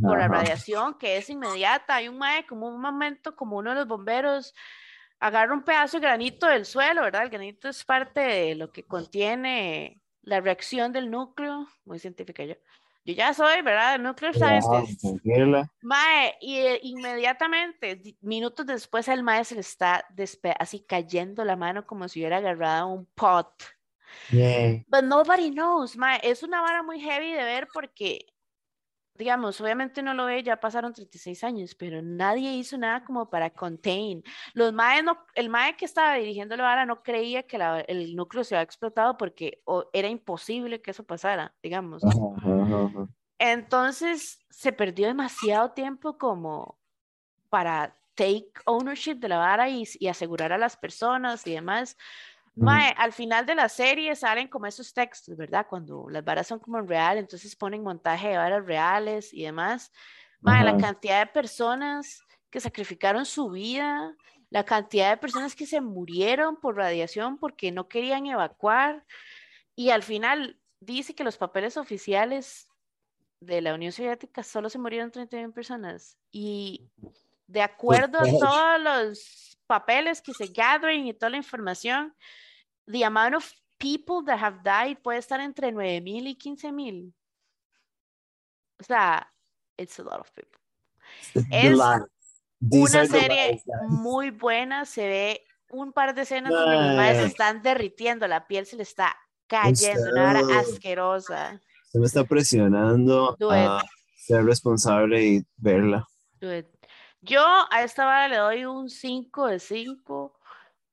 Por 0.00 0.18
la 0.18 0.28
radiación 0.28 0.98
que 0.98 1.16
es 1.16 1.30
inmediata. 1.30 1.96
Hay 1.96 2.08
un 2.08 2.18
mae, 2.18 2.46
como 2.46 2.68
un 2.68 2.80
momento, 2.80 3.36
como 3.36 3.58
uno 3.58 3.70
de 3.70 3.76
los 3.76 3.86
bomberos 3.86 4.54
agarra 5.20 5.52
un 5.52 5.62
pedazo 5.62 5.98
de 5.98 6.06
granito 6.06 6.46
del 6.46 6.64
suelo, 6.64 7.02
¿verdad? 7.02 7.24
El 7.24 7.30
granito 7.30 7.68
es 7.68 7.84
parte 7.84 8.20
de 8.20 8.54
lo 8.54 8.72
que 8.72 8.86
contiene 8.86 10.00
la 10.22 10.40
reacción 10.40 10.92
del 10.92 11.10
núcleo. 11.10 11.68
Muy 11.84 11.98
científica 11.98 12.42
yo. 12.44 12.54
Yo 13.04 13.14
ya 13.14 13.32
soy, 13.32 13.62
¿verdad? 13.62 13.98
Nuclear 13.98 14.34
scientist. 14.34 15.00
tranquila. 15.00 15.72
Mae, 15.80 16.34
y 16.40 16.56
eh, 16.58 16.80
inmediatamente, 16.82 17.96
di- 17.96 18.16
minutos 18.20 18.66
después, 18.66 19.08
al 19.08 19.22
mae 19.22 19.44
se 19.44 19.54
le 19.54 19.62
está 19.62 20.04
así 20.58 20.84
cayendo 20.86 21.44
la 21.44 21.56
mano 21.56 21.86
como 21.86 22.08
si 22.08 22.20
hubiera 22.20 22.36
agarrado 22.36 22.88
un 22.88 23.06
pot. 23.14 23.48
Yeah. 24.30 24.82
But 24.88 25.04
nobody 25.04 25.50
knows, 25.50 25.96
mae. 25.96 26.20
Es 26.22 26.42
una 26.42 26.60
vara 26.60 26.82
muy 26.82 27.00
heavy 27.00 27.32
de 27.32 27.44
ver 27.44 27.68
porque, 27.72 28.26
digamos, 29.20 29.60
obviamente 29.60 30.02
no 30.02 30.14
lo 30.14 30.24
ve, 30.24 30.42
ya 30.42 30.58
pasaron 30.58 30.94
36 30.94 31.44
años, 31.44 31.74
pero 31.74 32.00
nadie 32.02 32.54
hizo 32.54 32.78
nada 32.78 33.04
como 33.04 33.28
para 33.28 33.50
contain. 33.50 34.24
Los 34.54 34.72
maes 34.72 35.04
no, 35.04 35.18
el 35.34 35.50
mae 35.50 35.76
que 35.76 35.84
estaba 35.84 36.14
dirigiendo 36.14 36.56
la 36.56 36.62
vara 36.64 36.86
no 36.86 37.02
creía 37.02 37.42
que 37.44 37.58
la- 37.58 37.80
el 37.80 38.16
núcleo 38.16 38.42
se 38.44 38.56
había 38.56 38.64
explotado 38.64 39.18
porque 39.18 39.60
o- 39.66 39.88
era 39.92 40.08
imposible 40.08 40.80
que 40.80 40.90
eso 40.92 41.04
pasara, 41.04 41.54
digamos. 41.62 42.02
Ajá, 42.04 42.16
ajá, 42.62 42.84
ajá. 42.86 43.08
Entonces 43.38 44.40
se 44.50 44.72
perdió 44.72 45.06
demasiado 45.06 45.72
tiempo 45.72 46.16
como 46.16 46.78
para 47.50 47.96
take 48.14 48.50
ownership 48.66 49.14
de 49.16 49.28
la 49.28 49.38
vara 49.38 49.68
y, 49.68 49.84
y 49.98 50.08
asegurar 50.08 50.52
a 50.52 50.58
las 50.58 50.76
personas 50.76 51.46
y 51.46 51.52
demás. 51.54 51.96
Ujú. 52.60 52.66
Mae, 52.66 52.94
al 52.96 53.12
final 53.12 53.46
de 53.46 53.54
la 53.54 53.68
serie 53.68 54.14
salen 54.14 54.48
como 54.48 54.66
esos 54.66 54.92
textos, 54.92 55.36
¿verdad? 55.36 55.66
Cuando 55.68 56.06
las 56.10 56.22
varas 56.24 56.46
son 56.46 56.58
como 56.58 56.78
en 56.78 56.86
real, 56.86 57.16
entonces 57.18 57.56
ponen 57.56 57.82
montaje 57.82 58.28
de 58.28 58.36
varas 58.36 58.64
reales 58.66 59.32
y 59.32 59.44
demás. 59.44 59.90
Mae, 60.42 60.64
la 60.64 60.76
cantidad 60.76 61.20
de 61.20 61.32
personas 61.32 62.22
que 62.50 62.60
sacrificaron 62.60 63.24
su 63.24 63.48
vida, 63.50 64.14
la 64.50 64.64
cantidad 64.64 65.10
de 65.10 65.16
personas 65.16 65.54
que 65.56 65.66
se 65.66 65.80
murieron 65.80 66.60
por 66.60 66.76
radiación 66.76 67.38
porque 67.38 67.72
no 67.72 67.88
querían 67.88 68.26
evacuar. 68.26 69.06
Y 69.74 69.90
al 69.90 70.02
final 70.02 70.60
dice 70.80 71.14
que 71.14 71.24
los 71.24 71.38
papeles 71.38 71.76
oficiales 71.78 72.68
de 73.40 73.62
la 73.62 73.74
Unión 73.74 73.92
Soviética 73.92 74.42
solo 74.42 74.68
se 74.68 74.78
murieron 74.78 75.10
31 75.10 75.52
personas. 75.52 76.18
Y 76.30 76.90
de 77.46 77.62
acuerdo 77.62 78.20
a 78.20 78.28
fuck? 78.28 78.40
todos 78.40 78.80
los 78.80 79.58
papeles 79.66 80.20
que 80.20 80.34
se 80.34 80.48
gathering 80.48 81.06
y 81.06 81.14
toda 81.14 81.30
la 81.30 81.36
información, 81.36 82.14
the 82.90 83.04
amount 83.04 83.34
of 83.34 83.52
people 83.78 84.22
that 84.24 84.38
have 84.38 84.62
died 84.62 84.98
puede 85.02 85.18
estar 85.18 85.40
entre 85.40 85.72
9,000 85.72 86.26
y 86.26 86.34
15,000. 86.36 87.14
O 88.80 88.84
sea, 88.84 89.26
it's 89.76 89.98
a 89.98 90.02
lot 90.02 90.20
of 90.20 90.30
people. 90.34 90.58
Es 91.50 91.78
Una 92.62 93.06
serie 93.06 93.62
muy 93.88 94.30
buena, 94.30 94.84
se 94.84 95.08
ve 95.08 95.46
un 95.70 95.92
par 95.92 96.14
de 96.14 96.22
escenas 96.22 96.52
donde 96.52 96.76
los 96.76 96.96
Nice. 96.96 97.24
están 97.26 97.62
derritiendo, 97.62 98.26
la 98.26 98.46
piel 98.46 98.66
se 98.66 98.76
le 98.76 98.82
está 98.82 99.16
cayendo, 99.46 100.10
una 100.12 100.30
hora 100.30 100.60
asquerosa. 100.60 101.60
Se 101.90 101.98
me 101.98 102.06
está 102.06 102.24
presionando 102.24 103.36
a 103.50 103.82
ser 104.16 104.44
responsable 104.44 105.24
y 105.24 105.46
verla. 105.56 106.06
Yo 107.22 107.44
a 107.70 107.82
esta 107.82 108.04
vara 108.04 108.28
le 108.28 108.36
doy 108.36 108.64
un 108.64 108.88
5 108.88 109.46
de 109.46 109.58
5 109.58 110.39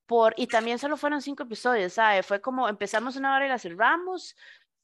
por, 0.08 0.34
y 0.38 0.48
también 0.48 0.80
solo 0.80 0.98
fueron 0.98 1.22
5 1.22 1.44
episodios, 1.44 1.94
¿sabes? 1.94 2.26
Fue 2.26 2.42
como 2.42 2.68
empezamos 2.68 3.16
una 3.18 3.36
hora 3.36 3.46
y 3.46 3.50
la 3.50 3.60
cerramos, 3.60 4.36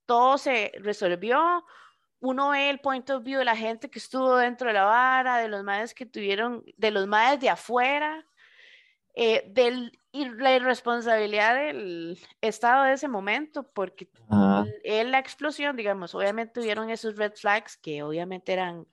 todo 0.06 0.38
se 0.38 0.72
resolvió, 0.80 1.66
uno 2.20 2.50
ve 2.50 2.70
el 2.70 2.80
point 2.80 3.10
of 3.10 3.24
view 3.24 3.40
de 3.40 3.46
la 3.46 3.56
gente 3.56 3.90
que 3.90 4.00
estuvo 4.00 4.36
dentro 4.38 4.68
de 4.68 4.74
la 4.74 4.84
vara, 4.84 5.38
de 5.38 5.48
los 5.48 5.64
madres 5.64 5.94
que 5.94 6.06
tuvieron, 6.06 6.64
de 6.78 6.92
los 6.92 7.08
madres 7.08 7.40
de 7.40 7.50
afuera, 7.50 8.26
eh, 9.16 9.44
del, 9.48 9.98
y 10.12 10.30
la 10.30 10.56
irresponsabilidad 10.56 11.56
del 11.56 12.18
estado 12.42 12.84
de 12.84 12.94
ese 12.94 13.08
momento, 13.08 13.64
porque 13.64 14.10
en 14.84 15.12
la 15.12 15.20
explosión, 15.20 15.76
digamos, 15.76 16.16
obviamente 16.16 16.54
tuvieron 16.54 16.90
esos 16.90 17.16
red 17.16 17.34
flags 17.34 17.78
que 17.78 18.04
obviamente 18.04 18.54
eran 18.54 18.88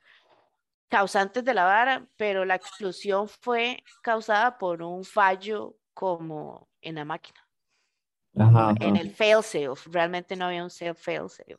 causantes 0.88 1.44
de 1.44 1.54
la 1.54 1.64
vara, 1.64 2.06
pero 2.16 2.44
la 2.44 2.56
explosión 2.56 3.28
fue 3.28 3.82
causada 4.02 4.58
por 4.58 4.82
un 4.82 5.04
fallo 5.04 5.76
como 6.01 6.66
en 6.80 6.94
la 6.94 7.05
máquina. 7.05 7.46
En 8.80 8.96
el 8.96 9.11
failsafe, 9.11 9.68
realmente 9.90 10.34
no 10.34 10.46
había 10.46 10.64
un 10.64 10.70
failsafe. 10.70 11.59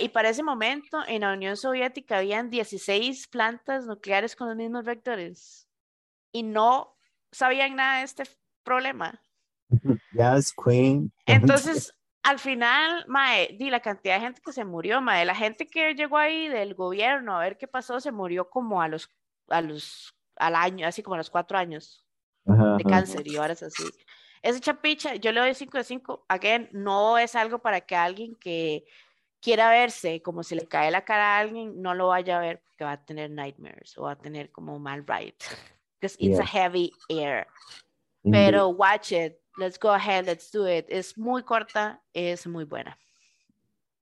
y 0.00 0.08
para 0.08 0.30
ese 0.30 0.42
momento 0.42 1.02
en 1.06 1.20
la 1.20 1.34
Unión 1.34 1.54
Soviética 1.58 2.16
habían 2.16 2.48
16 2.48 3.28
plantas 3.28 3.84
nucleares 3.84 4.34
con 4.34 4.48
los 4.48 4.56
mismos 4.56 4.86
reactores 4.86 5.68
y 6.32 6.42
no 6.42 6.96
sabían 7.32 7.76
nada 7.76 7.98
de 7.98 8.04
este 8.04 8.22
problema. 8.62 9.20
Yes, 10.12 10.54
Queen. 10.54 11.12
Entonces, 11.26 11.94
al 12.22 12.38
final, 12.38 13.04
mae, 13.08 13.56
di 13.58 13.68
la 13.68 13.80
cantidad 13.80 14.14
de 14.14 14.22
gente 14.22 14.40
que 14.42 14.52
se 14.54 14.64
murió, 14.64 15.02
mae, 15.02 15.26
la 15.26 15.34
gente 15.34 15.66
que 15.66 15.94
llegó 15.94 16.16
ahí 16.16 16.48
del 16.48 16.74
gobierno 16.74 17.36
a 17.36 17.40
ver 17.40 17.58
qué 17.58 17.68
pasó, 17.68 18.00
se 18.00 18.10
murió 18.10 18.48
como 18.48 18.80
a 18.80 18.88
los, 18.88 19.10
a 19.48 19.60
los, 19.60 20.16
al 20.36 20.54
año, 20.54 20.86
así 20.86 21.02
como 21.02 21.16
a 21.16 21.18
los 21.18 21.28
cuatro 21.28 21.58
años 21.58 22.03
de 22.44 22.84
cáncer 22.84 23.26
y 23.26 23.36
ahora 23.36 23.52
es 23.54 23.62
así. 23.62 23.84
Ese 24.42 24.60
chapicha, 24.60 25.14
yo 25.14 25.32
le 25.32 25.40
doy 25.40 25.54
5 25.54 25.78
de 25.78 25.84
5. 25.84 26.26
Again, 26.28 26.68
no 26.72 27.16
es 27.16 27.34
algo 27.34 27.60
para 27.60 27.80
que 27.80 27.96
alguien 27.96 28.34
que 28.36 28.84
quiera 29.40 29.70
verse 29.70 30.20
como 30.22 30.42
si 30.42 30.54
le 30.54 30.66
cae 30.66 30.90
la 30.90 31.04
cara 31.04 31.36
a 31.36 31.40
alguien, 31.40 31.80
no 31.80 31.94
lo 31.94 32.08
vaya 32.08 32.36
a 32.36 32.40
ver 32.40 32.62
porque 32.62 32.84
va 32.84 32.92
a 32.92 33.04
tener 33.04 33.30
nightmares 33.30 33.96
o 33.96 34.02
va 34.02 34.12
a 34.12 34.18
tener 34.18 34.50
como 34.50 34.78
mal 34.78 35.04
ride. 35.06 35.36
Because 36.00 36.16
it's 36.18 36.38
a 36.38 36.44
heavy 36.44 36.92
air. 37.08 37.46
Pero 38.30 38.68
watch 38.68 39.12
it, 39.12 39.38
let's 39.58 39.78
go 39.78 39.90
ahead, 39.90 40.26
let's 40.26 40.50
do 40.50 40.66
it. 40.66 40.86
Es 40.88 41.16
muy 41.16 41.42
corta, 41.42 42.02
es 42.12 42.46
muy 42.46 42.64
buena. 42.64 42.98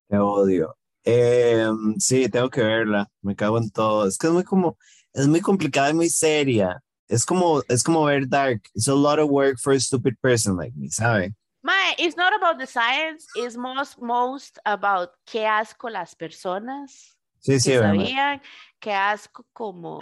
Te 0.08 0.18
odio. 0.18 0.76
Em, 1.04 1.94
sí, 1.98 2.28
tengo 2.28 2.48
que 2.50 2.62
verla. 2.62 3.10
Me 3.20 3.34
cago 3.34 3.58
en 3.58 3.70
todo. 3.70 4.06
Es 4.06 4.18
que 4.18 4.28
es 4.28 4.32
muy 4.32 4.44
como, 4.44 4.78
es 5.12 5.26
muy 5.26 5.40
complicada 5.40 5.90
y 5.90 5.94
muy 5.94 6.08
seria. 6.08 6.82
Es 7.12 7.26
como, 7.26 7.62
es 7.68 7.82
como 7.82 8.04
ver 8.04 8.26
Dark. 8.26 8.62
It's 8.74 8.88
a 8.88 8.94
lot 8.94 9.18
of 9.18 9.28
work 9.28 9.58
for 9.58 9.74
a 9.74 9.80
stupid 9.80 10.14
person 10.22 10.56
like 10.56 10.74
me, 10.74 10.88
¿sabe? 10.88 11.34
My, 11.62 11.94
it's 11.98 12.16
not 12.16 12.32
about 12.34 12.58
the 12.58 12.66
science, 12.66 13.26
it's 13.36 13.56
most, 13.56 14.00
most 14.00 14.58
about 14.64 15.10
qué 15.26 15.46
asco 15.46 15.90
las 15.90 16.14
personas 16.16 17.16
sí, 17.38 17.60
sí, 17.60 17.70
que 17.70 17.78
sabían, 17.78 18.42
qué 18.80 18.92
asco 18.92 19.44
como, 19.52 20.00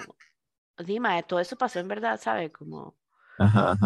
dime, 0.78 1.22
todo 1.24 1.40
eso 1.40 1.56
pasó 1.56 1.80
en 1.80 1.88
verdad, 1.88 2.18
¿sabe? 2.18 2.50
Como 2.50 2.96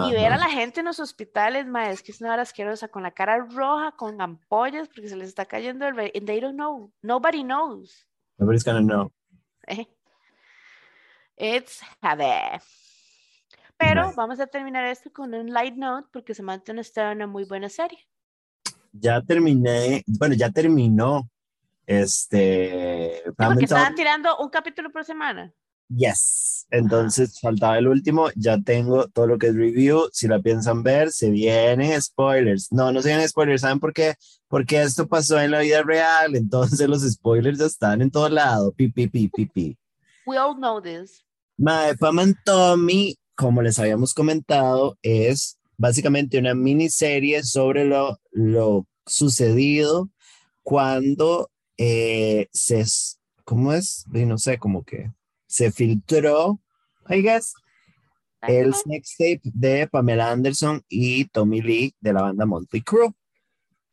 y 0.09 0.13
ver 0.13 0.33
a 0.33 0.37
la 0.37 0.51
gente 0.51 0.81
en 0.81 0.87
los 0.87 0.99
hospitales, 0.99 1.67
ma, 1.67 1.91
es 1.91 2.03
que 2.03 2.11
es 2.11 2.21
una 2.21 2.33
hora 2.33 2.43
asquerosa, 2.43 2.89
con 2.89 3.05
la 3.05 3.13
cara 3.13 3.39
roja, 3.39 3.93
con 3.93 4.21
ampollas, 4.21 4.89
porque 4.89 5.09
se 5.09 5.17
les 5.17 5.29
está 5.29 5.47
cayendo 5.47 5.87
el... 5.87 5.99
And 5.99 6.27
they 6.27 6.41
don't 6.41 6.57
know. 6.57 6.93
Nobody 7.03 7.45
knows. 7.45 8.07
Nobody's 8.39 8.65
gonna 8.65 8.81
know. 8.81 9.13
Eh. 9.67 9.87
It's 11.39 11.81
Javier. 12.03 12.61
Pero 13.77 14.13
vamos 14.15 14.41
a 14.41 14.47
terminar 14.47 14.85
esto 14.87 15.13
con 15.13 15.35
un 15.35 15.53
light 15.53 15.75
note, 15.75 16.09
porque 16.13 16.35
se 16.35 16.43
mantiene 16.43 16.81
está 16.81 17.11
una 17.11 17.27
muy 17.27 17.45
buena 17.45 17.69
serie. 17.69 17.99
Ya 18.93 19.21
terminé, 19.21 20.03
bueno, 20.07 20.35
ya 20.35 20.51
terminó. 20.51 21.29
Este. 21.87 23.23
porque 23.37 23.65
estaban 23.65 23.95
tirando 23.95 24.39
un 24.39 24.49
capítulo 24.49 24.91
por 24.91 25.05
semana. 25.05 25.53
Yes. 25.89 26.67
Entonces 26.71 27.39
faltaba 27.41 27.79
el 27.79 27.89
último. 27.89 28.31
Ya 28.37 28.59
tengo 28.59 29.09
todo 29.09 29.27
lo 29.27 29.39
que 29.39 29.49
es 29.49 29.55
review. 29.55 30.09
Si 30.13 30.27
la 30.27 30.41
piensan 30.41 30.83
ver, 30.83 31.11
se 31.11 31.31
vienen 31.31 32.01
spoilers. 32.01 32.73
No, 32.73 32.91
no 32.91 33.03
se 33.03 33.09
vienen 33.09 33.29
spoilers. 33.29 33.61
¿Saben 33.61 33.81
por 33.81 33.93
qué? 33.93 34.15
Porque 34.49 34.81
esto 34.81 35.07
pasó 35.07 35.39
en 35.41 35.51
la 35.51 35.61
vida 35.61 35.83
real. 35.83 36.37
Entonces 36.37 36.89
los 36.89 37.03
spoilers 37.03 37.61
están 37.61 38.01
en 38.01 38.11
todo 38.11 38.29
lado. 38.29 38.73
Pi, 38.73 38.89
pi, 38.89 39.09
pi, 39.09 39.29
pi, 39.29 39.47
pi. 39.47 39.79
We 40.27 40.39
all 40.39 40.57
know 40.57 40.81
this. 40.81 41.23
My 41.57 41.95
Pam 42.01 42.19
and 42.19 42.35
Tommy, 42.45 43.17
como 43.35 43.63
les 43.63 43.79
habíamos 43.79 44.15
comentado, 44.15 44.99
es 45.03 45.59
básicamente 45.77 46.39
una 46.39 46.55
miniserie 46.55 47.43
sobre 47.43 47.85
lo, 47.85 48.21
lo 48.31 48.87
sucedido 49.07 50.11
cuando 50.63 51.51
eh, 51.77 52.49
se. 52.53 52.85
¿Cómo 53.45 53.73
es? 53.73 54.07
No 54.09 54.39
sé, 54.39 54.59
como 54.59 54.85
que 54.85 55.11
se 55.47 55.71
filtró, 55.71 56.61
I 57.09 57.21
guess, 57.23 57.55
el 58.43 58.75
sex 58.75 59.17
tape 59.19 59.43
de 59.45 59.87
Pamela 59.87 60.31
Anderson 60.31 60.83
y 60.89 61.27
Tommy 61.27 61.61
Lee 61.61 61.95
de 62.01 62.13
la 62.13 62.23
banda 62.23 62.47
Monty 62.47 62.83
Crew. 62.83 63.15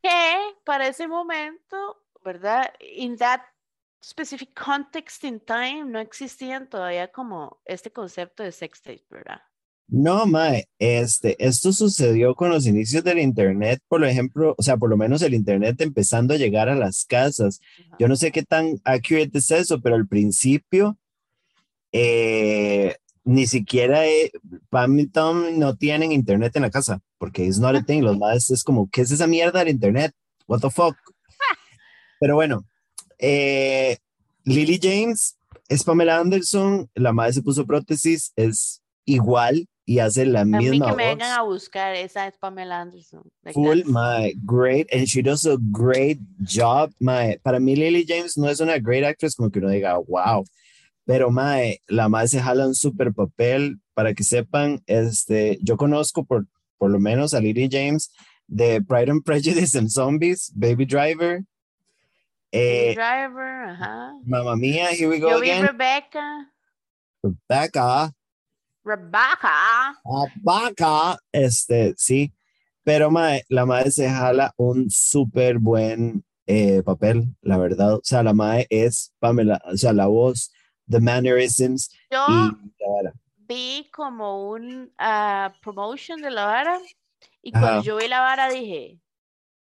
Que 0.02 0.38
para 0.64 0.88
ese 0.88 1.08
momento, 1.08 2.02
¿verdad? 2.24 2.72
In 2.80 3.18
that 3.18 3.42
specific 4.04 4.54
context 4.54 5.24
in 5.24 5.40
time, 5.40 5.86
no 5.86 6.00
existían 6.00 6.70
todavía 6.70 7.12
como 7.12 7.62
este 7.66 7.92
concepto 7.92 8.44
de 8.44 8.52
sex 8.52 8.82
tape, 8.82 9.06
¿verdad? 9.10 9.42
No, 9.88 10.26
Mae, 10.26 10.70
este, 10.80 11.36
esto 11.46 11.74
sucedió 11.74 12.34
con 12.34 12.50
los 12.50 12.66
inicios 12.66 13.04
del 13.04 13.20
Internet, 13.20 13.82
por 13.90 14.06
ejemplo, 14.06 14.56
o 14.58 14.64
sea, 14.64 14.78
por 14.78 14.90
lo 14.90 14.96
menos 14.96 15.22
el 15.22 15.34
Internet 15.34 15.82
empezando 15.82 16.34
a 16.34 16.38
llegar 16.38 16.70
a 16.70 16.76
las 16.76 17.04
casas. 17.04 17.60
Yo 18.00 18.08
no 18.08 18.16
sé 18.16 18.32
qué 18.32 18.44
tan 18.44 18.80
accurate 18.86 19.38
es 19.38 19.52
eso, 19.52 19.82
pero 19.82 19.96
al 19.96 20.08
principio 20.08 20.98
eh, 21.92 22.96
ni 23.24 23.48
siquiera 23.48 24.08
eh, 24.08 24.32
Pam 24.70 24.98
y 25.00 25.08
Tom 25.08 25.60
no 25.60 25.76
tienen 25.76 26.12
internet 26.12 26.56
en 26.56 26.64
la 26.64 26.72
casa, 26.72 27.02
porque 27.18 27.48
es 27.48 27.60
not 27.60 27.76
a 27.76 27.84
thing. 27.84 28.02
Los 28.02 28.18
más 28.18 28.50
es 28.50 28.64
como, 28.64 28.90
¿qué 28.90 29.02
es 29.02 29.12
esa 29.12 29.28
mierda 29.28 29.60
del 29.60 29.70
internet? 29.70 30.14
What 30.48 30.62
the 30.62 30.70
fuck? 30.70 30.96
Pero 32.20 32.36
bueno, 32.36 32.66
eh, 33.22 33.98
Lily 34.44 34.80
James 34.82 35.38
es 35.70 35.84
Pamela 35.84 36.20
Anderson, 36.20 36.90
la 36.96 37.14
madre 37.14 37.34
se 37.34 37.42
puso 37.42 37.66
prótesis, 37.66 38.34
es 38.36 38.82
igual 39.06 39.68
y 39.86 40.00
hace 40.00 40.26
la 40.26 40.44
misma 40.44 40.88
mí 40.88 40.92
que 40.92 40.96
me 40.96 41.08
vengan 41.08 41.40
a 41.40 41.44
buscar, 41.44 41.96
esa 41.96 42.28
es 42.28 42.38
Pamela 42.38 42.82
Anderson. 42.82 43.24
Full, 43.54 43.84
my, 43.86 44.34
great, 44.44 44.88
and 44.94 45.08
she 45.08 45.22
does 45.22 45.46
a 45.46 45.58
great 45.72 46.20
job, 46.42 46.92
my, 47.00 47.38
para 47.42 47.60
mí 47.60 47.76
Lily 47.76 48.06
James 48.06 48.38
no 48.38 48.50
es 48.50 48.60
una 48.60 48.78
great 48.78 49.06
actress 49.06 49.36
como 49.36 49.50
que 49.50 49.60
uno 49.60 49.70
diga, 49.70 49.98
wow, 49.98 50.44
pero 51.06 51.32
mae, 51.32 51.82
la 51.88 52.10
madre 52.10 52.28
se 52.28 52.40
jala 52.40 52.66
un 52.66 52.76
super 52.76 53.14
papel. 53.14 53.80
Para 53.94 54.14
que 54.14 54.24
sepan, 54.24 54.82
este, 54.88 55.60
yo 55.62 55.76
conozco 55.76 56.24
por, 56.24 56.48
por 56.78 56.90
lo 56.90 57.00
menos 57.00 57.34
a 57.34 57.42
Lily 57.42 57.68
James 57.70 58.12
de 58.48 58.82
Pride 58.82 59.12
and 59.12 59.24
Prejudice 59.24 59.78
and 59.78 59.90
Zombies, 59.90 60.52
Baby 60.56 60.86
Driver. 60.86 61.44
Eh, 62.52 62.94
Driver, 62.96 63.70
ajá. 63.70 64.14
Mamma 64.24 64.56
mía, 64.56 64.90
here 64.92 65.08
we 65.08 65.20
go 65.20 65.30
yo 65.30 65.38
again. 65.38 65.62
Vi 65.62 65.68
Rebecca. 65.68 66.52
Rebecca. 67.24 68.14
Rebecca. 68.84 70.02
Rebecca. 70.04 71.20
Este, 71.32 71.94
sí. 71.98 72.34
Pero 72.84 73.12
mae, 73.12 73.44
la 73.50 73.66
madre 73.66 73.92
se 73.92 74.10
jala 74.10 74.54
un 74.58 74.90
súper 74.90 75.60
buen 75.60 76.24
eh, 76.48 76.82
papel, 76.84 77.36
la 77.42 77.58
verdad. 77.58 77.96
O 77.96 78.02
sea, 78.04 78.24
la 78.24 78.34
madre 78.34 78.68
es 78.70 79.14
Pamela, 79.20 79.62
o 79.66 79.78
sea, 79.78 79.94
la 79.94 80.08
voz 80.08 80.52
The 80.90 81.00
Mannerisms. 81.00 81.90
Yo 82.10 82.26
vi 83.38 83.90
como 83.94 84.50
un 84.50 84.92
uh, 85.00 85.52
promotion 85.62 86.22
de 86.22 86.32
la 86.32 86.46
vara 86.46 86.80
y 87.42 87.52
cuando 87.52 87.84
yo 87.84 87.98
vi 87.98 88.08
la 88.08 88.22
vara 88.22 88.50
dije, 88.50 89.00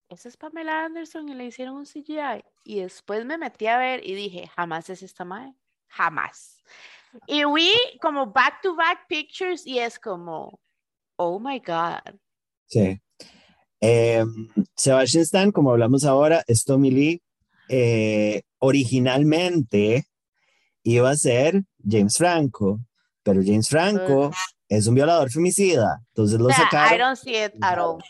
esa 0.09 0.29
es 0.29 0.37
Pamela 0.37 0.85
Anderson 0.85 1.29
y 1.29 1.35
le 1.35 1.47
hicieron 1.47 1.77
un 1.77 1.87
CGI. 1.87 2.45
Y 2.63 2.81
después 2.81 3.25
me 3.25 3.39
metí 3.39 3.67
a 3.67 3.79
ver 3.79 4.07
y 4.07 4.15
dije, 4.15 4.49
jamás 4.55 4.91
es 4.91 5.03
esta 5.03 5.25
madre, 5.25 5.55
jamás. 5.89 6.63
Y 7.27 7.45
vi 7.45 7.73
como 8.01 8.27
back 8.27 8.61
to 8.63 8.77
back 8.77 9.07
pictures 9.09 9.67
y 9.67 9.79
es 9.79 9.99
como, 9.99 10.61
oh 11.17 11.41
my 11.41 11.59
God. 11.59 12.19
Sí. 12.67 13.01
Em, 13.81 14.49
Sebastian 14.77 15.23
Stan, 15.23 15.53
como 15.53 15.71
hablamos 15.71 16.05
ahora, 16.05 16.45
es 16.47 16.65
Tommy 16.65 16.91
Lee. 16.91 17.23
Eh, 17.69 18.43
originalmente 18.59 20.05
iba 20.83 21.11
a 21.11 21.17
ser 21.17 21.63
James 21.89 22.17
Franco, 22.17 22.81
pero 23.23 23.41
James 23.45 23.69
Franco 23.69 24.31
es 24.69 24.87
un 24.87 24.95
violador 24.95 25.31
femicida, 25.31 26.01
entonces 26.09 26.39
lo 26.39 26.51
sacaron. 26.51 26.95
I 26.95 26.99
don't 26.99 27.19
see 27.19 27.37
it 27.37 27.53
at 27.61 27.79
all. 27.79 28.03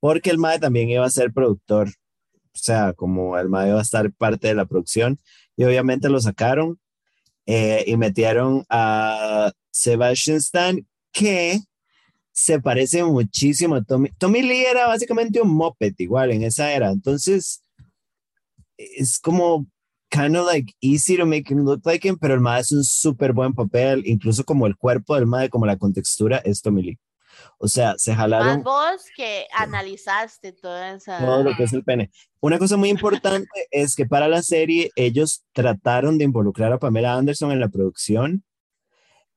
porque 0.00 0.30
el 0.30 0.38
MAE 0.38 0.58
también 0.58 0.88
iba 0.88 1.04
a 1.04 1.10
ser 1.10 1.32
productor, 1.32 1.90
o 2.56 2.62
sea, 2.62 2.92
como 2.92 3.38
el 3.38 3.48
MAE 3.48 3.68
iba 3.68 3.78
a 3.78 3.82
estar 3.82 4.10
parte 4.12 4.48
de 4.48 4.54
la 4.54 4.66
producción, 4.66 5.20
y 5.56 5.64
obviamente 5.64 6.08
lo 6.08 6.20
sacaron 6.20 6.78
eh, 7.46 7.84
y 7.86 7.96
metieron 7.96 8.64
a 8.68 9.52
Sebastian 9.70 10.38
Stan, 10.38 10.86
que 11.12 11.60
se 12.32 12.60
parece 12.60 13.02
muchísimo 13.04 13.76
a 13.76 13.82
Tommy. 13.82 14.10
Tommy 14.18 14.42
Lee 14.42 14.64
era 14.66 14.86
básicamente 14.86 15.40
un 15.40 15.54
moped 15.54 15.94
igual 15.98 16.32
en 16.32 16.42
esa 16.42 16.72
era, 16.72 16.90
entonces 16.90 17.62
es 18.76 19.18
como 19.18 19.66
kind 20.10 20.36
of 20.36 20.46
like 20.46 20.72
easy 20.80 21.16
to 21.16 21.26
make 21.26 21.50
him 21.50 21.64
look 21.64 21.80
like 21.84 22.06
him, 22.06 22.16
pero 22.18 22.34
el 22.34 22.40
MAE 22.40 22.60
es 22.60 22.72
un 22.72 22.84
súper 22.84 23.32
buen 23.32 23.54
papel, 23.54 24.02
incluso 24.06 24.44
como 24.44 24.66
el 24.66 24.76
cuerpo 24.76 25.14
del 25.14 25.26
MAE, 25.26 25.50
como 25.50 25.66
la 25.66 25.76
contextura, 25.76 26.38
es 26.38 26.62
Tommy 26.62 26.82
Lee. 26.82 26.98
O 27.58 27.68
sea, 27.68 27.94
se 27.96 28.14
jalaron. 28.14 28.46
Más 28.46 28.64
vos 28.64 29.04
que 29.16 29.46
analizaste 29.52 30.52
toda 30.52 30.94
esa. 30.94 31.18
Todo 31.18 31.42
lo 31.42 31.56
que 31.56 31.64
es 31.64 31.72
el 31.72 31.84
pene. 31.84 32.10
Una 32.40 32.58
cosa 32.58 32.76
muy 32.76 32.88
importante 32.88 33.48
es 33.70 33.96
que 33.96 34.06
para 34.06 34.28
la 34.28 34.42
serie 34.42 34.90
ellos 34.96 35.44
trataron 35.52 36.18
de 36.18 36.24
involucrar 36.24 36.72
a 36.72 36.78
Pamela 36.78 37.14
Anderson 37.14 37.52
en 37.52 37.60
la 37.60 37.68
producción. 37.68 38.44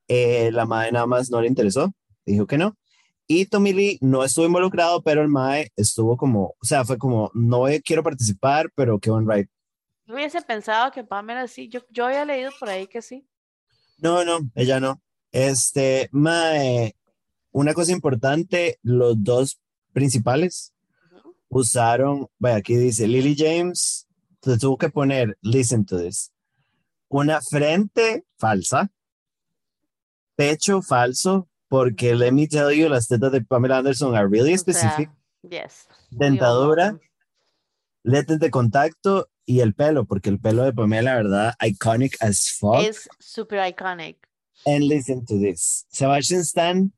Eh, 0.08 0.52
la 0.52 0.66
madre 0.66 0.92
nada 0.92 1.06
más 1.06 1.30
no 1.30 1.40
le 1.42 1.48
interesó, 1.48 1.94
dijo 2.26 2.48
que 2.48 2.58
no. 2.58 2.76
Y 3.28 3.46
Tommy 3.46 3.74
Lee 3.74 4.00
no 4.02 4.24
estuvo 4.24 4.48
involucrado, 4.48 5.04
pero 5.04 5.22
el 5.22 5.28
Mae 5.28 5.72
estuvo 5.76 6.18
como, 6.18 6.56
o 6.60 6.66
sea, 6.66 6.84
fue 6.84 6.98
como, 6.98 7.30
no 7.36 7.66
quiero 7.86 8.02
participar, 8.02 8.72
pero 8.74 9.00
qué 9.00 9.12
buen 9.12 9.30
right. 9.30 9.48
Yo 10.08 10.16
hubiese 10.16 10.42
pensado 10.42 10.92
que 10.92 11.04
Pamela 11.04 11.48
sí, 11.48 11.70
yo, 11.70 11.82
yo 11.92 12.08
había 12.08 12.26
leído 12.26 12.52
por 12.60 12.70
ahí 12.70 12.88
que 12.88 13.04
sí. 13.04 13.28
No, 14.00 14.26
no, 14.26 14.40
ella 14.56 14.80
no. 14.80 15.00
Este, 15.32 16.10
Mae, 16.12 16.96
una 17.60 17.74
cosa 17.74 17.92
importante, 17.92 18.80
los 18.84 19.22
dos 19.22 19.60
principales 19.92 20.74
usaron, 21.50 22.28
vaya, 22.38 22.56
aquí 22.56 22.78
dice 22.78 23.06
Lily 23.06 23.36
James, 23.38 24.08
te 24.40 24.58
tuvo 24.58 24.78
que 24.78 24.90
poner, 24.90 25.38
listen 25.42 25.84
to 25.84 26.00
this, 26.00 26.32
una 27.10 27.42
frente 27.42 28.24
falsa, 28.38 28.90
pecho 30.38 30.82
falso, 30.82 31.50
porque 31.68 32.16
let 32.16 32.32
me 32.32 32.48
tell 32.48 32.72
you, 32.72 32.88
las 32.88 33.10
tetas 33.10 33.34
de 33.34 33.42
Pamela 33.42 33.80
Anderson 33.80 34.16
are 34.16 34.28
really 34.30 34.58
specific. 34.58 35.10
yes. 35.42 35.86
Dentadura, 36.12 36.98
lentes 38.04 38.40
de 38.40 38.50
contacto 38.50 39.28
y 39.46 39.60
el 39.60 39.74
pelo, 39.74 40.06
porque 40.06 40.30
el 40.30 40.40
pelo 40.40 40.64
de 40.64 40.72
Pamela, 40.72 41.12
la 41.12 41.16
verdad, 41.18 41.54
iconic 41.60 42.16
as 42.22 42.56
fuck. 42.58 42.84
Es 42.84 43.10
super 43.20 43.60
iconic. 43.68 44.16
And 44.66 44.86
listen 44.88 45.26
to 45.26 45.38
this. 45.38 45.86
Sebastian 45.90 46.42
Stan 46.42 46.94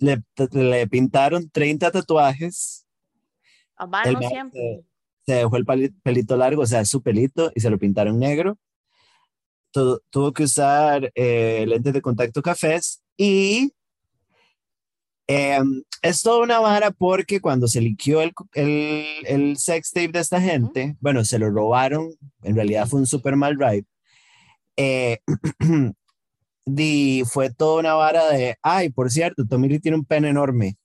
le, 0.00 0.22
le 0.52 0.86
pintaron 0.88 1.48
30 1.50 1.90
tatuajes. 1.90 2.86
A 3.76 3.86
mano 3.86 4.18
siempre. 4.28 4.84
Se, 5.26 5.32
se, 5.32 5.38
dejó 5.38 5.56
el 5.56 5.92
pelito 6.02 6.36
largo, 6.36 6.62
o 6.62 6.66
sea, 6.66 6.84
su 6.84 7.02
pelito, 7.02 7.50
y 7.54 7.60
se 7.60 7.70
lo 7.70 7.78
pintaron 7.78 8.18
negro. 8.18 8.58
Tuvo, 9.70 10.00
tuvo 10.10 10.32
que 10.32 10.44
usar 10.44 11.10
eh, 11.14 11.64
lentes 11.66 11.92
de 11.92 12.02
contacto 12.02 12.42
cafés 12.42 13.02
y 13.16 13.72
eh, 15.26 15.58
es 16.02 16.22
toda 16.22 16.42
una 16.42 16.60
vara 16.60 16.90
porque 16.90 17.40
cuando 17.40 17.66
se 17.66 17.80
liquió 17.80 18.20
el, 18.20 18.32
el, 18.52 19.06
el 19.26 19.56
sex 19.56 19.90
tape 19.90 20.08
de 20.12 20.18
esta 20.20 20.40
gente, 20.40 20.96
bueno, 21.00 21.24
se 21.24 21.38
lo 21.38 21.48
robaron, 21.50 22.10
en 22.42 22.56
realidad 22.56 22.86
fue 22.86 23.00
un 23.00 23.06
super 23.06 23.34
mal 23.36 23.58
ride. 23.58 23.86
Eh, 24.76 25.18
y 26.66 27.22
fue 27.26 27.50
toda 27.50 27.80
una 27.80 27.94
vara 27.94 28.28
de, 28.30 28.56
ay, 28.62 28.90
por 28.90 29.10
cierto, 29.10 29.44
Tommy 29.48 29.68
Lee 29.68 29.80
tiene 29.80 29.98
un 29.98 30.04
pene 30.04 30.30
enorme. 30.30 30.76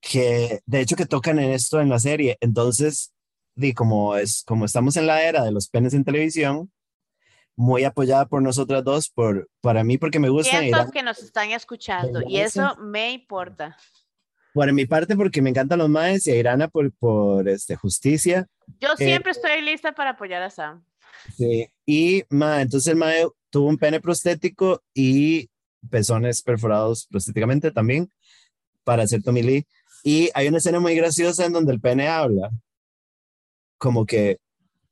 Que 0.00 0.60
de 0.66 0.80
hecho 0.80 0.96
que 0.96 1.06
tocan 1.06 1.38
en 1.38 1.50
esto 1.50 1.80
en 1.80 1.88
la 1.88 1.98
serie. 1.98 2.36
Entonces, 2.40 3.12
di, 3.54 3.74
como, 3.74 4.16
es, 4.16 4.42
como 4.46 4.64
estamos 4.64 4.96
en 4.96 5.06
la 5.06 5.22
era 5.22 5.44
de 5.44 5.52
los 5.52 5.68
penes 5.68 5.94
en 5.94 6.04
televisión, 6.04 6.72
muy 7.56 7.84
apoyada 7.84 8.26
por 8.26 8.42
nosotras 8.42 8.82
dos, 8.82 9.10
por, 9.10 9.48
para 9.60 9.84
mí 9.84 9.98
porque 9.98 10.18
me 10.18 10.30
gusta. 10.30 10.58
Siento 10.58 10.90
que 10.90 11.02
nos 11.02 11.22
están 11.22 11.50
escuchando 11.50 12.22
y 12.26 12.38
eso 12.38 12.76
me 12.78 13.12
importa. 13.12 13.76
Por 14.52 14.72
mi 14.72 14.84
parte, 14.84 15.14
porque 15.14 15.42
me 15.42 15.50
encantan 15.50 15.78
los 15.78 15.88
maes 15.88 16.26
y 16.26 16.32
a 16.32 16.36
Irana 16.36 16.66
por, 16.66 16.92
por 16.94 17.48
este, 17.48 17.76
justicia. 17.76 18.48
Yo 18.80 18.96
siempre 18.96 19.30
eh, 19.30 19.36
estoy 19.36 19.60
lista 19.60 19.92
para 19.92 20.10
apoyar 20.10 20.42
a 20.42 20.50
Sam. 20.50 20.84
Sí, 21.36 21.68
y 21.86 22.24
ma, 22.28 22.62
entonces 22.62 22.92
el 22.92 22.96
mae 22.96 23.26
tuvo 23.50 23.68
un 23.68 23.78
pene 23.78 24.00
prostético 24.00 24.82
y 24.94 25.50
pezones 25.90 26.42
perforados 26.42 27.06
prostéticamente 27.06 27.70
también 27.70 28.10
para 28.84 29.02
hacer 29.02 29.22
Tommy 29.22 29.42
Lee. 29.42 29.66
Y 30.02 30.30
hay 30.34 30.48
una 30.48 30.58
escena 30.58 30.80
muy 30.80 30.94
graciosa 30.94 31.44
en 31.44 31.52
donde 31.52 31.72
el 31.72 31.80
pene 31.80 32.08
habla. 32.08 32.50
Como 33.78 34.06
que, 34.06 34.38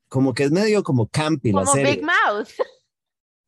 como 0.08 0.34
que 0.34 0.44
es 0.44 0.50
medio 0.50 0.82
como 0.82 1.06
campy 1.08 1.52
como 1.52 1.64
la 1.64 1.70
serie. 1.70 1.96
Big 1.96 2.04
Mouth. 2.04 2.48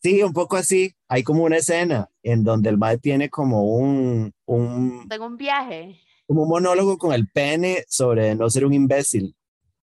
Sí, 0.02 0.22
un 0.22 0.32
poco 0.32 0.56
así. 0.56 0.94
Hay 1.08 1.22
como 1.22 1.44
una 1.44 1.58
escena 1.58 2.08
en 2.22 2.42
donde 2.42 2.70
el 2.70 2.78
mae 2.78 2.96
tiene 2.96 3.28
como 3.28 3.64
un, 3.64 4.32
un... 4.46 5.06
Tengo 5.10 5.26
un 5.26 5.36
viaje. 5.36 6.00
Como 6.26 6.44
un 6.44 6.48
monólogo 6.48 6.96
con 6.96 7.12
el 7.12 7.28
pene 7.28 7.84
sobre 7.86 8.34
no 8.34 8.48
ser 8.48 8.64
un 8.64 8.72
imbécil. 8.72 9.36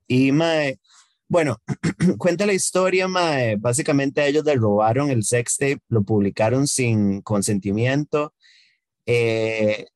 Y 0.08 0.32
mae, 0.32 0.80
bueno, 1.28 1.58
cuenta 2.18 2.46
la 2.46 2.54
historia, 2.54 3.08
mae. 3.08 3.56
Básicamente 3.58 4.26
ellos 4.26 4.46
le 4.46 4.56
robaron 4.56 5.10
el 5.10 5.24
sex 5.24 5.58
tape, 5.58 5.80
lo 5.90 6.04
publicaron 6.04 6.68
sin 6.68 7.22
consentimiento. 7.22 8.34
Eh, 9.06 9.88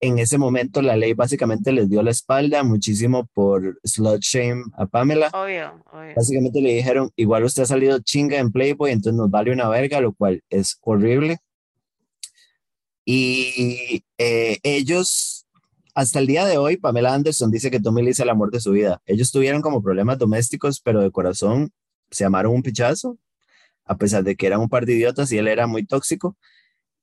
en 0.00 0.18
ese 0.18 0.38
momento 0.38 0.82
la 0.82 0.96
ley 0.96 1.14
básicamente 1.14 1.72
les 1.72 1.88
dio 1.88 2.02
la 2.02 2.10
espalda 2.10 2.62
muchísimo 2.62 3.26
por 3.32 3.78
slut 3.82 4.20
shame 4.20 4.64
a 4.76 4.86
Pamela. 4.86 5.28
Obvio, 5.32 5.82
obvio. 5.92 6.14
Básicamente 6.14 6.60
le 6.60 6.74
dijeron, 6.74 7.10
igual 7.16 7.44
usted 7.44 7.62
ha 7.62 7.66
salido 7.66 7.98
chinga 8.00 8.38
en 8.38 8.52
Playboy, 8.52 8.92
entonces 8.92 9.16
nos 9.16 9.30
vale 9.30 9.52
una 9.52 9.68
verga, 9.68 10.00
lo 10.00 10.12
cual 10.12 10.42
es 10.50 10.78
horrible. 10.82 11.38
Y 13.04 14.04
eh, 14.18 14.58
ellos, 14.62 15.45
hasta 15.96 16.18
el 16.18 16.26
día 16.26 16.44
de 16.44 16.58
hoy, 16.58 16.76
Pamela 16.76 17.14
Anderson 17.14 17.50
dice 17.50 17.70
que 17.70 17.80
Tommy 17.80 18.02
Lee 18.02 18.10
es 18.10 18.20
el 18.20 18.28
amor 18.28 18.50
de 18.50 18.60
su 18.60 18.72
vida. 18.72 19.00
Ellos 19.06 19.32
tuvieron 19.32 19.62
como 19.62 19.82
problemas 19.82 20.18
domésticos, 20.18 20.78
pero 20.78 21.00
de 21.00 21.10
corazón 21.10 21.72
se 22.10 22.26
amaron 22.26 22.52
un 22.52 22.62
pichazo, 22.62 23.16
a 23.86 23.96
pesar 23.96 24.22
de 24.22 24.36
que 24.36 24.46
eran 24.46 24.60
un 24.60 24.68
par 24.68 24.84
de 24.84 24.92
idiotas 24.92 25.32
y 25.32 25.38
él 25.38 25.48
era 25.48 25.66
muy 25.66 25.86
tóxico. 25.86 26.36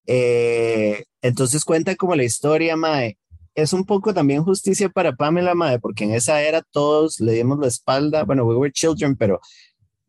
Eh, 0.06 1.06
entonces 1.24 1.66
cuenta 1.66 1.96
como 1.96 2.14
la 2.16 2.24
historia, 2.24 2.76
Mae. 2.76 3.18
Es 3.56 3.74
un 3.74 3.84
poco 3.84 4.14
también 4.14 4.44
justicia 4.44 4.90
para 4.90 5.16
Pamela, 5.16 5.56
Mae, 5.56 5.80
porque 5.80 6.04
en 6.04 6.14
esa 6.14 6.44
era 6.44 6.62
todos 6.62 7.20
le 7.20 7.32
dimos 7.32 7.58
la 7.58 7.70
espalda. 7.70 8.26
Bueno, 8.26 8.46
we 8.46 8.56
were 8.56 8.72
children, 8.72 9.16
pero 9.16 9.42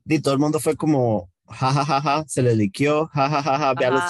y 0.04 0.18
todo 0.18 0.34
el 0.34 0.40
mundo 0.40 0.60
fue 0.60 0.76
como, 0.76 1.30
jajajaja, 1.48 2.02
ja, 2.02 2.18
ja, 2.18 2.24
se 2.28 2.42
le 2.42 2.54
liqueó, 2.54 3.06
jajajaja, 3.06 3.58
ja, 3.58 3.72
vea 3.72 3.90
los 3.90 4.02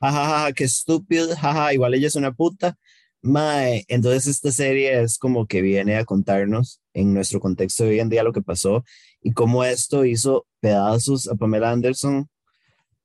jajajaja, 0.00 0.52
qué 0.52 0.62
estúpido, 0.62 1.34
jaja, 1.34 1.74
igual 1.74 1.94
ella 1.94 2.06
es 2.06 2.14
una 2.14 2.30
puta. 2.30 2.78
Mae, 3.22 3.84
entonces 3.88 4.26
esta 4.26 4.50
serie 4.50 5.02
es 5.02 5.18
como 5.18 5.46
que 5.46 5.60
viene 5.62 5.96
a 5.96 6.04
contarnos 6.04 6.80
en 6.94 7.12
nuestro 7.12 7.40
contexto 7.40 7.84
de 7.84 7.90
hoy 7.90 8.00
en 8.00 8.08
día 8.08 8.22
lo 8.22 8.32
que 8.32 8.42
pasó 8.42 8.84
y 9.22 9.32
cómo 9.32 9.64
esto 9.64 10.04
hizo 10.04 10.46
pedazos 10.60 11.28
a 11.28 11.34
Pamela 11.34 11.70
Anderson 11.70 12.28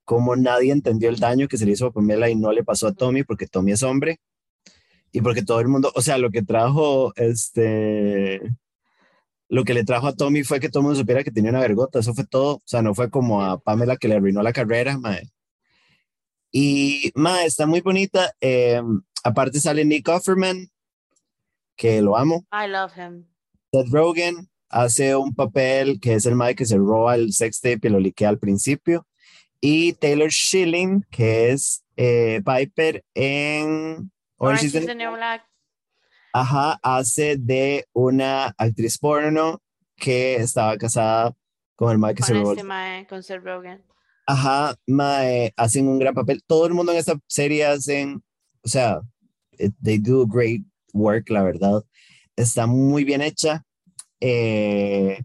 cómo 0.05 0.35
nadie 0.35 0.71
entendió 0.71 1.09
el 1.09 1.17
daño 1.19 1.47
que 1.47 1.57
se 1.57 1.65
le 1.65 1.73
hizo 1.73 1.87
a 1.87 1.91
Pamela 1.91 2.29
y 2.29 2.35
no 2.35 2.51
le 2.53 2.63
pasó 2.63 2.87
a 2.87 2.93
Tommy 2.93 3.23
porque 3.23 3.47
Tommy 3.47 3.73
es 3.73 3.83
hombre 3.83 4.19
y 5.11 5.21
porque 5.21 5.43
todo 5.43 5.59
el 5.59 5.67
mundo, 5.67 5.91
o 5.95 6.01
sea, 6.01 6.17
lo 6.17 6.29
que 6.29 6.43
trajo 6.43 7.13
este, 7.15 8.41
lo 9.49 9.63
que 9.63 9.73
le 9.73 9.83
trajo 9.83 10.07
a 10.07 10.15
Tommy 10.15 10.43
fue 10.43 10.59
que 10.59 10.69
todo 10.69 10.81
el 10.81 10.83
mundo 10.85 10.99
supiera 10.99 11.23
que 11.23 11.31
tenía 11.31 11.51
una 11.51 11.59
vergota, 11.59 11.99
eso 11.99 12.13
fue 12.13 12.25
todo, 12.25 12.55
o 12.57 12.63
sea, 12.65 12.81
no 12.81 12.93
fue 12.93 13.09
como 13.09 13.41
a 13.41 13.59
Pamela 13.59 13.97
que 13.97 14.07
le 14.07 14.15
arruinó 14.15 14.41
la 14.43 14.53
carrera, 14.53 14.97
mae. 14.97 15.29
Y, 16.51 17.11
mae, 17.15 17.45
está 17.45 17.65
muy 17.65 17.81
bonita, 17.81 18.31
eh, 18.39 18.81
aparte 19.25 19.59
sale 19.59 19.83
Nick 19.83 20.07
Offerman, 20.07 20.69
que 21.75 22.01
lo 22.01 22.15
amo. 22.15 22.45
I 22.51 22.67
love 22.67 22.93
him. 22.95 23.25
Seth 23.73 23.89
Rogen 23.91 24.49
hace 24.69 25.15
un 25.15 25.33
papel 25.33 25.99
que 25.99 26.13
es 26.13 26.25
el 26.25 26.35
mae 26.35 26.55
que 26.55 26.65
se 26.65 26.77
roba 26.77 27.15
el 27.15 27.33
sex 27.33 27.59
tape 27.59 27.87
y 27.87 27.89
lo 27.89 27.99
liquea 27.99 28.29
al 28.29 28.39
principio 28.39 29.05
y 29.65 29.93
Taylor 29.93 30.31
Schilling, 30.31 31.03
que 31.09 31.51
es 31.51 31.83
eh, 31.97 32.41
Piper 32.45 33.03
en 33.15 34.11
Orange, 34.37 34.67
is 34.67 34.73
the 34.73 34.93
New 34.93 35.13
Black. 35.13 35.43
Ajá, 36.33 36.79
hace 36.83 37.37
de 37.37 37.87
una 37.93 38.53
actriz 38.57 38.99
porno 38.99 39.61
que 39.95 40.35
estaba 40.35 40.77
casada 40.77 41.33
con 41.75 41.91
el 41.91 41.97
Mike 41.97 42.21
con 42.21 42.37
este 42.51 42.63
mae, 42.63 43.07
con 43.07 43.23
Seth 43.23 43.43
Rogen. 43.43 43.83
Ajá, 44.27 44.75
mae, 44.85 45.51
hacen 45.57 45.87
un 45.87 45.97
gran 45.97 46.13
papel. 46.13 46.43
Todo 46.45 46.67
el 46.67 46.73
mundo 46.73 46.91
en 46.91 46.99
esta 46.99 47.17
serie 47.25 47.65
hacen, 47.65 48.21
o 48.63 48.67
sea, 48.67 49.01
they 49.81 49.97
do 49.97 50.25
great 50.25 50.63
work, 50.93 51.29
la 51.29 51.43
verdad. 51.43 51.83
Está 52.35 52.67
muy 52.67 53.03
bien 53.03 53.21
hecha. 53.21 53.63
Eh, 54.19 55.23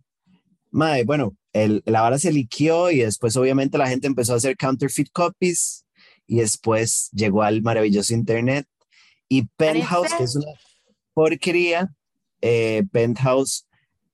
mae, 0.71 1.05
bueno, 1.05 1.37
el, 1.53 1.83
la 1.87 2.03
vara 2.03 2.19
se 2.19 2.33
liqueó 2.33 2.91
y 2.91 3.01
después 3.01 3.37
obviamente 3.37 3.79
la 3.79 3.89
gente 3.89 4.07
empezó 4.07 4.35
a 4.35 4.37
hacer 4.37 4.57
counterfeit 4.57 5.11
copies 5.13 5.85
y 6.27 6.37
después 6.37 7.09
llegó 7.13 7.43
al 7.43 7.63
maravilloso 7.63 8.15
internet 8.15 8.67
Y 9.29 9.47
Penthouse, 9.57 10.15
que 10.15 10.25
es 10.25 10.37
una 10.37 10.53
porquería, 11.15 11.93
eh, 12.41 12.85
Penthouse 12.93 13.67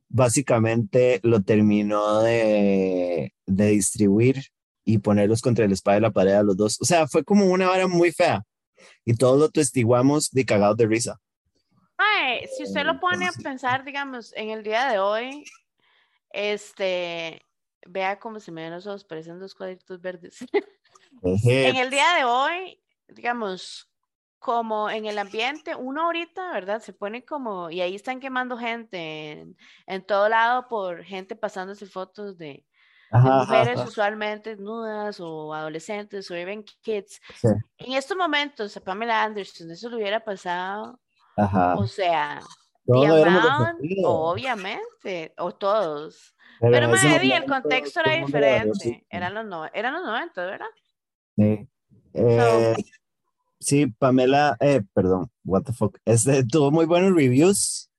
básicamente 0.08 1.20
lo 1.22 1.42
terminó 1.42 2.22
de, 2.22 3.32
de 3.46 3.66
distribuir 3.68 4.44
y 4.84 4.98
ponerlos 4.98 5.42
contra 5.42 5.64
el 5.64 5.72
espada 5.72 5.96
de 5.96 6.00
la 6.02 6.12
pared 6.12 6.32
a 6.32 6.42
los 6.42 6.56
dos. 6.56 6.78
O 6.80 6.84
sea, 6.84 7.06
fue 7.08 7.24
como 7.24 7.46
una 7.46 7.68
vara 7.68 7.88
muy 7.88 8.12
fea 8.12 8.42
y 9.04 9.14
todos 9.14 9.38
lo 9.38 9.48
testiguamos 9.50 10.30
de 10.30 10.44
cagados 10.44 10.76
de 10.76 10.86
risa. 10.86 11.20
Ay, 11.96 12.46
si 12.56 12.64
usted 12.64 12.84
lo 12.84 13.00
pone 13.00 13.26
a 13.26 13.32
pensar, 13.32 13.84
digamos, 13.84 14.32
en 14.36 14.50
el 14.50 14.62
día 14.62 14.88
de 14.88 14.98
hoy, 14.98 15.44
este, 16.30 17.42
vea 17.86 18.18
cómo 18.18 18.40
se 18.40 18.52
me 18.52 18.62
ven 18.62 18.72
los 18.72 18.86
ojos, 18.86 19.04
parecen 19.04 19.38
dos 19.38 19.54
cuadritos 19.54 20.00
verdes. 20.00 20.38
en 21.22 21.76
el 21.76 21.90
día 21.90 22.14
de 22.16 22.24
hoy, 22.24 22.82
digamos, 23.08 23.90
como 24.38 24.90
en 24.90 25.06
el 25.06 25.18
ambiente, 25.18 25.74
uno 25.74 26.02
ahorita, 26.02 26.52
¿verdad? 26.52 26.80
Se 26.80 26.92
pone 26.92 27.24
como, 27.24 27.70
y 27.70 27.80
ahí 27.80 27.94
están 27.94 28.20
quemando 28.20 28.56
gente 28.56 29.46
en, 29.86 30.04
todo 30.04 30.28
lado 30.28 30.68
por 30.68 31.02
gente 31.02 31.34
pasándose 31.34 31.86
fotos 31.86 32.36
de, 32.38 32.64
mujeres 33.10 33.80
usualmente 33.86 34.50
desnudas 34.50 35.20
o 35.20 35.54
adolescentes 35.54 36.30
o 36.30 36.34
even 36.34 36.64
kids. 36.82 37.20
En 37.78 37.92
estos 37.92 38.16
momentos, 38.16 38.76
a 38.76 38.80
Pamela 38.80 39.22
Anderson, 39.22 39.70
eso 39.70 39.88
le 39.90 39.96
hubiera 39.96 40.24
pasado. 40.24 40.98
O 41.36 41.86
sea, 41.86 42.40
obviamente, 42.86 44.02
o 45.38 45.52
todos. 45.52 46.34
Pero, 46.60 46.88
más 46.88 47.04
el 47.04 47.44
contexto 47.44 48.00
era 48.00 48.24
diferente. 48.24 49.04
Eran 49.10 49.34
los, 49.34 49.44
no, 49.44 49.66
eran 49.74 49.94
los 49.94 50.04
90, 50.04 50.46
¿verdad? 50.46 50.66
Sí. 51.36 51.68
Eh, 52.14 52.74
sí, 53.60 53.86
Pamela, 53.86 54.56
eh, 54.60 54.82
perdón, 54.94 55.30
what 55.44 55.64
the 55.64 55.72
fuck. 55.72 55.98
Este, 56.04 56.44
tuvo 56.44 56.70
muy 56.70 56.86
buenos 56.86 57.14
reviews. 57.14 57.90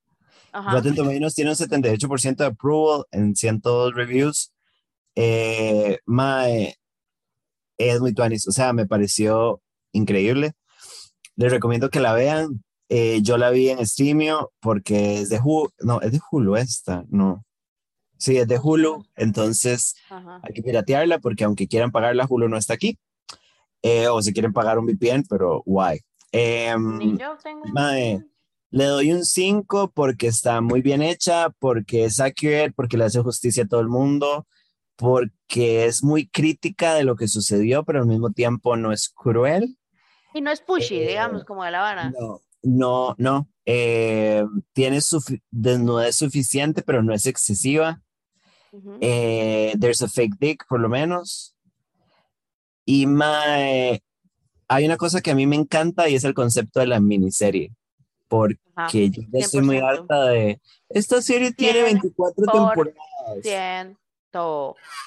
Rotten 0.53 0.95
Tomatoes 0.95 1.35
tiene 1.35 1.51
un 1.51 1.55
78% 1.55 2.37
de 2.37 2.45
approval 2.45 3.05
en 3.11 3.35
102 3.35 3.93
reviews. 3.93 4.51
Eh, 5.19 5.97
mae, 6.05 6.75
es 7.75 7.99
muy 7.99 8.13
tuanis, 8.13 8.47
o 8.47 8.51
sea, 8.51 8.71
me 8.71 8.85
pareció 8.85 9.63
increíble. 9.91 10.53
Les 11.35 11.51
recomiendo 11.51 11.89
que 11.89 11.99
la 11.99 12.13
vean. 12.13 12.63
Eh, 12.89 13.19
yo 13.23 13.37
la 13.37 13.49
vi 13.49 13.69
en 13.69 13.85
Streamio 13.85 14.53
porque 14.59 15.19
es 15.19 15.29
de 15.29 15.39
Hulu, 15.43 15.71
no, 15.79 15.99
es 16.01 16.11
de 16.11 16.21
Hulu 16.31 16.55
esta, 16.55 17.03
no. 17.09 17.43
Sí, 18.17 18.37
es 18.37 18.47
de 18.47 18.59
Hulu, 18.61 19.05
entonces 19.15 19.95
hay 20.09 20.53
que 20.53 20.61
piratearla 20.61 21.19
porque 21.19 21.43
aunque 21.43 21.67
quieran 21.67 21.91
pagarla, 21.91 22.27
Hulu 22.29 22.47
no 22.47 22.57
está 22.57 22.75
aquí. 22.75 22.99
Eh, 23.81 24.07
o 24.07 24.21
si 24.21 24.33
quieren 24.33 24.53
pagar 24.53 24.77
un 24.77 24.85
VPN, 24.85 25.23
pero 25.27 25.63
guay. 25.65 25.99
Em, 26.31 27.17
le 28.69 28.85
doy 28.85 29.13
un 29.13 29.25
5 29.25 29.91
porque 29.93 30.27
está 30.27 30.61
muy 30.61 30.81
bien 30.81 31.01
hecha, 31.01 31.49
porque 31.59 32.05
es 32.05 32.19
accurate, 32.19 32.73
porque 32.73 32.97
le 32.97 33.05
hace 33.05 33.21
justicia 33.21 33.63
a 33.63 33.67
todo 33.67 33.81
el 33.81 33.87
mundo, 33.87 34.45
porque 34.97 35.85
es 35.85 36.03
muy 36.03 36.27
crítica 36.27 36.95
de 36.95 37.03
lo 37.03 37.15
que 37.15 37.27
sucedió, 37.27 37.83
pero 37.85 37.99
al 37.99 38.07
mismo 38.07 38.31
tiempo 38.31 38.75
no 38.75 38.91
es 38.91 39.09
cruel. 39.09 39.77
Y 40.33 40.41
no 40.41 40.51
es 40.51 40.59
pushy, 40.59 40.99
digamos, 40.99 41.45
como 41.45 41.63
de 41.63 41.71
la 41.71 41.79
vara. 41.79 42.09
No, 42.09 42.41
no, 42.63 43.15
no. 43.17 43.47
Eh, 43.65 44.43
tiene 44.73 44.99
desnudez 45.51 46.15
suficiente, 46.15 46.81
pero 46.81 47.03
no 47.03 47.13
es 47.13 47.25
excesiva. 47.27 48.01
Eh, 48.99 49.75
there's 49.79 50.01
a 50.01 50.07
fake 50.07 50.35
dick, 50.39 50.65
por 50.67 50.79
lo 50.79 50.89
menos. 50.89 51.55
Y 52.85 53.05
mae, 53.05 54.01
hay 54.67 54.85
una 54.85 54.97
cosa 54.97 55.21
que 55.21 55.31
a 55.31 55.35
mí 55.35 55.45
me 55.45 55.55
encanta 55.55 56.09
y 56.09 56.15
es 56.15 56.23
el 56.23 56.33
concepto 56.33 56.79
de 56.79 56.87
la 56.87 56.99
miniserie. 56.99 57.71
Porque 58.27 59.09
yo 59.09 59.23
estoy 59.33 59.61
muy 59.61 59.77
harta 59.77 60.25
de. 60.25 60.59
Esta 60.89 61.21
serie 61.21 61.51
tiene 61.53 61.83
24 61.83 62.45
temporadas. 62.51 62.97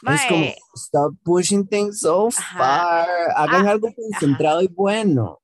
Es 0.07 0.27
como, 0.29 0.45
stop 0.75 1.15
pushing 1.23 1.67
things 1.67 2.01
so 2.01 2.31
far. 2.31 3.09
Hagan 3.37 3.67
ah, 3.67 3.71
algo 3.73 3.89
concentrado 3.95 4.63
y 4.63 4.69
bueno 4.69 5.41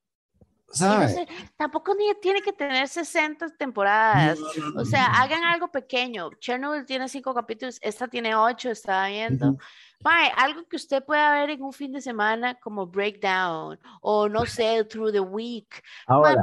tampoco 1.57 1.95
ni 1.95 2.13
tiene 2.21 2.43
que 2.43 2.53
tener 2.53 2.89
60 2.89 3.57
temporadas. 3.57 4.39
o 4.77 4.85
sea, 4.85 5.07
hagan 5.07 5.45
algo 5.45 5.69
pequeño. 5.69 6.31
Chernobyl 6.41 6.85
tiene 6.85 7.09
cinco 7.09 7.35
capítulos, 7.35 7.79
esta 7.83 8.09
tiene 8.09 8.35
ocho, 8.35 8.71
estaba 8.71 9.09
viendo. 9.09 9.57
Algo 10.37 10.67
que 10.69 10.77
usted 10.77 11.05
pueda 11.05 11.33
ver 11.33 11.51
en 11.51 11.63
un 11.63 11.73
fin 11.73 11.93
de 11.93 12.01
semana 12.01 12.55
como 12.55 12.87
Breakdown 12.87 13.79
o 14.01 14.29
no 14.29 14.47
sé, 14.47 14.85
Through 14.85 15.13
the 15.13 15.21
Week. 15.21 15.83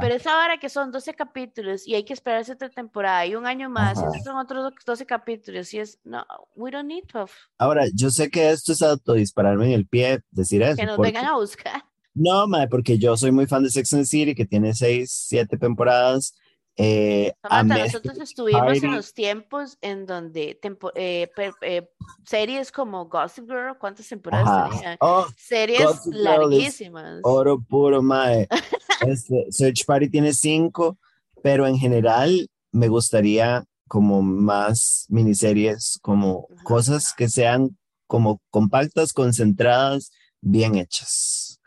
pero 0.00 0.14
esa 0.14 0.38
hora 0.38 0.58
que 0.58 0.68
son 0.68 0.90
12 0.90 1.14
capítulos 1.14 1.86
y 1.86 1.94
hay 1.94 2.04
que 2.04 2.12
esperarse 2.12 2.52
otra 2.52 2.68
temporada 2.68 3.26
y 3.26 3.34
un 3.34 3.46
año 3.46 3.70
más, 3.70 3.98
y 4.14 4.20
son 4.20 4.36
otros 4.36 4.72
12 4.84 5.06
capítulos 5.06 5.72
y 5.74 5.78
es, 5.78 5.98
no, 6.04 6.24
we 6.54 6.70
don't 6.70 6.86
need 6.86 7.04
12. 7.12 7.32
Ahora, 7.58 7.84
yo 7.94 8.10
sé 8.10 8.30
que 8.30 8.50
esto 8.50 8.72
es 8.72 8.82
autodispararme 8.82 9.66
en 9.66 9.72
el 9.72 9.86
pie, 9.86 10.20
decir 10.30 10.62
eso. 10.62 10.76
Que 10.76 10.86
nos 10.86 10.98
vengan 10.98 11.26
a 11.26 11.36
buscar. 11.36 11.84
No, 12.14 12.46
madre, 12.46 12.68
porque 12.68 12.96
yo 12.96 13.16
soy 13.16 13.32
muy 13.32 13.46
fan 13.46 13.64
de 13.64 13.70
Sex 13.70 13.92
and 13.92 14.02
the 14.02 14.06
City, 14.06 14.34
que 14.34 14.46
tiene 14.46 14.72
seis, 14.72 15.10
siete 15.10 15.56
temporadas. 15.58 16.36
Eh, 16.76 17.32
nosotros 17.64 18.18
estuvimos 18.18 18.82
en 18.82 18.96
los 18.96 19.14
tiempos 19.14 19.78
en 19.80 20.06
donde 20.06 20.58
eh, 20.96 21.30
eh, 21.60 21.88
series 22.24 22.72
como 22.72 23.06
Gossip 23.06 23.46
Girl, 23.46 23.78
¿cuántas 23.78 24.08
temporadas 24.08 24.70
tenía? 24.70 24.96
Oh, 25.00 25.26
series 25.36 26.06
larguísimas. 26.06 27.20
Oro 27.22 27.60
puro, 27.60 28.02
mae. 28.02 28.48
este, 29.06 29.46
Search 29.50 29.84
Party 29.86 30.10
tiene 30.10 30.32
cinco, 30.32 30.98
pero 31.42 31.66
en 31.66 31.78
general 31.78 32.48
me 32.72 32.88
gustaría 32.88 33.64
como 33.86 34.22
más 34.22 35.06
miniseries, 35.08 36.00
como 36.02 36.48
cosas 36.64 37.14
que 37.16 37.28
sean 37.28 37.76
como 38.08 38.40
compactas, 38.50 39.12
concentradas, 39.12 40.10
bien 40.40 40.74
hechas. 40.74 41.60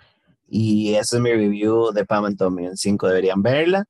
Y 0.48 0.96
ese 0.96 1.18
es 1.18 1.22
mi 1.22 1.32
review 1.32 1.92
de 1.92 2.06
Pam 2.06 2.26
and 2.26 2.38
Tommy. 2.38 2.66
En 2.66 2.78
5 2.78 3.08
deberían 3.08 3.42
verla. 3.42 3.86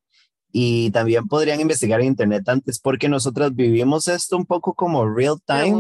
Y 0.52 0.92
también 0.92 1.28
podrían 1.28 1.60
investigar 1.60 2.00
en 2.00 2.08
internet 2.08 2.48
antes, 2.48 2.80
porque 2.80 3.10
nosotras 3.10 3.54
vivimos 3.54 4.08
esto 4.08 4.38
un 4.38 4.46
poco 4.46 4.74
como 4.74 5.08
real 5.08 5.38
time. 5.46 5.74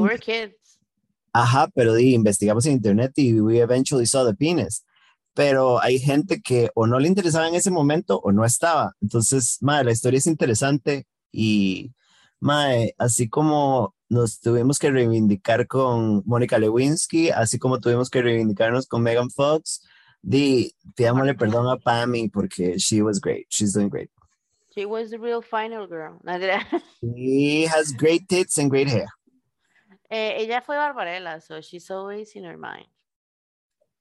Ajá, 1.34 1.70
pero 1.74 1.93
di, 1.93 2.13
investigamos 2.13 2.65
en 2.65 2.74
internet 2.74 3.13
y 3.15 3.39
we 3.39 3.59
eventually 3.59 4.05
saw 4.05 4.26
the 4.26 4.34
penis. 4.34 4.86
Pero 5.34 5.82
hay 5.82 5.99
gente 5.99 6.41
que 6.41 6.70
o 6.74 6.88
no 6.88 6.99
le 6.99 7.07
interesaba 7.07 7.47
en 7.47 7.55
ese 7.55 7.70
momento 7.70 8.20
o 8.20 8.32
no 8.32 8.43
estaba. 8.43 8.93
Entonces, 9.01 9.57
madre, 9.61 9.86
la 9.86 9.91
historia 9.91 10.18
es 10.18 10.28
interesante 10.28 11.05
y, 11.32 11.93
madre, 12.39 12.95
así 12.97 13.30
como 13.30 13.95
nos 14.09 14.39
tuvimos 14.39 14.80
que 14.80 14.89
reivindicar 14.89 15.68
con 15.68 16.24
Mónica 16.26 16.57
Lewinsky, 16.57 17.30
así 17.30 17.59
como 17.59 17.80
tuvimos 17.80 18.09
que 18.09 18.22
reivindicarnos 18.22 18.88
con 18.88 19.03
Megan 19.03 19.30
Fox, 19.30 19.82
Di, 20.22 20.74
pidámosle 20.95 21.36
perdón 21.36 21.68
a 21.70 21.78
Pammy 21.78 22.30
porque 22.30 22.78
she 22.78 23.01
was 23.01 23.20
great. 23.20 23.47
She's 23.49 23.74
doing 23.74 23.89
great. 23.89 24.09
She 24.78 24.86
was 24.86 25.09
the 25.09 25.17
real 25.17 25.41
final 25.41 25.88
girl. 25.88 26.21
she 27.01 27.65
has 27.65 27.91
great 27.93 28.30
tits 28.30 28.59
and 28.59 28.69
great 28.69 28.88
hair. 28.88 29.07
Eh, 30.07 30.36
ella 30.38 30.61
fue 30.61 30.75
Barbarella, 30.78 31.41
so 31.41 31.59
she's 31.61 31.89
always 31.89 32.36
in 32.36 32.43
her 32.43 32.57
mind. 32.57 32.86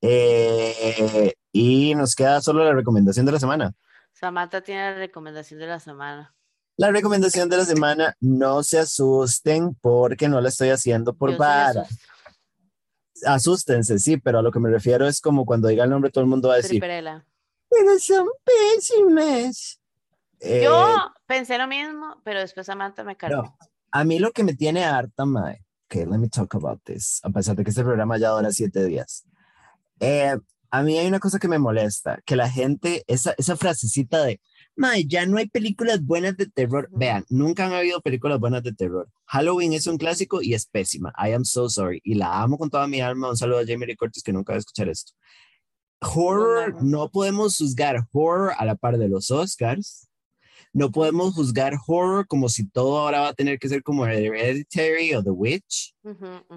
Eh, 0.02 1.32
y 1.50 1.94
nos 1.94 2.14
queda 2.14 2.42
solo 2.42 2.62
la 2.62 2.74
recomendación 2.74 3.24
de 3.24 3.32
la 3.32 3.40
semana. 3.40 3.72
Samantha 4.12 4.60
tiene 4.60 4.90
la 4.90 4.98
recomendación 4.98 5.58
de 5.58 5.66
la 5.66 5.80
semana. 5.80 6.34
La 6.76 6.90
recomendación 6.90 7.48
de 7.48 7.56
la 7.56 7.64
semana, 7.64 8.14
no 8.20 8.62
se 8.62 8.78
asusten 8.78 9.74
porque 9.80 10.28
no 10.28 10.42
la 10.42 10.50
estoy 10.50 10.68
haciendo 10.68 11.14
por 11.14 11.38
vara 11.38 11.86
asústense, 13.24 13.98
sí, 13.98 14.18
pero 14.18 14.40
a 14.40 14.42
lo 14.42 14.52
que 14.52 14.60
me 14.60 14.68
refiero 14.68 15.06
es 15.06 15.22
como 15.22 15.46
cuando 15.46 15.68
diga 15.68 15.84
el 15.84 15.90
nombre 15.90 16.10
todo 16.10 16.22
el 16.22 16.28
mundo 16.28 16.48
va 16.48 16.54
a 16.54 16.58
decir, 16.58 16.78
pero 16.80 17.98
son 17.98 18.28
pésimas. 18.44 19.80
Yo 20.40 20.96
eh, 20.96 21.20
pensé 21.26 21.58
lo 21.58 21.66
mismo, 21.66 22.16
pero 22.24 22.40
después 22.40 22.66
Samantha 22.66 23.04
me 23.04 23.16
cargó. 23.16 23.56
a 23.90 24.04
mí 24.04 24.18
lo 24.18 24.32
que 24.32 24.44
me 24.44 24.54
tiene 24.54 24.84
harta, 24.84 25.24
mae, 25.24 25.64
que 25.88 26.06
let 26.06 26.18
me 26.18 26.28
talk 26.28 26.54
about 26.54 26.82
this, 26.84 27.20
a 27.22 27.30
pesar 27.30 27.56
de 27.56 27.64
que 27.64 27.70
este 27.70 27.82
programa 27.82 28.18
ya 28.18 28.30
dura 28.30 28.50
siete 28.50 28.84
días. 28.84 29.24
Eh, 30.00 30.36
a 30.70 30.82
mí 30.82 30.98
hay 30.98 31.06
una 31.06 31.20
cosa 31.20 31.38
que 31.38 31.48
me 31.48 31.58
molesta, 31.58 32.20
que 32.26 32.36
la 32.36 32.50
gente, 32.50 33.04
esa, 33.06 33.34
esa 33.38 33.56
frasecita 33.56 34.24
de, 34.24 34.40
Mae, 34.78 35.06
ya 35.06 35.24
no 35.24 35.38
hay 35.38 35.48
películas 35.48 36.04
buenas 36.04 36.36
de 36.36 36.46
terror. 36.46 36.90
Vean, 36.92 37.24
nunca 37.30 37.64
han 37.64 37.72
habido 37.72 38.02
películas 38.02 38.38
buenas 38.38 38.62
de 38.62 38.74
terror. 38.74 39.08
Halloween 39.24 39.72
es 39.72 39.86
un 39.86 39.96
clásico 39.96 40.42
y 40.42 40.52
es 40.52 40.66
pésima. 40.66 41.14
I 41.16 41.32
am 41.32 41.46
so 41.46 41.70
sorry. 41.70 42.02
Y 42.04 42.14
la 42.14 42.42
amo 42.42 42.58
con 42.58 42.68
toda 42.68 42.86
mi 42.86 43.00
alma. 43.00 43.30
Un 43.30 43.38
saludo 43.38 43.60
a 43.60 43.66
Jamie 43.66 43.86
Lee 43.86 43.96
Curtis 43.96 44.22
que 44.22 44.34
nunca 44.34 44.52
va 44.52 44.56
a 44.56 44.58
escuchar 44.58 44.90
esto. 44.90 45.14
Horror, 46.02 46.82
no 46.82 47.10
podemos 47.10 47.56
juzgar 47.56 48.06
horror 48.12 48.52
a 48.58 48.66
la 48.66 48.74
par 48.74 48.98
de 48.98 49.08
los 49.08 49.30
Oscars. 49.30 50.05
No 50.76 50.90
podemos 50.90 51.32
juzgar 51.32 51.72
horror 51.86 52.26
como 52.26 52.50
si 52.50 52.68
todo 52.68 52.98
ahora 52.98 53.20
va 53.20 53.28
a 53.28 53.34
tener 53.34 53.58
que 53.58 53.66
ser 53.66 53.82
como 53.82 54.04
Hereditary 54.04 55.14
o 55.14 55.22
The 55.22 55.30
Witch. 55.30 55.94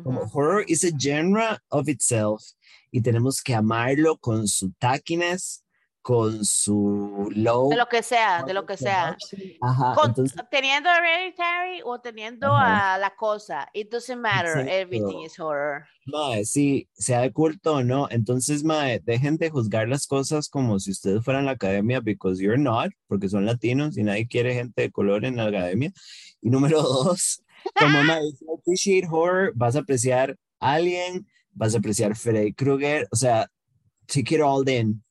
Como 0.04 0.30
horror 0.34 0.66
is 0.68 0.84
a 0.84 0.92
genre 0.92 1.58
of 1.70 1.88
itself 1.88 2.44
y 2.92 3.00
tenemos 3.00 3.42
que 3.42 3.56
amarlo 3.56 4.18
con 4.18 4.46
su 4.50 4.74
tackiness 4.78 5.64
con 6.10 6.44
su 6.44 7.30
low. 7.36 7.70
De 7.70 7.76
lo 7.76 7.86
que 7.86 8.02
sea, 8.02 8.42
de 8.42 8.56
lo 8.56 8.66
que 8.66 8.78
sea. 8.78 9.16
Ajá, 9.62 9.94
Con- 9.94 10.08
entonces, 10.10 10.42
teniendo 10.50 10.90
Hereditary 10.90 11.82
o 11.86 12.00
teniendo 12.02 12.48
Ajá. 12.48 12.96
a 12.96 12.98
la 12.98 13.16
cosa. 13.16 13.70
It 13.76 13.92
doesn't 13.92 14.20
matter. 14.20 14.68
Everything 14.68 15.20
is 15.20 15.40
horror. 15.40 15.86
mae, 16.08 16.46
sí, 16.46 16.90
sea 16.96 17.22
de 17.22 17.32
culto 17.32 17.76
o 17.76 17.84
no. 17.84 18.08
Entonces, 18.10 18.64
mae, 18.64 19.00
dejen 19.06 19.38
de 19.38 19.52
juzgar 19.52 19.88
las 19.88 20.08
cosas 20.08 20.50
como 20.50 20.80
si 20.80 20.90
ustedes 20.90 21.24
fueran 21.24 21.46
la 21.46 21.52
academia, 21.52 22.00
because 22.00 22.42
you're 22.42 22.58
not, 22.58 22.92
porque 23.08 23.30
son 23.30 23.46
latinos 23.46 23.96
y 23.96 24.02
nadie 24.02 24.28
quiere 24.28 24.56
gente 24.56 24.82
de 24.82 24.92
color 24.92 25.26
en 25.26 25.36
la 25.36 25.46
academia. 25.46 25.92
Y 26.42 26.50
número 26.50 26.82
dos, 26.82 27.44
como 27.80 28.04
mae, 28.04 28.26
if 28.28 28.40
you 28.42 28.56
appreciate 28.56 29.08
horror, 29.08 29.52
vas 29.54 29.76
a 29.76 29.82
apreciar 29.82 30.36
Alien, 30.60 31.28
vas 31.52 31.76
a 31.76 31.78
apreciar 31.78 32.16
Freddy 32.16 32.52
Krueger, 32.52 33.08
o 33.12 33.16
sea, 33.16 33.48
take 34.08 34.34
it 34.34 34.42
all 34.42 34.68
in. 34.68 35.04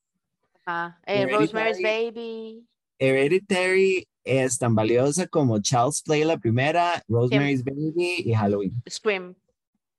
Ajá. 0.68 1.00
Eh. 1.06 1.26
Rosemary's 1.26 1.80
Baby. 1.82 2.62
Hereditary 2.98 4.06
es 4.22 4.58
tan 4.58 4.74
valiosa 4.74 5.26
como 5.26 5.58
Child's 5.60 6.02
Play 6.02 6.24
la 6.24 6.36
primera, 6.36 7.02
Rosemary's 7.08 7.64
Baby 7.64 8.24
y 8.26 8.34
Halloween. 8.34 8.82
Scream. 8.86 9.34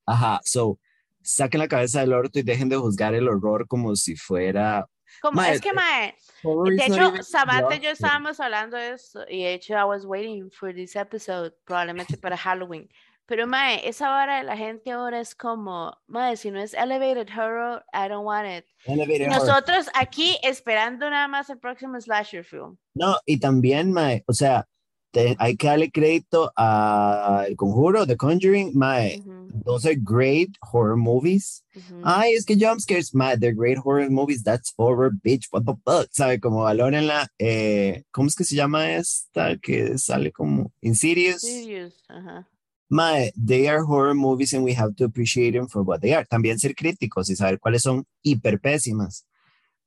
Ajá, 0.06 0.40
so 0.44 0.78
saquen 1.24 1.60
la 1.60 1.68
cabeza 1.68 2.02
del 2.02 2.14
orto 2.14 2.38
y 2.38 2.44
dejen 2.44 2.70
de 2.70 2.78
juzgar 2.78 3.16
el 3.16 3.28
horror 3.28 3.68
como 3.68 3.96
si 3.96 4.16
fuera. 4.16 4.88
Como, 5.22 5.42
es 5.42 5.60
que, 5.60 5.70
eh, 5.70 5.74
mae, 5.74 6.16
de 6.44 6.86
hecho, 6.86 7.24
Samantha 7.24 7.76
y 7.76 7.80
yo 7.80 7.90
estábamos 7.90 8.40
hablando 8.40 8.78
de 8.78 8.92
eso 8.92 9.26
y 9.28 9.44
de 9.44 9.54
hecho 9.56 9.74
I 9.74 9.84
was 9.86 10.06
waiting 10.06 10.52
for 10.52 10.72
this 10.72 10.96
episode, 10.96 11.52
probablemente 11.66 12.16
para 12.16 12.38
Halloween. 12.38 12.88
Pero, 13.30 13.46
mae, 13.46 13.88
esa 13.88 14.10
hora 14.10 14.40
de 14.40 14.44
la 14.44 14.58
gente 14.58 14.90
ahora 14.92 15.20
es 15.22 15.36
como, 15.36 15.96
mae, 16.08 16.36
si 16.36 16.50
no 16.50 16.60
es 16.60 16.74
elevated 16.74 17.28
horror, 17.30 17.84
I 17.94 18.10
don't 18.10 18.26
want 18.26 18.48
it. 18.48 18.66
Elevated 18.86 19.22
Y 19.22 19.24
horror. 19.26 19.40
nosotros 19.48 19.88
aquí 19.94 20.36
esperando 20.42 21.08
nada 21.10 21.28
más 21.28 21.48
el 21.52 21.60
próximo 21.60 22.02
slasher 22.02 22.44
film. 22.44 22.78
No, 22.96 23.18
y 23.28 23.40
también, 23.40 23.92
mae, 23.94 24.24
o 24.28 24.34
sea, 24.34 24.68
te- 25.12 25.36
hay 25.38 25.56
que 25.58 25.68
darle 25.68 25.92
crédito 25.92 26.52
a 26.58 27.46
El 27.48 27.56
Conjuro, 27.56 28.08
The 28.08 28.18
Conjuring, 28.18 28.72
mae. 28.76 29.20
Ujú, 29.20 29.64
Those 29.64 29.86
are 29.90 29.96
great 29.96 30.50
horror 30.62 30.96
movies. 30.98 31.64
ujú. 31.76 32.02
Ay, 32.04 32.34
es 32.34 32.46
que 32.46 32.56
jumpscares, 32.56 33.14
mae, 33.14 33.38
they're 33.38 33.54
great 33.56 33.78
horror 33.84 34.10
movies. 34.10 34.44
That's 34.44 34.74
horror, 34.76 35.12
bitch. 35.24 35.48
What 35.52 35.66
the 35.66 35.76
fuck? 35.86 36.10
¿Sabe? 36.12 36.40
Como 36.40 36.64
valórenla. 36.64 37.28
Eh, 37.40 38.04
¿Cómo 38.12 38.28
es 38.28 38.36
que 38.36 38.44
se 38.44 38.56
llama 38.56 38.92
esta 38.92 39.56
que 39.58 39.98
sale 40.00 40.32
como 40.32 40.72
Insidious? 40.82 41.42
Serious, 41.42 42.04
ajá. 42.08 42.48
Mae, 42.90 43.32
they 43.36 43.68
are 43.68 43.84
horror 43.84 44.16
movies 44.16 44.54
and 44.54 44.64
we 44.64 44.74
have 44.74 44.96
to 44.96 45.06
appreciate 45.06 45.52
them 45.52 45.68
for 45.68 45.84
what 45.84 46.02
they 46.02 46.14
are. 46.16 46.26
También 46.26 46.58
ser 46.58 46.74
críticos 46.74 47.30
y 47.30 47.36
saber 47.36 47.60
cuáles 47.60 47.84
son 47.84 48.06
hiper 48.24 48.60
pésimas. 48.60 49.28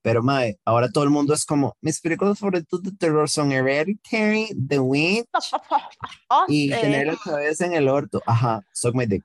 Pero, 0.02 0.22
mae, 0.22 0.58
ahora 0.64 0.88
todo 0.88 1.04
el 1.04 1.10
mundo 1.10 1.34
es 1.34 1.44
como, 1.44 1.76
mis 1.80 2.00
películas 2.00 2.38
favoritas 2.38 2.82
de 2.82 2.92
terror 2.92 3.28
son 3.28 3.52
Hereditary, 3.52 4.48
The 4.68 4.78
Witch 4.78 5.26
Oh, 6.28 6.44
y 6.48 6.72
eh, 6.72 6.76
tener 6.80 7.06
la 7.06 7.16
cabeza 7.16 7.66
en 7.66 7.74
el 7.74 7.88
orto. 7.88 8.20
Ajá, 8.26 8.62
Suck 8.72 8.94
My 8.94 9.06
Dick. 9.06 9.24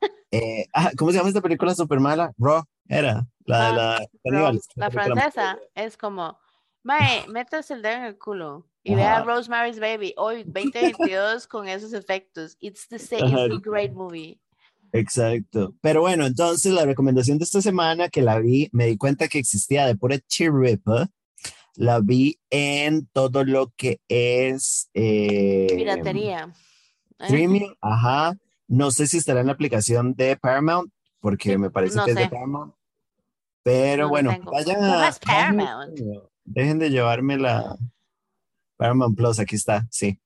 Eh, 0.30 0.66
ajá, 0.72 0.90
¿Cómo 0.96 1.12
se 1.12 1.18
llama 1.18 1.28
esta 1.28 1.40
película 1.40 1.76
super 1.76 2.00
mala? 2.00 2.32
Raw, 2.38 2.64
era 2.88 3.24
la 3.44 3.58
de 3.58 3.66
Ah, 3.66 3.72
la 4.24 4.52
la 4.74 4.90
película 4.90 4.90
francesa 4.90 5.58
es 5.76 5.96
como, 5.96 6.40
mae, 6.82 7.28
metas 7.28 7.70
el 7.70 7.82
dedo 7.82 7.98
en 7.98 8.02
el 8.02 8.18
culo 8.18 8.66
y 8.84 8.94
vea. 8.94 9.22
Rosemary's 9.24 9.80
Baby 9.80 10.14
hoy 10.16 10.44
2022 10.46 11.46
con 11.48 11.68
esos 11.68 11.92
efectos. 11.92 12.56
It's 12.60 12.86
the 12.88 12.98
same, 12.98 13.26
it's 13.28 13.54
a 13.54 13.60
great 13.60 13.92
movie. 13.92 14.38
Exacto. 14.92 15.74
Pero 15.80 16.02
bueno, 16.02 16.24
entonces 16.24 16.72
la 16.72 16.84
recomendación 16.84 17.38
de 17.38 17.44
esta 17.44 17.60
semana 17.60 18.08
que 18.08 18.22
la 18.22 18.38
vi, 18.38 18.68
me 18.72 18.86
di 18.86 18.96
cuenta 18.96 19.26
que 19.26 19.38
existía 19.40 19.86
de 19.86 19.96
pura 19.96 20.18
chiripa. 20.20 21.08
La 21.76 21.98
vi 21.98 22.38
en 22.50 23.08
todo 23.12 23.42
lo 23.44 23.72
que 23.76 23.98
es 24.06 24.88
eh, 24.94 25.66
Piratería. 25.74 26.54
¿eh? 27.18 27.24
streaming. 27.24 27.70
Ajá. 27.80 28.36
No 28.68 28.92
sé 28.92 29.08
si 29.08 29.16
estará 29.18 29.40
en 29.40 29.46
la 29.46 29.52
aplicación 29.54 30.14
de 30.14 30.36
Paramount, 30.36 30.92
porque 31.18 31.58
me 31.58 31.70
parece 31.70 31.96
no 31.96 32.04
que 32.04 32.12
es 32.12 32.16
de 32.16 32.22
sé. 32.24 32.28
Paramount. 32.28 32.74
Pero 33.64 34.04
No 34.04 34.08
bueno, 34.10 34.36
vayan 34.44 34.84
a. 34.84 35.10
Paramount? 35.24 35.98
Dejen 36.44 36.78
de 36.78 36.90
llevarme 36.90 37.38
la 37.38 37.76
Paramount 38.76 39.16
Plus, 39.16 39.38
aquí 39.38 39.56
está, 39.56 39.86
sí. 39.90 40.18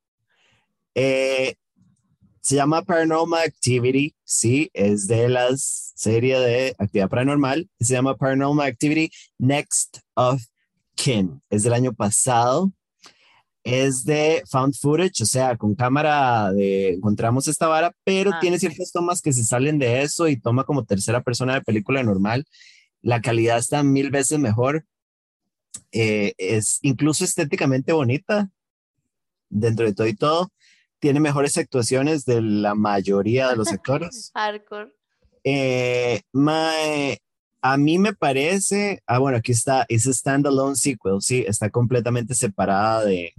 Eh, 0.95 1.55
se 2.41 2.57
llama 2.57 2.83
Paranormal 2.83 3.43
Activity, 3.43 4.15
sí, 4.25 4.71
es 4.73 5.07
de 5.07 5.29
las 5.29 5.93
serie 5.95 6.39
de 6.39 6.75
actividad 6.79 7.09
paranormal. 7.09 7.69
Se 7.81 7.93
llama 7.95 8.17
Paranormal 8.17 8.69
Activity 8.69 9.11
Next 9.39 9.99
of 10.15 10.43
Kin. 10.95 11.43
Es 11.51 11.65
del 11.65 11.73
año 11.73 11.93
pasado. 11.93 12.73
Es 13.65 14.05
de 14.05 14.43
found 14.49 14.75
footage, 14.81 15.23
o 15.23 15.27
sea, 15.27 15.57
con 15.57 15.75
cámara 15.75 16.53
de 16.53 16.91
encontramos 16.95 17.49
esta 17.49 17.67
vara, 17.67 17.93
pero 18.05 18.31
Ah. 18.33 18.39
tiene 18.41 18.59
ciertas 18.59 18.93
tomas 18.93 19.21
que 19.21 19.33
se 19.33 19.45
salen 19.45 19.79
de 19.79 20.03
eso 20.03 20.29
y 20.29 20.41
toma 20.41 20.65
como 20.65 20.85
tercera 20.85 21.23
persona 21.23 21.55
de 21.55 21.61
película 21.63 22.03
normal. 22.03 22.47
La 23.03 23.21
calidad 23.21 23.59
está 23.59 23.83
mil 23.83 24.11
veces 24.11 24.39
mejor. 24.39 24.87
Eh, 25.93 26.35
es 26.39 26.79
incluso 26.83 27.25
estéticamente 27.25 27.93
bonita 27.93 28.51
dentro 29.49 29.87
de 29.87 29.95
todo 29.95 30.07
y 30.07 30.15
todo. 30.15 30.53
Tiene 30.99 31.21
mejores 31.21 31.57
actuaciones 31.57 32.25
de 32.25 32.43
la 32.43 32.75
mayoría 32.75 33.49
de 33.49 33.57
los 33.57 33.69
actores. 33.69 34.31
Hardcore. 34.35 34.93
Eh, 35.45 36.23
a 37.61 37.77
mí 37.77 37.99
me 37.99 38.13
parece, 38.13 39.03
ah, 39.07 39.19
bueno, 39.19 39.39
aquí 39.39 39.53
está, 39.53 39.87
es 39.89 40.05
standalone 40.05 40.77
sequel, 40.77 41.21
sí, 41.21 41.45
está 41.47 41.71
completamente 41.71 42.35
separada 42.35 43.05
de, 43.05 43.33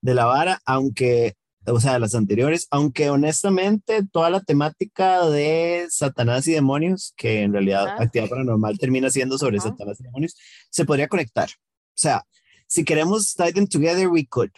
de 0.00 0.14
la 0.14 0.24
vara, 0.24 0.60
aunque, 0.64 1.34
o 1.66 1.80
sea, 1.80 1.94
de 1.94 2.00
las 2.00 2.14
anteriores, 2.14 2.66
aunque 2.70 3.10
honestamente 3.10 4.04
toda 4.10 4.30
la 4.30 4.40
temática 4.40 5.26
de 5.28 5.86
Satanás 5.90 6.46
y 6.46 6.52
demonios, 6.52 7.14
que 7.16 7.42
en 7.42 7.52
realidad 7.52 7.86
Ajá. 7.86 8.02
actividad 8.02 8.28
paranormal 8.28 8.78
termina 8.78 9.10
siendo 9.10 9.38
sobre. 9.38 9.60
Satanás 9.60 9.98
y 10.00 10.04
demonios, 10.04 10.36
se 10.70 10.84
podría 10.84 11.08
conectar. 11.08 11.48
O 11.48 11.96
sea, 11.96 12.24
si 12.66 12.84
queremos 12.84 13.34
tie 13.34 13.52
them 13.52 13.66
together, 13.66 14.08
we 14.08 14.26
could. 14.26 14.50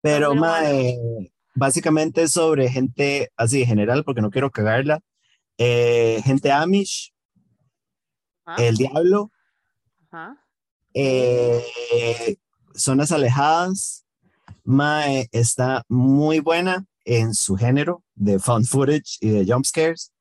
Pero, 0.00 0.34
mae, 0.34 0.96
básicamente 1.54 2.22
es 2.22 2.32
sobre 2.32 2.68
gente 2.68 3.30
así 3.36 3.64
general, 3.66 4.04
porque 4.04 4.22
no 4.22 4.30
quiero 4.30 4.50
cagarla. 4.50 5.00
eh, 5.56 6.20
gente 6.24 6.52
Amish, 6.52 7.12
Ajá, 8.44 8.62
el 8.62 8.76
diablo, 8.76 9.32
eh, 10.94 12.36
zonas 12.74 13.10
alejadas. 13.12 14.04
Mae 14.68 15.30
está 15.32 15.82
muy 15.88 16.40
buena 16.40 16.84
en 17.06 17.32
su 17.32 17.56
género 17.56 18.04
de 18.14 18.38
found 18.38 18.66
footage 18.66 19.16
y 19.18 19.30
de 19.30 19.50
jump 19.50 19.64
scares. 19.64 20.12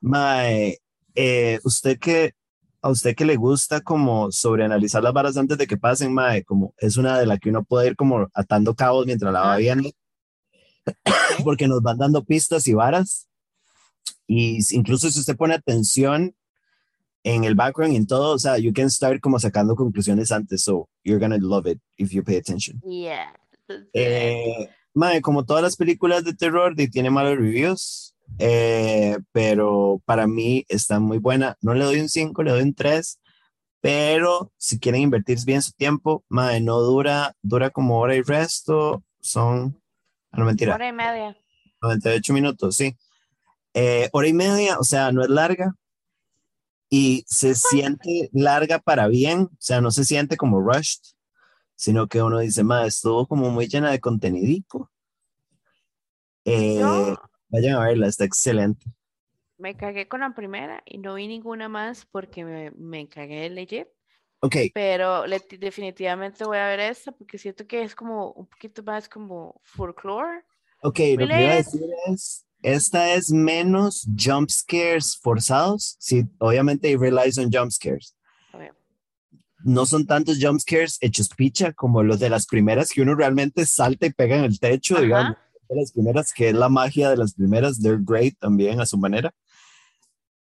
Mae, 0.00 0.78
eh, 1.16 1.58
usted 1.64 1.98
que 1.98 2.34
a 2.80 2.90
usted 2.90 3.16
que 3.16 3.24
le 3.24 3.34
gusta 3.34 3.80
como 3.80 4.30
sobreanalizar 4.30 5.02
las 5.02 5.12
varas 5.12 5.36
antes 5.36 5.58
de 5.58 5.66
que 5.66 5.76
pasen, 5.76 6.14
mae, 6.14 6.44
como 6.44 6.72
es 6.78 6.96
una 6.96 7.18
de 7.18 7.26
las 7.26 7.40
que 7.40 7.50
uno 7.50 7.64
puede 7.64 7.88
ir 7.88 7.96
como 7.96 8.28
atando 8.32 8.76
cabos 8.76 9.06
mientras 9.06 9.32
la 9.32 9.40
va 9.40 9.56
viendo, 9.56 9.90
porque 11.42 11.66
nos 11.66 11.82
van 11.82 11.98
dando 11.98 12.22
pistas 12.22 12.68
y 12.68 12.74
varas. 12.74 13.26
Y 14.28 14.60
incluso 14.76 15.10
si 15.10 15.18
usted 15.18 15.36
pone 15.36 15.54
atención 15.54 16.36
en 17.24 17.42
el 17.42 17.56
background 17.56 17.94
y 17.94 17.96
en 17.96 18.06
todo, 18.06 18.34
o 18.34 18.38
sea, 18.38 18.56
you 18.56 18.72
can 18.72 18.88
start 18.88 19.20
como 19.20 19.40
sacando 19.40 19.74
conclusiones 19.74 20.30
antes, 20.30 20.62
so 20.62 20.88
you're 21.02 21.18
gonna 21.18 21.38
love 21.40 21.66
it 21.66 21.80
if 21.96 22.12
you 22.12 22.22
pay 22.22 22.36
attention. 22.36 22.80
Yeah. 22.84 23.34
Eh, 23.94 24.68
mae, 24.92 25.20
como 25.20 25.44
todas 25.44 25.62
las 25.62 25.76
películas 25.76 26.24
de 26.24 26.34
terror, 26.34 26.74
tiene 26.76 27.10
malos 27.10 27.36
reviews, 27.36 28.14
eh, 28.38 29.16
pero 29.32 30.00
para 30.04 30.26
mí 30.26 30.64
está 30.68 31.00
muy 31.00 31.18
buena. 31.18 31.56
No 31.60 31.74
le 31.74 31.84
doy 31.84 32.00
un 32.00 32.08
5, 32.08 32.42
le 32.42 32.50
doy 32.50 32.62
un 32.62 32.74
3, 32.74 33.20
pero 33.80 34.52
si 34.56 34.78
quieren 34.78 35.02
invertir 35.02 35.38
bien 35.44 35.62
su 35.62 35.72
tiempo, 35.72 36.24
mae, 36.28 36.60
no 36.60 36.80
dura, 36.80 37.34
dura 37.42 37.70
como 37.70 37.98
hora 37.98 38.14
y 38.14 38.22
resto, 38.22 39.02
son, 39.20 39.80
ah, 40.30 40.38
no 40.38 40.44
mentira, 40.44 40.74
Hora 40.74 40.88
y 40.88 40.92
media. 40.92 41.36
98 41.82 42.32
minutos, 42.32 42.76
sí. 42.76 42.96
Eh, 43.74 44.08
hora 44.12 44.28
y 44.28 44.32
media, 44.32 44.78
o 44.78 44.84
sea, 44.84 45.12
no 45.12 45.22
es 45.22 45.28
larga 45.28 45.74
y 46.88 47.24
se 47.26 47.54
siente 47.54 48.30
larga 48.32 48.78
para 48.78 49.08
bien, 49.08 49.40
o 49.40 49.56
sea, 49.58 49.80
no 49.80 49.90
se 49.90 50.04
siente 50.04 50.36
como 50.36 50.60
rushed, 50.60 51.02
sino 51.76 52.08
que 52.08 52.22
uno 52.22 52.38
dice, 52.40 52.64
ma, 52.64 52.86
estuvo 52.86 53.26
como 53.26 53.50
muy 53.50 53.68
llena 53.68 53.90
de 53.90 54.00
contenidico. 54.00 54.90
Eh, 56.46 57.14
vayan 57.48 57.74
a 57.76 57.80
verla, 57.84 58.06
está 58.08 58.24
excelente. 58.24 58.86
me 59.58 59.76
cagué 59.76 60.08
con 60.08 60.20
la 60.20 60.34
primera 60.34 60.82
y 60.84 60.98
no 60.98 61.14
vi 61.14 61.28
ninguna 61.28 61.68
más 61.68 62.06
porque 62.06 62.44
me, 62.44 62.70
me 62.72 63.08
cagué 63.08 63.48
legit. 63.50 63.86
Ok, 64.40 64.56
Pero 64.72 65.26
le- 65.26 65.40
definitivamente 65.60 66.44
voy 66.44 66.58
a 66.58 66.68
ver 66.68 66.80
esta 66.80 67.12
porque 67.12 67.38
siento 67.38 67.66
que 67.66 67.82
es 67.82 67.94
como 67.94 68.32
un 68.32 68.46
poquito 68.46 68.82
más 68.82 69.08
como 69.08 69.60
folklore. 69.64 70.44
ok, 70.82 70.98
lo 71.18 71.28
que 71.28 71.40
iba 71.40 71.50
a 71.52 71.56
decir 71.56 71.82
es, 72.06 72.46
esta 72.62 73.14
es 73.14 73.30
menos 73.30 74.06
jump 74.18 74.50
scares 74.50 75.16
forzados, 75.16 75.96
sí, 76.00 76.24
obviamente 76.38 76.90
it 76.90 76.98
relies 77.00 77.38
on 77.38 77.50
jump 77.52 77.70
scares. 77.70 78.14
No 79.64 79.86
son 79.86 80.06
tantos 80.06 80.38
jump 80.40 80.60
scares 80.60 80.98
hechos 81.00 81.28
picha 81.30 81.72
como 81.72 82.02
los 82.02 82.20
de 82.20 82.30
las 82.30 82.46
primeras 82.46 82.90
que 82.90 83.02
uno 83.02 83.14
realmente 83.14 83.66
salta 83.66 84.06
y 84.06 84.12
pega 84.12 84.36
en 84.36 84.44
el 84.44 84.60
techo, 84.60 85.00
digamos. 85.00 85.36
De 85.68 85.76
las 85.76 85.92
primeras, 85.92 86.32
que 86.32 86.50
es 86.50 86.54
la 86.54 86.68
magia 86.68 87.08
de 87.08 87.16
las 87.16 87.32
primeras, 87.34 87.80
they're 87.80 87.98
great 88.00 88.38
también 88.38 88.80
a 88.80 88.86
su 88.86 88.98
manera. 88.98 89.34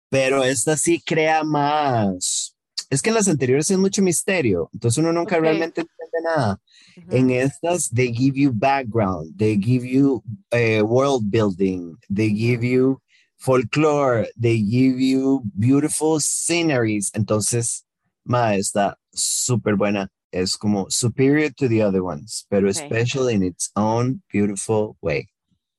Pero 0.10 0.44
esta 0.44 0.76
sí 0.76 1.02
crea 1.06 1.44
más. 1.44 2.56
Es 2.90 3.02
que 3.02 3.10
en 3.10 3.16
las 3.16 3.28
anteriores 3.28 3.70
es 3.72 3.78
mucho 3.78 4.02
misterio, 4.02 4.70
entonces 4.74 5.00
uno 5.00 5.14
nunca 5.14 5.40
realmente 5.40 5.82
entiende 5.82 6.18
nada. 6.24 6.62
En 7.10 7.32
estas, 7.32 7.90
they 7.90 8.14
give 8.14 8.40
you 8.40 8.52
background, 8.52 9.36
they 9.38 9.58
give 9.60 9.88
you 9.88 10.24
uh, 10.52 10.84
world 10.84 11.24
building, 11.32 11.96
they 12.14 12.30
give 12.30 12.64
you 12.64 13.02
folklore, 13.38 14.28
they 14.40 14.60
give 14.60 15.00
you 15.00 15.42
beautiful 15.56 16.20
sceneries. 16.20 17.12
Entonces, 17.16 17.84
ma, 18.24 18.56
está 18.56 18.98
súper 19.12 19.76
buena. 19.76 20.10
Es 20.32 20.58
como 20.58 20.88
superior 20.90 21.52
to 21.54 21.68
the 21.70 21.84
other 21.84 22.02
ones, 22.02 22.46
pero 22.50 22.70
okay. 22.70 22.88
special 22.88 23.30
in 23.30 23.44
its 23.44 23.72
own 23.76 24.24
beautiful 24.32 24.98
way. 25.02 25.28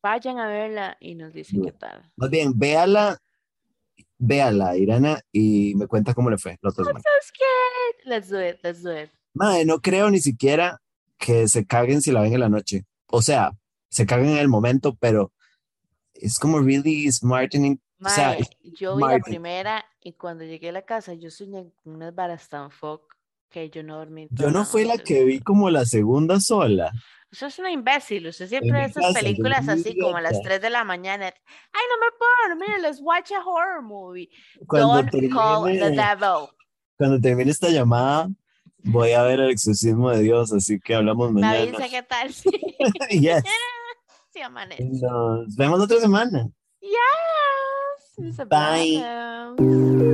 Vayan 0.03 0.39
a 0.39 0.47
verla 0.47 0.97
y 1.01 1.15
nos 1.15 1.33
dicen 1.33 1.63
qué 1.63 1.73
tal. 1.73 2.13
Más 2.17 2.31
bien, 2.31 2.53
véala, 2.57 3.19
véala, 4.19 4.77
Irana, 4.77 5.21
y 5.33 5.75
me 5.77 5.87
cuenta 5.87 6.15
cómo 6.15 6.31
le 6.31 6.39
fue. 6.39 6.59
Los 6.63 6.79
I'm 6.79 6.85
so 6.85 6.93
scared. 7.23 8.07
Let's 8.07 8.29
do 8.29 8.41
it, 8.41 8.61
let's 8.63 8.83
do 8.83 8.93
it. 8.97 9.11
Madre, 9.33 9.65
no 9.65 9.81
creo 9.81 10.11
ni 10.11 10.21
siquiera 10.21 10.81
que 11.19 11.49
se 11.49 11.67
caguen 11.67 12.03
si 12.03 12.13
la 12.13 12.21
ven 12.21 12.35
en 12.35 12.41
la 12.41 12.49
noche. 12.49 12.85
O 13.07 13.23
sea, 13.23 13.53
se 13.89 14.07
caguen 14.07 14.31
en 14.31 14.39
el 14.39 14.49
momento, 14.49 14.95
pero 14.95 15.33
es 16.15 16.39
como 16.39 16.61
really 16.61 17.11
smartening. 17.11 17.81
Mae, 18.05 18.13
o 18.13 18.15
sea, 18.15 18.37
yo 18.63 18.97
vi 18.97 19.03
la 19.03 19.19
primera 19.19 19.85
y 20.03 20.13
cuando 20.13 20.45
llegué 20.45 20.69
a 20.69 20.73
la 20.73 20.83
casa 20.83 21.15
yo 21.15 21.31
soñé 21.31 21.73
con 21.83 21.95
unas 21.95 22.15
varas 22.15 22.49
tan 22.51 22.71
fuck 22.71 23.15
que 23.49 23.71
yo 23.71 23.83
no 23.83 23.97
dormí. 23.97 24.29
Yo 24.31 24.51
no 24.51 24.67
fui 24.67 24.85
la 24.85 24.99
que 24.99 25.25
vi 25.25 25.41
como 25.41 25.71
la 25.71 25.87
segunda 25.87 26.39
sola. 26.39 26.93
Usted 27.33 27.47
es 27.47 27.59
una 27.59 27.71
imbécil, 27.71 28.27
usted 28.27 28.47
siempre 28.47 28.73
ve 28.73 28.85
esas 28.85 29.15
películas 29.15 29.67
así 29.69 29.99
como 29.99 30.17
a 30.17 30.21
las 30.21 30.41
3 30.43 30.61
de 30.61 30.71
la 30.71 30.85
mañana. 30.85 31.27
Ay, 31.27 31.83
no 31.91 32.05
me 32.05 32.13
puedo 32.19 32.49
dormir, 32.49 32.83
let's 32.83 33.01
watch 33.01 33.33
a 33.33 33.41
horror 33.41 33.83
movie. 33.83 34.29
Cuando 34.67 34.95
Don't 34.95 35.11
termine, 35.11 35.33
call 35.33 35.65
the 35.65 35.91
devil. 35.91 36.49
Cuando 36.99 37.19
termine 37.21 37.51
esta 37.51 37.71
llamada, 37.71 38.29
voy 38.85 39.13
a 39.13 39.23
ver 39.23 39.41
el 39.41 39.51
exorcismo 39.51 40.11
de 40.11 40.21
Dios, 40.21 40.53
así 40.53 40.79
que 40.79 40.95
hablamos 40.95 41.33
mañana. 41.33 41.55
Me 41.55 41.63
avisa 41.63 41.89
qué 41.89 42.03
tal. 42.03 42.33
Sí. 42.33 42.51
yes. 43.11 43.43
sí, 44.33 44.41
amanece. 44.43 44.85
Nos 44.85 45.57
vemos 45.57 45.81
otra 45.81 45.99
semana. 46.01 46.49
Yes. 48.19 48.37
Bye. 48.49 49.55
Wow. 49.59 50.14